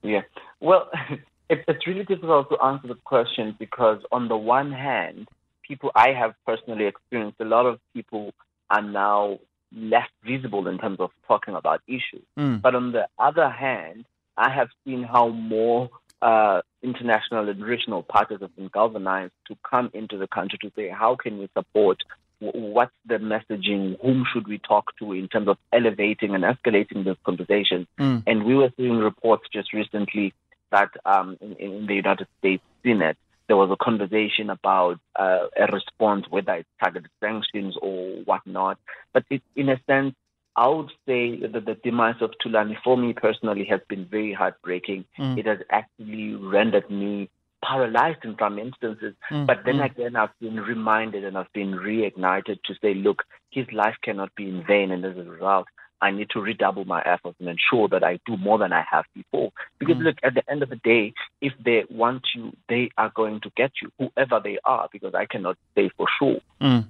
Yeah. 0.03 0.23
Well, 0.61 0.91
it, 1.51 1.65
it's 1.67 1.87
really 1.87 2.05
difficult 2.05 2.51
to 2.51 2.63
answer 2.63 2.89
the 2.89 2.95
question 3.05 3.57
because 3.59 4.01
on 4.13 4.29
the 4.29 4.37
one 4.37 4.73
hand, 4.73 5.29
people 5.67 5.91
I 5.95 6.11
have 6.11 6.35
personally 6.47 6.87
experienced, 6.87 7.41
a 7.41 7.45
lot 7.45 7.67
of 7.67 7.81
people 7.95 8.33
are 8.71 8.83
now 8.83 9.39
less 9.75 10.09
visible 10.25 10.67
in 10.67 10.79
terms 10.79 11.01
of 11.01 11.11
talking 11.27 11.55
about 11.55 11.83
issues. 11.87 12.25
Mm. 12.39 12.63
But 12.63 12.75
on 12.75 12.93
the 12.93 13.09
other 13.19 13.49
hand, 13.49 14.05
I 14.37 14.51
have 14.51 14.69
seen 14.85 15.03
how 15.03 15.29
more 15.29 15.91
uh, 16.23 16.63
international 16.83 17.49
and 17.49 17.63
regional 17.63 18.03
parties 18.03 18.39
have 18.41 18.55
been 18.57 18.71
galvanized 18.73 19.33
to 19.49 19.57
come 19.69 19.91
into 19.95 20.17
the 20.17 20.27
country 20.27 20.59
to 20.63 20.73
say, 20.77 20.89
how 20.89 21.17
can 21.17 21.39
we 21.39 21.49
support 21.57 22.03
what's 22.41 22.93
the 23.07 23.17
messaging? 23.17 23.97
Whom 24.01 24.25
should 24.33 24.47
we 24.47 24.59
talk 24.59 24.97
to 24.99 25.13
in 25.13 25.29
terms 25.29 25.49
of 25.49 25.59
elevating 25.73 26.35
and 26.35 26.45
escalating 26.45 27.05
this 27.05 27.17
conversation? 27.25 27.87
Mm. 27.99 28.23
And 28.27 28.45
we 28.45 28.55
were 28.55 28.71
seeing 28.77 28.99
reports 28.99 29.45
just 29.53 29.73
recently 29.73 30.35
that 30.71 30.91
um, 31.05 31.37
in, 31.41 31.55
in, 31.55 31.87
the 31.87 31.95
United 31.95 32.27
States 32.39 32.63
Senate, 32.85 33.17
there 33.49 33.57
was 33.57 33.71
a 33.71 33.83
conversation 33.83 34.51
about 34.51 35.01
uh, 35.19 35.47
a 35.57 35.67
response, 35.73 36.27
whether 36.31 36.55
it's 36.55 36.69
targeted 36.83 37.11
sanctions 37.21 37.77
or 37.81 38.23
whatnot. 38.25 38.79
But 39.13 39.25
it, 39.31 39.43
in 39.57 39.71
a 39.71 39.81
sense, 39.87 40.15
I 40.55 40.69
would 40.69 40.91
say 41.07 41.37
that 41.41 41.65
the 41.65 41.77
demise 41.83 42.21
of 42.21 42.33
Thulani, 42.45 42.77
for 42.85 42.97
me 42.97 43.15
personally, 43.15 43.65
has 43.71 43.81
been 43.89 44.05
very 44.05 44.33
heartbreaking. 44.33 45.05
Mm. 45.19 45.39
It 45.39 45.47
has 45.47 45.59
actually 45.71 46.35
rendered 46.35 46.91
me 46.91 47.31
paralyzed 47.65 48.25
in 48.25 48.37
some 48.39 48.59
instances. 48.59 49.15
Mm, 49.31 49.47
but 49.47 49.61
then 49.65 49.77
mm. 49.77 49.87
again, 49.87 50.17
I've 50.17 50.39
been 50.41 50.57
reminded 50.57 51.25
and 51.25 51.39
I've 51.39 51.53
been 51.53 51.73
reignited 51.73 52.63
to 52.65 52.75
say, 52.83 52.95
look, 52.95 53.23
his 53.51 53.67
life 53.73 53.97
cannot 54.03 54.35
be 54.35 54.49
in 54.49 54.65
vain. 54.67 54.91
And 54.91 55.05
as 55.05 55.17
a 55.17 55.23
result, 55.23 55.67
I 56.01 56.11
need 56.11 56.31
to 56.31 56.41
redouble 56.41 56.85
my 56.85 57.03
efforts 57.03 57.37
and 57.41 57.49
ensure 57.49 57.89
that 57.89 58.05
I 58.05 58.19
do 58.27 58.37
more 58.37 58.59
than 58.59 58.73
I 58.73 58.85
have 58.91 59.05
before. 59.15 59.53
Because 59.79 59.97
mm. 59.97 60.05
look, 60.05 60.17
at 60.23 60.35
the 60.35 60.49
end 60.51 60.63
of 60.63 60.69
the 60.69 60.77
day, 60.77 61.13
if 61.41 61.53
they 61.65 61.85
want 61.91 62.23
you, 62.35 62.53
they 62.69 62.91
are 62.97 63.11
going 63.15 63.41
to 63.41 63.51
get 63.57 63.73
you, 63.83 63.91
whoever 63.99 64.41
they 64.43 64.59
are, 64.65 64.89
because 64.93 65.15
I 65.15 65.27
cannot 65.27 65.57
say 65.75 65.91
for 65.97 66.07
sure 66.19 66.41
mm. 66.61 66.89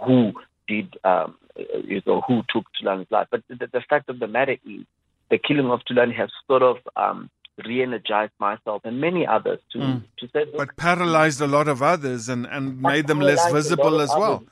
who 0.00 0.32
did, 0.68 0.96
um, 1.04 1.36
you 1.84 2.02
know, 2.06 2.22
who 2.26 2.42
took 2.48 2.64
Thulani's 2.80 3.10
life. 3.10 3.28
But 3.30 3.42
the, 3.48 3.68
the 3.72 3.82
fact 3.88 4.08
of 4.08 4.18
the 4.18 4.28
matter 4.28 4.56
is, 4.64 4.84
the 5.30 5.38
killing 5.38 5.70
of 5.70 5.80
Thulani 5.90 6.14
has 6.14 6.30
sort 6.46 6.62
of 6.62 6.76
um, 6.96 7.30
re-energized 7.64 8.32
myself 8.38 8.82
and 8.84 9.00
many 9.00 9.26
others 9.26 9.58
to, 9.72 9.78
mm. 9.78 10.02
to 10.18 10.28
say 10.32 10.44
but 10.56 10.76
paralyzed 10.76 11.40
a 11.40 11.46
lot 11.46 11.68
of 11.68 11.82
others 11.82 12.28
and, 12.28 12.46
and 12.46 12.80
made 12.82 13.06
them 13.06 13.20
less 13.20 13.50
visible 13.52 14.00
as 14.00 14.10
well 14.10 14.44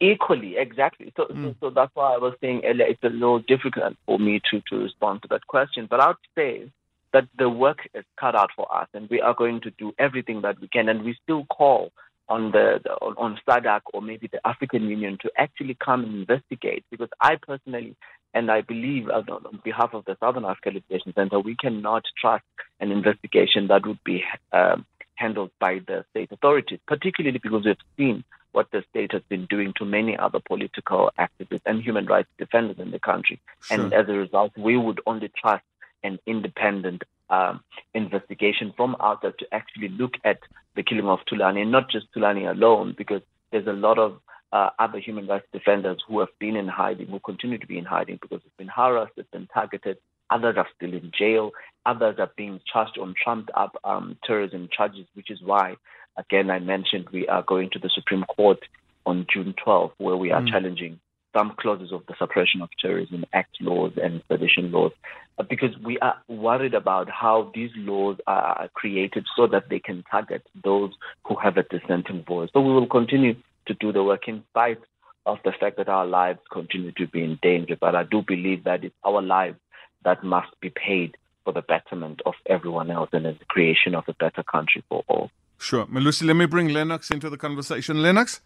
equally 0.00 0.56
exactly 0.56 1.12
so, 1.16 1.24
mm. 1.24 1.44
so, 1.44 1.54
so 1.60 1.70
that's 1.70 1.94
why 1.94 2.14
i 2.14 2.18
was 2.18 2.34
saying 2.40 2.60
earlier 2.64 2.86
it's 2.86 3.02
a 3.02 3.08
little 3.08 3.38
difficult 3.40 3.94
for 4.04 4.18
me 4.18 4.40
to 4.50 4.60
to 4.68 4.76
respond 4.76 5.22
to 5.22 5.28
that 5.28 5.46
question 5.46 5.86
but 5.88 6.00
i 6.00 6.08
would 6.08 6.16
say 6.34 6.70
that 7.16 7.28
the 7.38 7.48
work 7.48 7.78
is 7.94 8.04
cut 8.20 8.34
out 8.34 8.50
for 8.54 8.66
us, 8.74 8.88
and 8.92 9.08
we 9.08 9.22
are 9.22 9.34
going 9.34 9.60
to 9.62 9.70
do 9.70 9.94
everything 9.98 10.42
that 10.42 10.60
we 10.60 10.68
can. 10.68 10.88
And 10.88 11.02
we 11.02 11.16
still 11.22 11.46
call 11.46 11.90
on 12.28 12.50
the, 12.50 12.80
the 12.84 12.90
on 12.92 13.38
SADC 13.48 13.80
or 13.94 14.02
maybe 14.02 14.28
the 14.30 14.46
African 14.46 14.82
Union 14.82 15.16
to 15.22 15.30
actually 15.38 15.76
come 15.82 16.04
and 16.04 16.14
investigate. 16.14 16.84
Because 16.90 17.08
I 17.20 17.36
personally 17.36 17.96
and 18.34 18.50
I 18.50 18.60
believe 18.60 19.08
uh, 19.08 19.22
on 19.30 19.60
behalf 19.64 19.94
of 19.94 20.04
the 20.04 20.16
Southern 20.20 20.44
Africa 20.44 20.72
Litigation 20.74 21.14
Center, 21.14 21.40
we 21.40 21.56
cannot 21.56 22.02
trust 22.20 22.44
an 22.80 22.90
investigation 22.92 23.68
that 23.68 23.86
would 23.86 24.02
be 24.04 24.22
um, 24.52 24.84
handled 25.16 25.50
by 25.58 25.80
the 25.86 26.04
state 26.10 26.30
authorities, 26.32 26.78
particularly 26.86 27.38
because 27.38 27.64
we've 27.64 27.76
seen 27.96 28.24
what 28.52 28.70
the 28.70 28.82
state 28.88 29.12
has 29.12 29.22
been 29.28 29.46
doing 29.46 29.72
to 29.76 29.84
many 29.84 30.16
other 30.16 30.40
political 30.40 31.10
activists 31.18 31.60
and 31.66 31.82
human 31.82 32.06
rights 32.06 32.28
defenders 32.38 32.78
in 32.78 32.90
the 32.90 32.98
country. 32.98 33.38
Sure. 33.62 33.80
And 33.80 33.92
as 33.92 34.08
a 34.08 34.12
result, 34.12 34.52
we 34.56 34.76
would 34.76 35.00
only 35.06 35.30
trust 35.36 35.64
an 36.02 36.18
independent 36.26 37.02
um, 37.28 37.60
investigation 37.92 38.72
from 38.76 38.96
outside 39.00 39.38
to 39.40 39.46
actually 39.52 39.88
look 39.88 40.14
at 40.24 40.38
the 40.74 40.82
killing 40.82 41.06
of 41.06 41.20
Thulani, 41.30 41.62
and 41.62 41.72
not 41.72 41.90
just 41.90 42.06
Thulani 42.14 42.48
alone, 42.50 42.94
because 42.96 43.22
there's 43.50 43.66
a 43.66 43.72
lot 43.72 43.98
of 43.98 44.20
uh, 44.52 44.70
other 44.78 44.98
human 44.98 45.26
rights 45.26 45.46
defenders 45.52 46.02
who 46.06 46.20
have 46.20 46.28
been 46.38 46.56
in 46.56 46.68
hiding, 46.68 47.08
who 47.08 47.18
continue 47.20 47.58
to 47.58 47.66
be 47.66 47.78
in 47.78 47.84
hiding 47.84 48.18
because 48.20 48.40
they've 48.42 48.56
been 48.56 48.68
harassed, 48.68 49.12
they've 49.16 49.30
been 49.30 49.48
targeted. 49.52 49.98
Others 50.30 50.56
are 50.58 50.66
still 50.76 50.92
in 50.92 51.10
jail. 51.16 51.52
Others 51.84 52.16
are 52.18 52.30
being 52.36 52.60
charged 52.70 52.98
on 52.98 53.14
trumped 53.22 53.50
up 53.54 53.76
um, 53.84 54.16
terrorism 54.24 54.68
charges, 54.76 55.06
which 55.14 55.30
is 55.30 55.40
why, 55.42 55.76
again, 56.18 56.50
I 56.50 56.58
mentioned 56.58 57.08
we 57.12 57.28
are 57.28 57.42
going 57.42 57.70
to 57.70 57.78
the 57.78 57.90
Supreme 57.94 58.24
Court 58.24 58.58
on 59.04 59.26
June 59.32 59.54
12th, 59.64 59.92
where 59.98 60.16
we 60.16 60.32
are 60.32 60.42
mm. 60.42 60.50
challenging 60.50 60.98
some 61.36 61.54
clauses 61.58 61.92
of 61.92 62.02
the 62.08 62.14
Suppression 62.18 62.62
of 62.62 62.70
Terrorism 62.80 63.24
Act 63.32 63.56
laws 63.60 63.92
and 64.02 64.22
sedition 64.26 64.72
laws, 64.72 64.92
uh, 65.38 65.42
because 65.42 65.76
we 65.84 65.98
are 65.98 66.16
worried 66.28 66.74
about 66.74 67.10
how 67.10 67.50
these 67.54 67.70
laws 67.76 68.16
are 68.26 68.68
created 68.74 69.26
so 69.36 69.46
that 69.46 69.68
they 69.68 69.78
can 69.78 70.02
target 70.10 70.42
those 70.64 70.92
who 71.24 71.36
have 71.36 71.56
a 71.58 71.62
dissenting 71.64 72.24
voice. 72.24 72.48
So 72.52 72.60
we 72.60 72.72
will 72.72 72.86
continue 72.86 73.34
to 73.66 73.74
do 73.74 73.92
the 73.92 74.02
work 74.02 74.28
in 74.28 74.42
spite 74.50 74.80
of 75.26 75.38
the 75.44 75.52
fact 75.52 75.76
that 75.76 75.88
our 75.88 76.06
lives 76.06 76.38
continue 76.50 76.92
to 76.92 77.06
be 77.06 77.22
in 77.22 77.38
danger. 77.42 77.76
But 77.78 77.94
I 77.94 78.04
do 78.04 78.22
believe 78.26 78.64
that 78.64 78.84
it's 78.84 78.94
our 79.04 79.20
lives 79.20 79.58
that 80.06 80.22
must 80.22 80.52
be 80.60 80.70
paid 80.70 81.16
for 81.44 81.52
the 81.52 81.62
betterment 81.62 82.22
of 82.24 82.34
everyone 82.46 82.90
else 82.90 83.10
and 83.12 83.26
the 83.26 83.36
creation 83.48 83.94
of 83.94 84.04
a 84.08 84.14
better 84.14 84.42
country 84.42 84.82
for 84.88 85.04
all. 85.08 85.30
Sure. 85.58 85.84
Melusi, 85.86 86.24
let 86.26 86.36
me 86.36 86.46
bring 86.46 86.68
Lennox 86.68 87.10
into 87.10 87.28
the 87.28 87.36
conversation. 87.36 88.02
Lennox? 88.02 88.40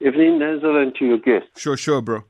Evening, 0.00 0.38
Denzil, 0.38 0.82
and 0.82 0.94
to 0.96 1.04
your 1.06 1.18
guest. 1.18 1.46
Sure, 1.56 1.76
sure, 1.76 2.02
bro. 2.02 2.24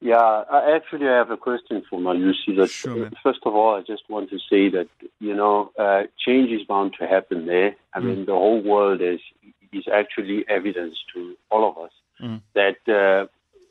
Yeah, 0.00 0.16
I 0.16 0.74
actually 0.76 1.06
I 1.08 1.16
have 1.22 1.30
a 1.30 1.36
question 1.36 1.82
for 1.88 2.00
Melusi. 2.00 2.56
That 2.56 2.70
sure, 2.70 3.10
first 3.22 3.40
of 3.44 3.54
all, 3.54 3.74
I 3.78 3.82
just 3.82 4.04
want 4.08 4.30
to 4.30 4.38
say 4.50 4.70
that 4.70 4.88
you 5.18 5.34
know 5.34 5.72
uh, 5.78 6.04
change 6.24 6.50
is 6.50 6.62
bound 6.66 6.94
to 6.98 7.06
happen 7.06 7.44
there. 7.44 7.76
I 7.92 7.98
mm. 7.98 8.04
mean, 8.04 8.24
the 8.24 8.32
whole 8.32 8.62
world 8.62 9.02
is 9.02 9.20
is 9.74 9.84
actually 9.92 10.46
evidence 10.48 10.96
to 11.12 11.36
all 11.50 11.68
of 11.68 11.76
us 11.84 11.94
mm. 12.22 12.40
that 12.54 12.80
uh, 12.88 13.26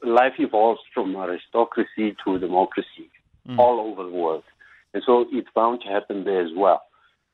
life 0.08 0.36
evolves 0.38 0.82
from 0.94 1.16
aristocracy 1.16 2.16
to 2.24 2.38
democracy 2.38 3.10
mm. 3.48 3.58
all 3.58 3.80
over 3.80 4.04
the 4.04 4.16
world. 4.16 4.44
And 4.94 5.04
so 5.06 5.26
it's 5.32 5.50
bound 5.56 5.82
to 5.82 5.88
happen 5.88 6.24
there 6.24 6.42
as 6.42 6.52
well. 6.56 6.82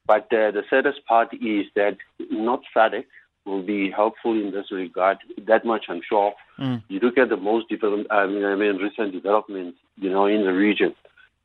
But 0.05 0.25
uh, 0.25 0.51
the 0.51 0.63
saddest 0.69 1.05
part 1.05 1.33
is 1.33 1.65
that 1.75 1.97
not 2.29 2.61
SADC 2.75 3.05
will 3.45 3.63
be 3.63 3.91
helpful 3.91 4.33
in 4.33 4.51
this 4.51 4.71
regard. 4.71 5.17
That 5.47 5.65
much 5.65 5.85
I'm 5.89 6.01
sure. 6.07 6.33
Mm. 6.59 6.83
You 6.87 6.99
look 6.99 7.17
at 7.17 7.29
the 7.29 7.37
most 7.37 7.67
I 7.71 8.25
mean, 8.27 8.43
I 8.43 8.55
mean, 8.55 8.77
recent 8.77 9.13
developments, 9.13 9.77
you 9.97 10.09
know, 10.09 10.25
in 10.25 10.43
the 10.43 10.53
region. 10.53 10.95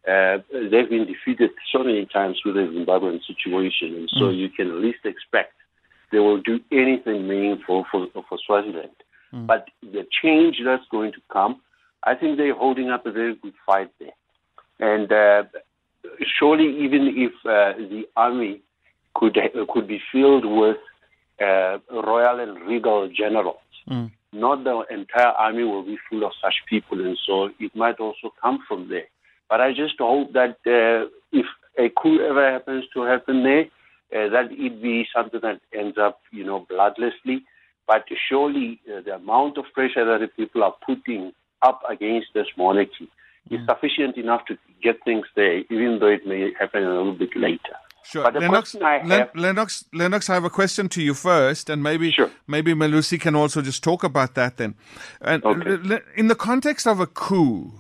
Uh, 0.09 0.39
they've 0.51 0.89
been 0.89 1.07
defeated 1.07 1.51
so 1.71 1.81
many 1.85 2.07
times 2.07 2.41
with 2.45 2.55
the 2.55 2.61
Zimbabwean 2.61 3.21
situation, 3.27 3.95
and 3.95 4.09
so 4.15 4.25
mm. 4.25 4.39
you 4.39 4.49
can 4.49 4.69
at 4.69 4.77
least 4.77 5.05
expect 5.05 5.53
they 6.11 6.19
will 6.19 6.41
do 6.41 6.59
anything 6.73 7.29
meaningful 7.29 7.85
for, 7.91 8.09
for 8.13 8.39
Swaziland. 8.47 8.91
Mm. 9.33 9.47
But 9.47 9.69
the 9.83 10.07
change 10.23 10.57
that's 10.65 10.85
going 10.91 11.13
to 11.13 11.21
come, 11.33 11.61
I 12.03 12.15
think 12.15 12.39
they're 12.39 12.55
holding 12.55 12.91
up 12.91 13.07
a 13.07 13.13
very 13.13 13.37
good 13.37 13.53
fight 13.67 13.91
there. 14.01 14.13
And 14.81 15.12
uh, 15.12 15.45
surely, 16.39 16.85
even 16.85 17.14
if 17.16 17.33
uh, 17.45 17.76
the 17.78 18.05
army 18.16 18.62
could 19.14 19.37
could 19.68 19.87
be 19.87 20.01
filled 20.11 20.45
with 20.45 20.78
uh, 21.41 21.78
royal 21.91 22.41
and 22.41 22.61
regal 22.66 23.09
generals, 23.14 23.57
mm. 23.89 24.11
not 24.33 24.64
the 24.64 24.85
entire 24.91 25.33
army 25.33 25.64
will 25.64 25.85
be 25.85 25.99
full 26.09 26.24
of 26.24 26.33
such 26.43 26.55
people, 26.68 27.01
and 27.01 27.18
so 27.26 27.51
it 27.59 27.76
might 27.76 28.01
also 28.01 28.33
come 28.41 28.59
from 28.66 28.89
there. 28.89 29.09
But 29.51 29.61
I 29.61 29.72
just 29.72 29.95
hope 29.99 30.33
that 30.33 30.57
uh, 30.66 31.09
if 31.33 31.47
a 31.78 31.91
coup 31.91 32.20
ever 32.24 32.51
happens 32.51 32.85
to 32.95 33.03
happen 33.03 33.43
there, 33.43 33.66
uh, 34.12 34.28
that 34.31 34.51
it 34.51 34.83
be 34.83 35.07
something 35.14 35.41
that 35.43 35.61
ends 35.72 35.99
up, 35.99 36.20
you 36.33 36.45
know, 36.45 36.66
bloodlessly. 36.70 37.43
But 37.87 38.05
surely 38.28 38.81
uh, 38.89 39.01
the 39.03 39.16
amount 39.16 39.59
of 39.59 39.64
pressure 39.74 40.05
that 40.05 40.20
the 40.20 40.28
people 40.28 40.62
are 40.62 40.74
putting 40.87 41.33
up 41.62 41.83
against 41.89 42.28
this 42.35 42.47
monarchy. 42.57 43.09
Is 43.51 43.61
hmm. 43.61 43.66
sufficient 43.66 44.16
enough 44.16 44.45
to 44.47 44.59
get 44.82 45.03
things 45.05 45.26
there, 45.34 45.59
even 45.70 45.99
though 45.99 46.09
it 46.09 46.26
may 46.26 46.53
happen 46.59 46.84
a 46.84 46.88
little 46.88 47.14
bit 47.14 47.34
later. 47.34 47.74
Sure. 48.03 48.30
Lennox, 48.32 48.74
I 48.76 48.99
have, 48.99 49.30
Lennox, 49.36 49.84
Lennox, 49.93 50.28
I 50.30 50.34
have 50.34 50.45
a 50.45 50.51
question 50.51 50.88
to 50.91 51.03
you 51.03 51.14
first, 51.14 51.70
and 51.70 51.82
maybe 51.82 52.11
sure. 52.11 52.30
maybe 52.47 52.74
Melusi 52.74 53.20
can 53.20 53.36
also 53.36 53.62
just 53.62 53.84
talk 53.84 54.03
about 54.03 54.34
that 54.34 54.57
then. 54.57 54.74
And 55.20 55.45
okay. 55.45 56.01
in 56.16 56.28
the 56.28 56.34
context 56.34 56.86
of 56.86 56.99
a 56.99 57.07
coup, 57.07 57.72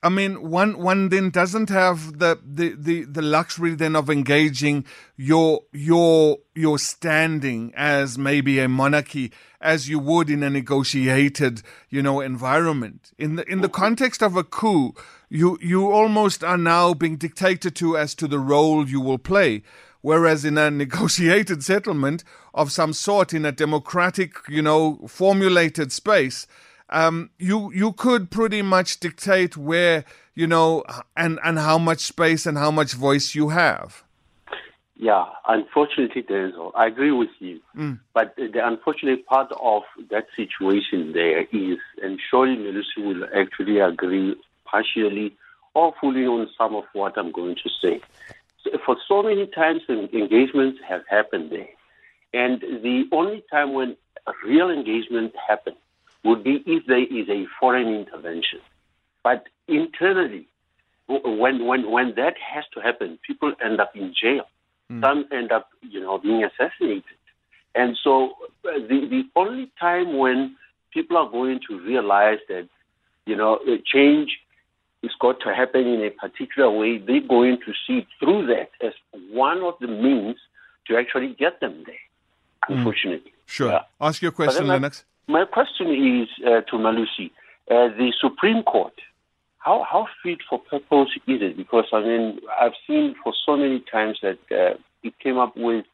I 0.00 0.10
mean, 0.10 0.48
one 0.48 0.78
one 0.78 1.08
then 1.08 1.30
doesn't 1.30 1.70
have 1.70 2.18
the, 2.20 2.38
the, 2.44 2.74
the, 2.78 3.04
the 3.04 3.22
luxury 3.22 3.74
then 3.74 3.96
of 3.96 4.08
engaging 4.08 4.84
your 5.16 5.62
your 5.72 6.38
your 6.54 6.78
standing 6.78 7.72
as 7.74 8.16
maybe 8.16 8.60
a 8.60 8.68
monarchy 8.68 9.32
as 9.60 9.88
you 9.88 9.98
would 9.98 10.30
in 10.30 10.44
a 10.44 10.50
negotiated, 10.50 11.62
you 11.90 12.00
know, 12.00 12.20
environment. 12.20 13.10
In 13.18 13.36
the 13.36 13.50
in 13.50 13.60
the 13.60 13.68
context 13.68 14.22
of 14.22 14.36
a 14.36 14.44
coup, 14.44 14.94
you 15.28 15.58
you 15.60 15.90
almost 15.90 16.44
are 16.44 16.58
now 16.58 16.94
being 16.94 17.16
dictated 17.16 17.74
to 17.76 17.96
as 17.96 18.14
to 18.16 18.28
the 18.28 18.38
role 18.38 18.88
you 18.88 19.00
will 19.00 19.18
play. 19.18 19.62
Whereas 20.00 20.44
in 20.44 20.56
a 20.58 20.70
negotiated 20.84 21.64
settlement 21.64 22.22
of 22.54 22.70
some 22.70 22.92
sort 22.92 23.34
in 23.34 23.44
a 23.44 23.50
democratic, 23.50 24.34
you 24.48 24.62
know, 24.62 25.00
formulated 25.08 25.90
space, 25.90 26.46
um, 26.90 27.30
you 27.38 27.72
you 27.72 27.92
could 27.92 28.30
pretty 28.30 28.62
much 28.62 29.00
dictate 29.00 29.56
where 29.56 30.04
you 30.34 30.46
know 30.46 30.84
and 31.16 31.38
and 31.44 31.58
how 31.58 31.78
much 31.78 32.00
space 32.00 32.46
and 32.46 32.56
how 32.56 32.70
much 32.70 32.92
voice 32.92 33.34
you 33.34 33.50
have. 33.50 34.04
Yeah, 34.96 35.26
unfortunately, 35.46 36.24
there's. 36.28 36.54
I 36.74 36.86
agree 36.86 37.12
with 37.12 37.28
you, 37.38 37.60
mm. 37.76 38.00
but 38.14 38.34
the 38.36 38.66
unfortunate 38.66 39.26
part 39.26 39.52
of 39.60 39.82
that 40.10 40.26
situation 40.34 41.12
there 41.12 41.42
is, 41.52 41.78
and 42.02 42.18
surely 42.30 42.56
Melusi 42.56 43.04
will 43.04 43.24
actually 43.36 43.78
agree 43.78 44.34
partially 44.64 45.36
or 45.74 45.94
fully 46.00 46.26
on 46.26 46.48
some 46.58 46.74
of 46.74 46.84
what 46.94 47.16
I'm 47.16 47.30
going 47.30 47.54
to 47.54 47.70
say. 47.80 48.00
So 48.64 48.76
for 48.84 48.96
so 49.06 49.22
many 49.22 49.46
times, 49.46 49.82
engagements 49.88 50.80
have 50.88 51.02
happened 51.08 51.52
there, 51.52 51.68
and 52.34 52.60
the 52.60 53.04
only 53.12 53.44
time 53.52 53.74
when 53.74 53.96
real 54.44 54.68
engagement 54.68 55.32
happens 55.46 55.76
would 56.24 56.44
be 56.44 56.62
if 56.66 56.86
there 56.86 57.02
is 57.02 57.28
a 57.28 57.46
foreign 57.60 57.88
intervention. 57.94 58.60
But 59.22 59.44
internally, 59.66 60.46
when, 61.06 61.66
when, 61.66 61.90
when 61.90 62.14
that 62.16 62.34
has 62.38 62.64
to 62.74 62.80
happen, 62.80 63.18
people 63.26 63.52
end 63.64 63.80
up 63.80 63.92
in 63.94 64.14
jail. 64.20 64.44
Mm. 64.90 65.04
Some 65.04 65.24
end 65.32 65.52
up, 65.52 65.68
you 65.82 66.00
know, 66.00 66.18
being 66.18 66.44
assassinated. 66.44 67.04
And 67.74 67.96
so 68.02 68.32
uh, 68.64 68.78
the, 68.88 69.06
the 69.10 69.22
only 69.36 69.70
time 69.78 70.16
when 70.16 70.56
people 70.92 71.16
are 71.16 71.30
going 71.30 71.60
to 71.68 71.78
realize 71.80 72.38
that, 72.48 72.68
you 73.26 73.36
know, 73.36 73.58
change 73.84 74.38
is 75.02 75.12
got 75.20 75.40
to 75.40 75.54
happen 75.54 75.86
in 75.86 76.04
a 76.04 76.10
particular 76.10 76.70
way, 76.70 76.98
they're 76.98 77.20
going 77.20 77.58
to 77.64 77.72
see 77.86 78.06
through 78.18 78.46
that 78.46 78.70
as 78.84 78.92
one 79.30 79.62
of 79.62 79.74
the 79.80 79.86
means 79.86 80.36
to 80.86 80.96
actually 80.96 81.34
get 81.38 81.60
them 81.60 81.84
there, 81.86 81.94
hmm. 82.66 82.78
unfortunately. 82.78 83.30
Mm. 83.30 83.46
Sure. 83.46 83.70
Yeah. 83.70 83.82
Ask 84.00 84.22
your 84.22 84.32
question, 84.32 84.66
Lennox. 84.66 85.04
My 85.28 85.44
question 85.44 85.88
is 85.88 86.28
uh, 86.42 86.62
to 86.62 86.76
Melusi. 86.76 87.30
Uh, 87.70 87.92
the 87.98 88.14
Supreme 88.18 88.62
Court, 88.62 88.94
how, 89.58 89.84
how 89.88 90.06
fit 90.22 90.38
for 90.48 90.58
purpose 90.58 91.10
is 91.26 91.42
it? 91.42 91.54
Because, 91.54 91.84
I 91.92 92.00
mean, 92.00 92.40
I've 92.58 92.72
seen 92.86 93.14
for 93.22 93.34
so 93.44 93.54
many 93.54 93.84
times 93.92 94.18
that 94.22 94.38
uh, 94.50 94.78
it 95.02 95.12
came 95.18 95.36
up 95.36 95.54
with 95.54 95.84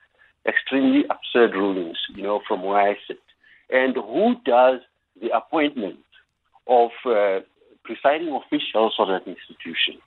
extremely 0.46 1.04
absurd 1.10 1.56
rulings, 1.56 1.98
you 2.14 2.22
know, 2.22 2.42
from 2.46 2.62
where 2.62 2.78
I 2.78 2.94
sit. 3.08 3.18
And 3.70 3.96
who 3.96 4.36
does 4.44 4.80
the 5.20 5.36
appointment 5.36 5.98
of 6.68 6.90
uh, 7.04 7.40
presiding 7.82 8.32
officials 8.32 8.94
of 9.00 9.08
that 9.08 9.26
institution? 9.26 10.00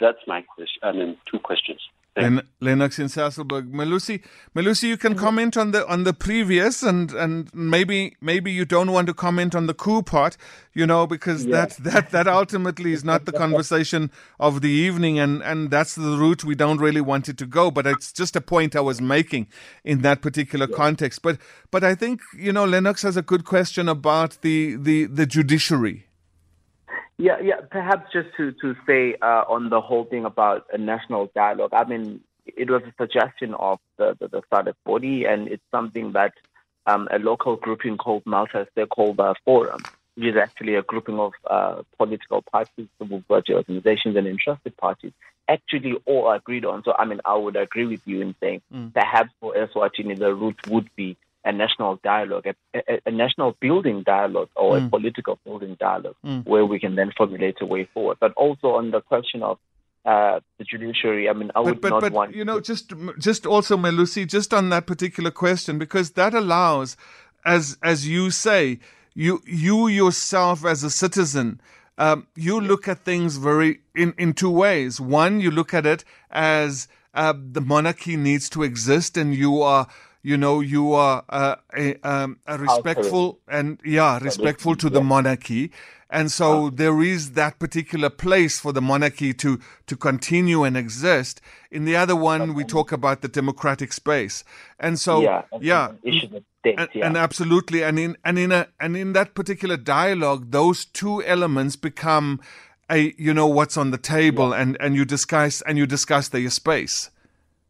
That's 0.00 0.26
my 0.26 0.40
question. 0.40 0.80
I 0.82 0.92
mean, 0.92 1.18
two 1.30 1.38
questions. 1.38 1.80
Len- 2.16 2.42
Lennox 2.60 2.98
in 2.98 3.06
Sasolburg. 3.06 3.70
Melusi, 3.70 4.22
Melusi, 4.54 4.88
you 4.88 4.96
can 4.96 5.12
mm-hmm. 5.14 5.24
comment 5.24 5.56
on 5.56 5.70
the 5.70 5.86
on 5.86 6.04
the 6.04 6.12
previous, 6.12 6.82
and 6.82 7.12
and 7.12 7.52
maybe 7.54 8.16
maybe 8.20 8.50
you 8.50 8.64
don't 8.64 8.90
want 8.90 9.06
to 9.06 9.14
comment 9.14 9.54
on 9.54 9.66
the 9.66 9.74
coup 9.74 10.02
part, 10.02 10.36
you 10.74 10.86
know, 10.86 11.06
because 11.06 11.46
yeah. 11.46 11.66
that 11.66 11.76
that 11.84 12.10
that 12.10 12.26
ultimately 12.26 12.92
is 12.92 13.04
not 13.04 13.26
the 13.26 13.32
conversation 13.44 14.10
of 14.40 14.60
the 14.60 14.70
evening, 14.70 15.18
and 15.18 15.42
and 15.42 15.70
that's 15.70 15.94
the 15.94 16.16
route 16.18 16.44
we 16.44 16.54
don't 16.54 16.78
really 16.78 17.00
want 17.00 17.28
it 17.28 17.38
to 17.38 17.46
go. 17.46 17.70
But 17.70 17.86
it's 17.86 18.12
just 18.12 18.34
a 18.34 18.40
point 18.40 18.74
I 18.74 18.80
was 18.80 19.00
making 19.00 19.46
in 19.84 20.02
that 20.02 20.20
particular 20.20 20.66
yeah. 20.68 20.76
context. 20.76 21.22
But 21.22 21.38
but 21.70 21.84
I 21.84 21.94
think 21.94 22.20
you 22.36 22.52
know 22.52 22.64
Lennox 22.64 23.02
has 23.02 23.16
a 23.16 23.22
good 23.22 23.44
question 23.44 23.88
about 23.88 24.38
the 24.42 24.76
the 24.76 25.06
the 25.06 25.26
judiciary 25.26 26.09
yeah, 27.20 27.38
yeah. 27.42 27.60
Perhaps 27.70 28.12
just 28.12 28.28
to 28.36 28.52
to 28.62 28.74
say 28.86 29.16
uh, 29.20 29.44
on 29.48 29.68
the 29.68 29.80
whole 29.80 30.04
thing 30.04 30.24
about 30.24 30.66
a 30.72 30.78
national 30.78 31.30
dialogue. 31.34 31.70
I 31.72 31.84
mean, 31.84 32.20
it 32.46 32.70
was 32.70 32.82
a 32.82 32.94
suggestion 33.00 33.54
of 33.54 33.78
the 33.98 34.16
the, 34.18 34.28
the 34.28 34.42
SADC 34.52 34.74
body, 34.84 35.24
and 35.26 35.48
it's 35.48 35.62
something 35.70 36.12
that 36.12 36.32
um, 36.86 37.08
a 37.12 37.18
local 37.18 37.56
grouping 37.56 37.96
called 37.98 38.24
Multi-Stakeholder 38.24 39.34
Forum, 39.44 39.80
which 40.14 40.28
is 40.28 40.36
actually 40.36 40.74
a 40.74 40.82
grouping 40.82 41.18
of 41.18 41.32
uh, 41.48 41.82
political 41.98 42.42
parties, 42.42 42.88
civil 42.98 43.22
society 43.28 43.54
organizations, 43.54 44.16
and 44.16 44.26
interested 44.26 44.76
parties, 44.76 45.12
actually 45.48 45.94
all 46.06 46.30
agreed 46.30 46.64
on. 46.64 46.82
So, 46.84 46.94
I 46.98 47.04
mean, 47.04 47.20
I 47.24 47.36
would 47.36 47.56
agree 47.56 47.86
with 47.86 48.00
you 48.06 48.22
in 48.22 48.34
saying 48.40 48.62
mm. 48.74 48.94
perhaps 48.94 49.30
for 49.40 49.54
Eswatini 49.54 50.18
the 50.18 50.34
route 50.34 50.66
would 50.68 50.88
be 50.96 51.16
a 51.44 51.52
national 51.52 51.98
dialogue, 52.04 52.46
a, 52.46 52.54
a, 52.74 53.00
a 53.06 53.10
national 53.10 53.56
building 53.60 54.02
dialogue 54.04 54.50
or 54.56 54.76
mm. 54.76 54.86
a 54.86 54.90
political 54.90 55.38
building 55.44 55.76
dialogue 55.80 56.16
mm. 56.24 56.46
where 56.46 56.66
we 56.66 56.78
can 56.78 56.96
then 56.96 57.10
formulate 57.16 57.56
a 57.60 57.66
way 57.66 57.88
forward. 57.94 58.18
But 58.20 58.32
also 58.34 58.68
on 58.68 58.90
the 58.90 59.00
question 59.00 59.42
of 59.42 59.58
uh, 60.04 60.40
the 60.58 60.64
judiciary, 60.64 61.28
I 61.28 61.32
mean, 61.32 61.50
I 61.54 61.60
would 61.60 61.80
but, 61.80 61.90
not 61.90 62.00
but, 62.02 62.12
want. 62.12 62.34
You 62.34 62.44
know, 62.44 62.60
just 62.60 62.92
just 63.18 63.46
also, 63.46 63.76
Melusi, 63.76 64.26
just 64.26 64.52
on 64.52 64.68
that 64.70 64.86
particular 64.86 65.30
question, 65.30 65.78
because 65.78 66.12
that 66.12 66.34
allows, 66.34 66.96
as 67.44 67.78
as 67.82 68.06
you 68.06 68.30
say, 68.30 68.78
you 69.14 69.42
you 69.46 69.88
yourself 69.88 70.64
as 70.64 70.82
a 70.84 70.90
citizen. 70.90 71.60
Um, 71.98 72.26
you 72.34 72.58
look 72.58 72.88
at 72.88 73.04
things 73.04 73.36
very 73.36 73.80
in, 73.94 74.14
in 74.16 74.32
two 74.32 74.50
ways. 74.50 75.02
One, 75.02 75.38
you 75.40 75.50
look 75.50 75.74
at 75.74 75.84
it 75.84 76.02
as 76.30 76.88
uh, 77.12 77.34
the 77.36 77.60
monarchy 77.60 78.16
needs 78.16 78.48
to 78.50 78.62
exist, 78.62 79.18
and 79.18 79.34
you 79.34 79.60
are 79.60 79.86
you 80.22 80.36
know 80.36 80.60
you 80.60 80.92
are 80.92 81.24
uh, 81.28 81.56
a, 81.76 81.96
um, 82.02 82.38
a 82.46 82.58
respectful 82.58 83.40
and 83.48 83.80
yeah 83.84 84.18
respectful 84.18 84.76
to 84.76 84.90
the 84.90 85.00
monarchy 85.00 85.70
and 86.10 86.30
so 86.32 86.70
there 86.70 87.00
is 87.00 87.32
that 87.32 87.58
particular 87.58 88.10
place 88.10 88.58
for 88.58 88.72
the 88.72 88.82
monarchy 88.82 89.32
to 89.32 89.58
to 89.86 89.96
continue 89.96 90.64
and 90.64 90.76
exist 90.76 91.40
in 91.70 91.84
the 91.84 91.96
other 91.96 92.16
one 92.16 92.54
we 92.54 92.64
talk 92.64 92.92
about 92.92 93.22
the 93.22 93.28
democratic 93.28 93.92
space 93.92 94.44
and 94.78 94.98
so 94.98 95.20
yeah, 95.20 95.42
yeah. 95.60 95.92
And, 96.62 96.88
yeah. 96.92 97.06
and, 97.06 97.16
absolutely 97.16 97.82
and 97.82 97.98
in 97.98 98.16
and 98.24 98.38
in 98.38 98.52
a 98.52 98.68
and 98.78 98.96
in 98.96 99.14
that 99.14 99.34
particular 99.34 99.78
dialogue 99.78 100.50
those 100.50 100.84
two 100.84 101.22
elements 101.24 101.76
become 101.76 102.40
a 102.90 103.14
you 103.16 103.32
know 103.32 103.46
what's 103.46 103.78
on 103.78 103.90
the 103.90 103.98
table 103.98 104.50
yeah. 104.50 104.60
and 104.60 104.76
and 104.80 104.94
you 104.94 105.06
discuss 105.06 105.62
and 105.62 105.78
you 105.78 105.86
discuss 105.86 106.28
their 106.28 106.50
space 106.50 107.10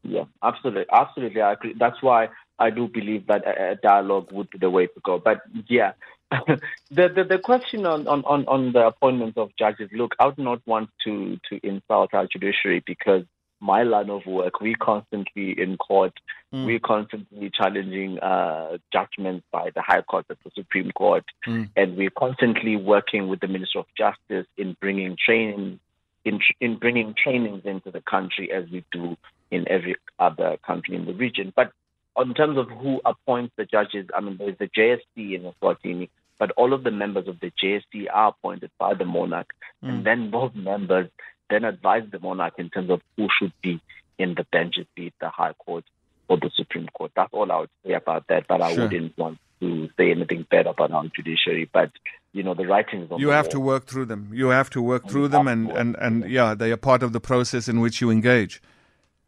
yeah, 0.02 0.24
absolutely, 0.42 0.86
absolutely. 0.92 1.42
I 1.42 1.52
agree. 1.52 1.74
That's 1.78 2.02
why 2.02 2.28
I 2.60 2.70
do 2.70 2.86
believe 2.86 3.26
that 3.26 3.46
a, 3.46 3.76
dialogue 3.82 4.30
would 4.32 4.50
be 4.50 4.58
the 4.58 4.70
way 4.70 4.86
to 4.86 5.00
go. 5.02 5.18
But 5.18 5.40
yeah, 5.66 5.92
the, 6.30 7.08
the, 7.08 7.24
the 7.28 7.38
question 7.38 7.86
on, 7.86 8.06
on, 8.06 8.22
on 8.24 8.72
the 8.72 8.86
appointments 8.86 9.36
of 9.38 9.50
judges. 9.58 9.90
Look, 9.92 10.14
I 10.20 10.26
would 10.26 10.38
not 10.38 10.60
want 10.66 10.90
to 11.04 11.38
to 11.48 11.66
insult 11.66 12.14
our 12.14 12.26
judiciary 12.26 12.82
because 12.86 13.24
my 13.60 13.82
line 13.82 14.10
of 14.10 14.24
work, 14.26 14.60
we 14.60 14.74
constantly 14.74 15.54
in 15.60 15.76
court, 15.76 16.12
mm. 16.52 16.64
we're 16.64 16.80
constantly 16.80 17.50
challenging 17.50 18.18
uh, 18.18 18.78
judgments 18.92 19.46
by 19.52 19.70
the 19.74 19.82
High 19.82 20.02
Court, 20.02 20.26
the 20.28 20.36
Supreme 20.54 20.90
Court, 20.92 21.24
mm. 21.46 21.68
and 21.76 21.96
we're 21.96 22.10
constantly 22.10 22.76
working 22.76 23.28
with 23.28 23.40
the 23.40 23.48
Minister 23.48 23.80
of 23.80 23.86
Justice 23.96 24.46
in 24.56 24.76
bringing 24.80 25.16
training, 25.22 25.78
in 26.24 26.40
in 26.60 26.76
bringing 26.76 27.14
trainings 27.14 27.62
into 27.64 27.90
the 27.90 28.00
country 28.00 28.50
as 28.50 28.64
we 28.70 28.84
do 28.92 29.16
in 29.50 29.68
every 29.68 29.96
other 30.18 30.56
country 30.66 30.96
in 30.96 31.04
the 31.04 31.14
region. 31.14 31.52
But 31.54 31.72
in 32.18 32.34
terms 32.34 32.58
of 32.58 32.68
who 32.68 33.00
appoints 33.04 33.54
the 33.56 33.64
judges, 33.64 34.06
I 34.14 34.20
mean, 34.20 34.36
there's 34.36 34.58
the 34.58 34.68
JSC 34.68 35.34
in 35.34 35.52
Eswatini, 35.52 36.08
but 36.38 36.50
all 36.52 36.72
of 36.72 36.84
the 36.84 36.90
members 36.90 37.28
of 37.28 37.40
the 37.40 37.52
JSC 37.62 38.06
are 38.12 38.28
appointed 38.28 38.70
by 38.78 38.94
the 38.94 39.04
monarch, 39.04 39.54
mm. 39.84 39.88
and 39.88 40.04
then 40.04 40.30
both 40.30 40.54
members 40.54 41.08
then 41.48 41.64
advise 41.64 42.04
the 42.10 42.18
monarch 42.18 42.54
in 42.58 42.70
terms 42.70 42.90
of 42.90 43.00
who 43.16 43.28
should 43.38 43.52
be 43.62 43.80
in 44.18 44.34
the 44.34 44.44
benches, 44.52 44.86
be 44.94 45.08
it 45.08 45.14
the 45.20 45.28
High 45.28 45.54
Court 45.54 45.84
or 46.28 46.36
the 46.36 46.50
Supreme 46.54 46.88
Court. 46.88 47.12
That's 47.14 47.32
all 47.32 47.50
I 47.50 47.60
would 47.60 47.70
say 47.84 47.92
about 47.94 48.26
that, 48.28 48.46
but 48.48 48.62
I 48.62 48.72
wouldn't 48.74 49.18
want 49.18 49.38
to 49.60 49.88
say 49.96 50.10
anything 50.10 50.46
bad 50.50 50.66
about 50.66 50.92
our 50.92 51.04
judiciary. 51.14 51.68
But 51.72 51.90
you 52.32 52.42
know, 52.42 52.54
the 52.54 52.66
writings. 52.66 53.10
you 53.18 53.28
have 53.28 53.46
wall. 53.46 53.52
to 53.52 53.60
work 53.60 53.86
through 53.86 54.06
them. 54.06 54.30
You 54.32 54.48
have 54.48 54.70
to 54.70 54.82
work 54.82 55.08
through 55.08 55.28
them, 55.28 55.48
and 55.48 55.70
and 55.70 55.96
and 55.96 56.30
yeah, 56.30 56.54
they 56.54 56.70
are 56.70 56.76
part 56.76 57.02
of 57.02 57.12
the 57.12 57.20
process 57.20 57.68
in 57.68 57.80
which 57.80 58.00
you 58.00 58.10
engage. 58.10 58.62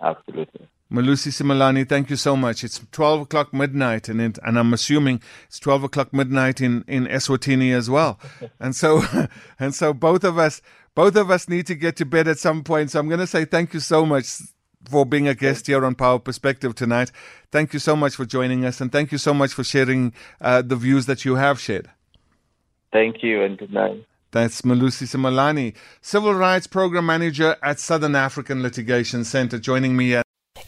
Absolutely. 0.01 0.69
Melusi 0.93 1.33
Simelane, 1.33 1.89
thank 1.89 2.11
you 2.11 2.17
so 2.17 2.37
much. 2.37 2.63
It's 2.63 2.79
12 2.93 3.23
o'clock 3.23 3.55
midnight, 3.55 4.11
and 4.11 4.21
it, 4.21 4.39
and 4.45 4.59
I'm 4.59 4.75
assuming 4.75 5.23
it's 5.47 5.59
12 5.59 5.85
o'clock 5.85 6.13
midnight 6.13 6.61
in, 6.61 6.85
in 6.87 7.07
Eswatini 7.07 7.75
as 7.75 7.89
well. 7.89 8.21
and 8.61 8.77
so, 8.77 9.03
and 9.59 9.75
so 9.75 9.95
both 9.95 10.23
of 10.23 10.37
us, 10.37 10.61
both 10.95 11.17
of 11.17 11.31
us 11.31 11.49
need 11.49 11.67
to 11.69 11.75
get 11.75 11.97
to 11.97 12.05
bed 12.05 12.29
at 12.29 12.39
some 12.39 12.63
point. 12.63 12.91
So 12.91 13.01
I'm 13.01 13.09
going 13.09 13.21
to 13.21 13.27
say 13.27 13.47
thank 13.47 13.73
you 13.73 13.81
so 13.81 14.05
much 14.05 14.43
for 14.91 15.07
being 15.07 15.29
a 15.29 15.35
guest 15.35 15.67
here 15.67 15.83
on 15.83 15.95
Power 15.95 16.19
Perspective 16.19 16.75
tonight. 16.75 17.11
Thank 17.51 17.73
you 17.73 17.79
so 17.79 17.97
much 17.97 18.15
for 18.15 18.27
joining 18.27 18.67
us, 18.67 18.83
and 18.83 18.93
thank 18.93 19.13
you 19.13 19.19
so 19.19 19.33
much 19.33 19.55
for 19.55 19.65
sharing 19.65 20.13
uh, 20.43 20.61
the 20.61 20.77
views 20.77 21.07
that 21.07 21.25
you 21.25 21.37
have 21.37 21.59
shared. 21.59 21.89
Thank 22.93 23.23
you, 23.23 23.43
and 23.43 23.57
good 23.57 23.73
night. 23.73 24.05
That's 24.33 24.61
Melusi 24.63 25.07
Simelane, 25.07 25.75
Civil 26.03 26.35
Rights 26.35 26.67
Program 26.67 27.07
Manager 27.07 27.57
at 27.63 27.79
Southern 27.79 28.15
African 28.15 28.63
Litigation 28.63 29.25
Center, 29.25 29.59
joining 29.59 29.97
me 29.97 30.15
at 30.15 30.27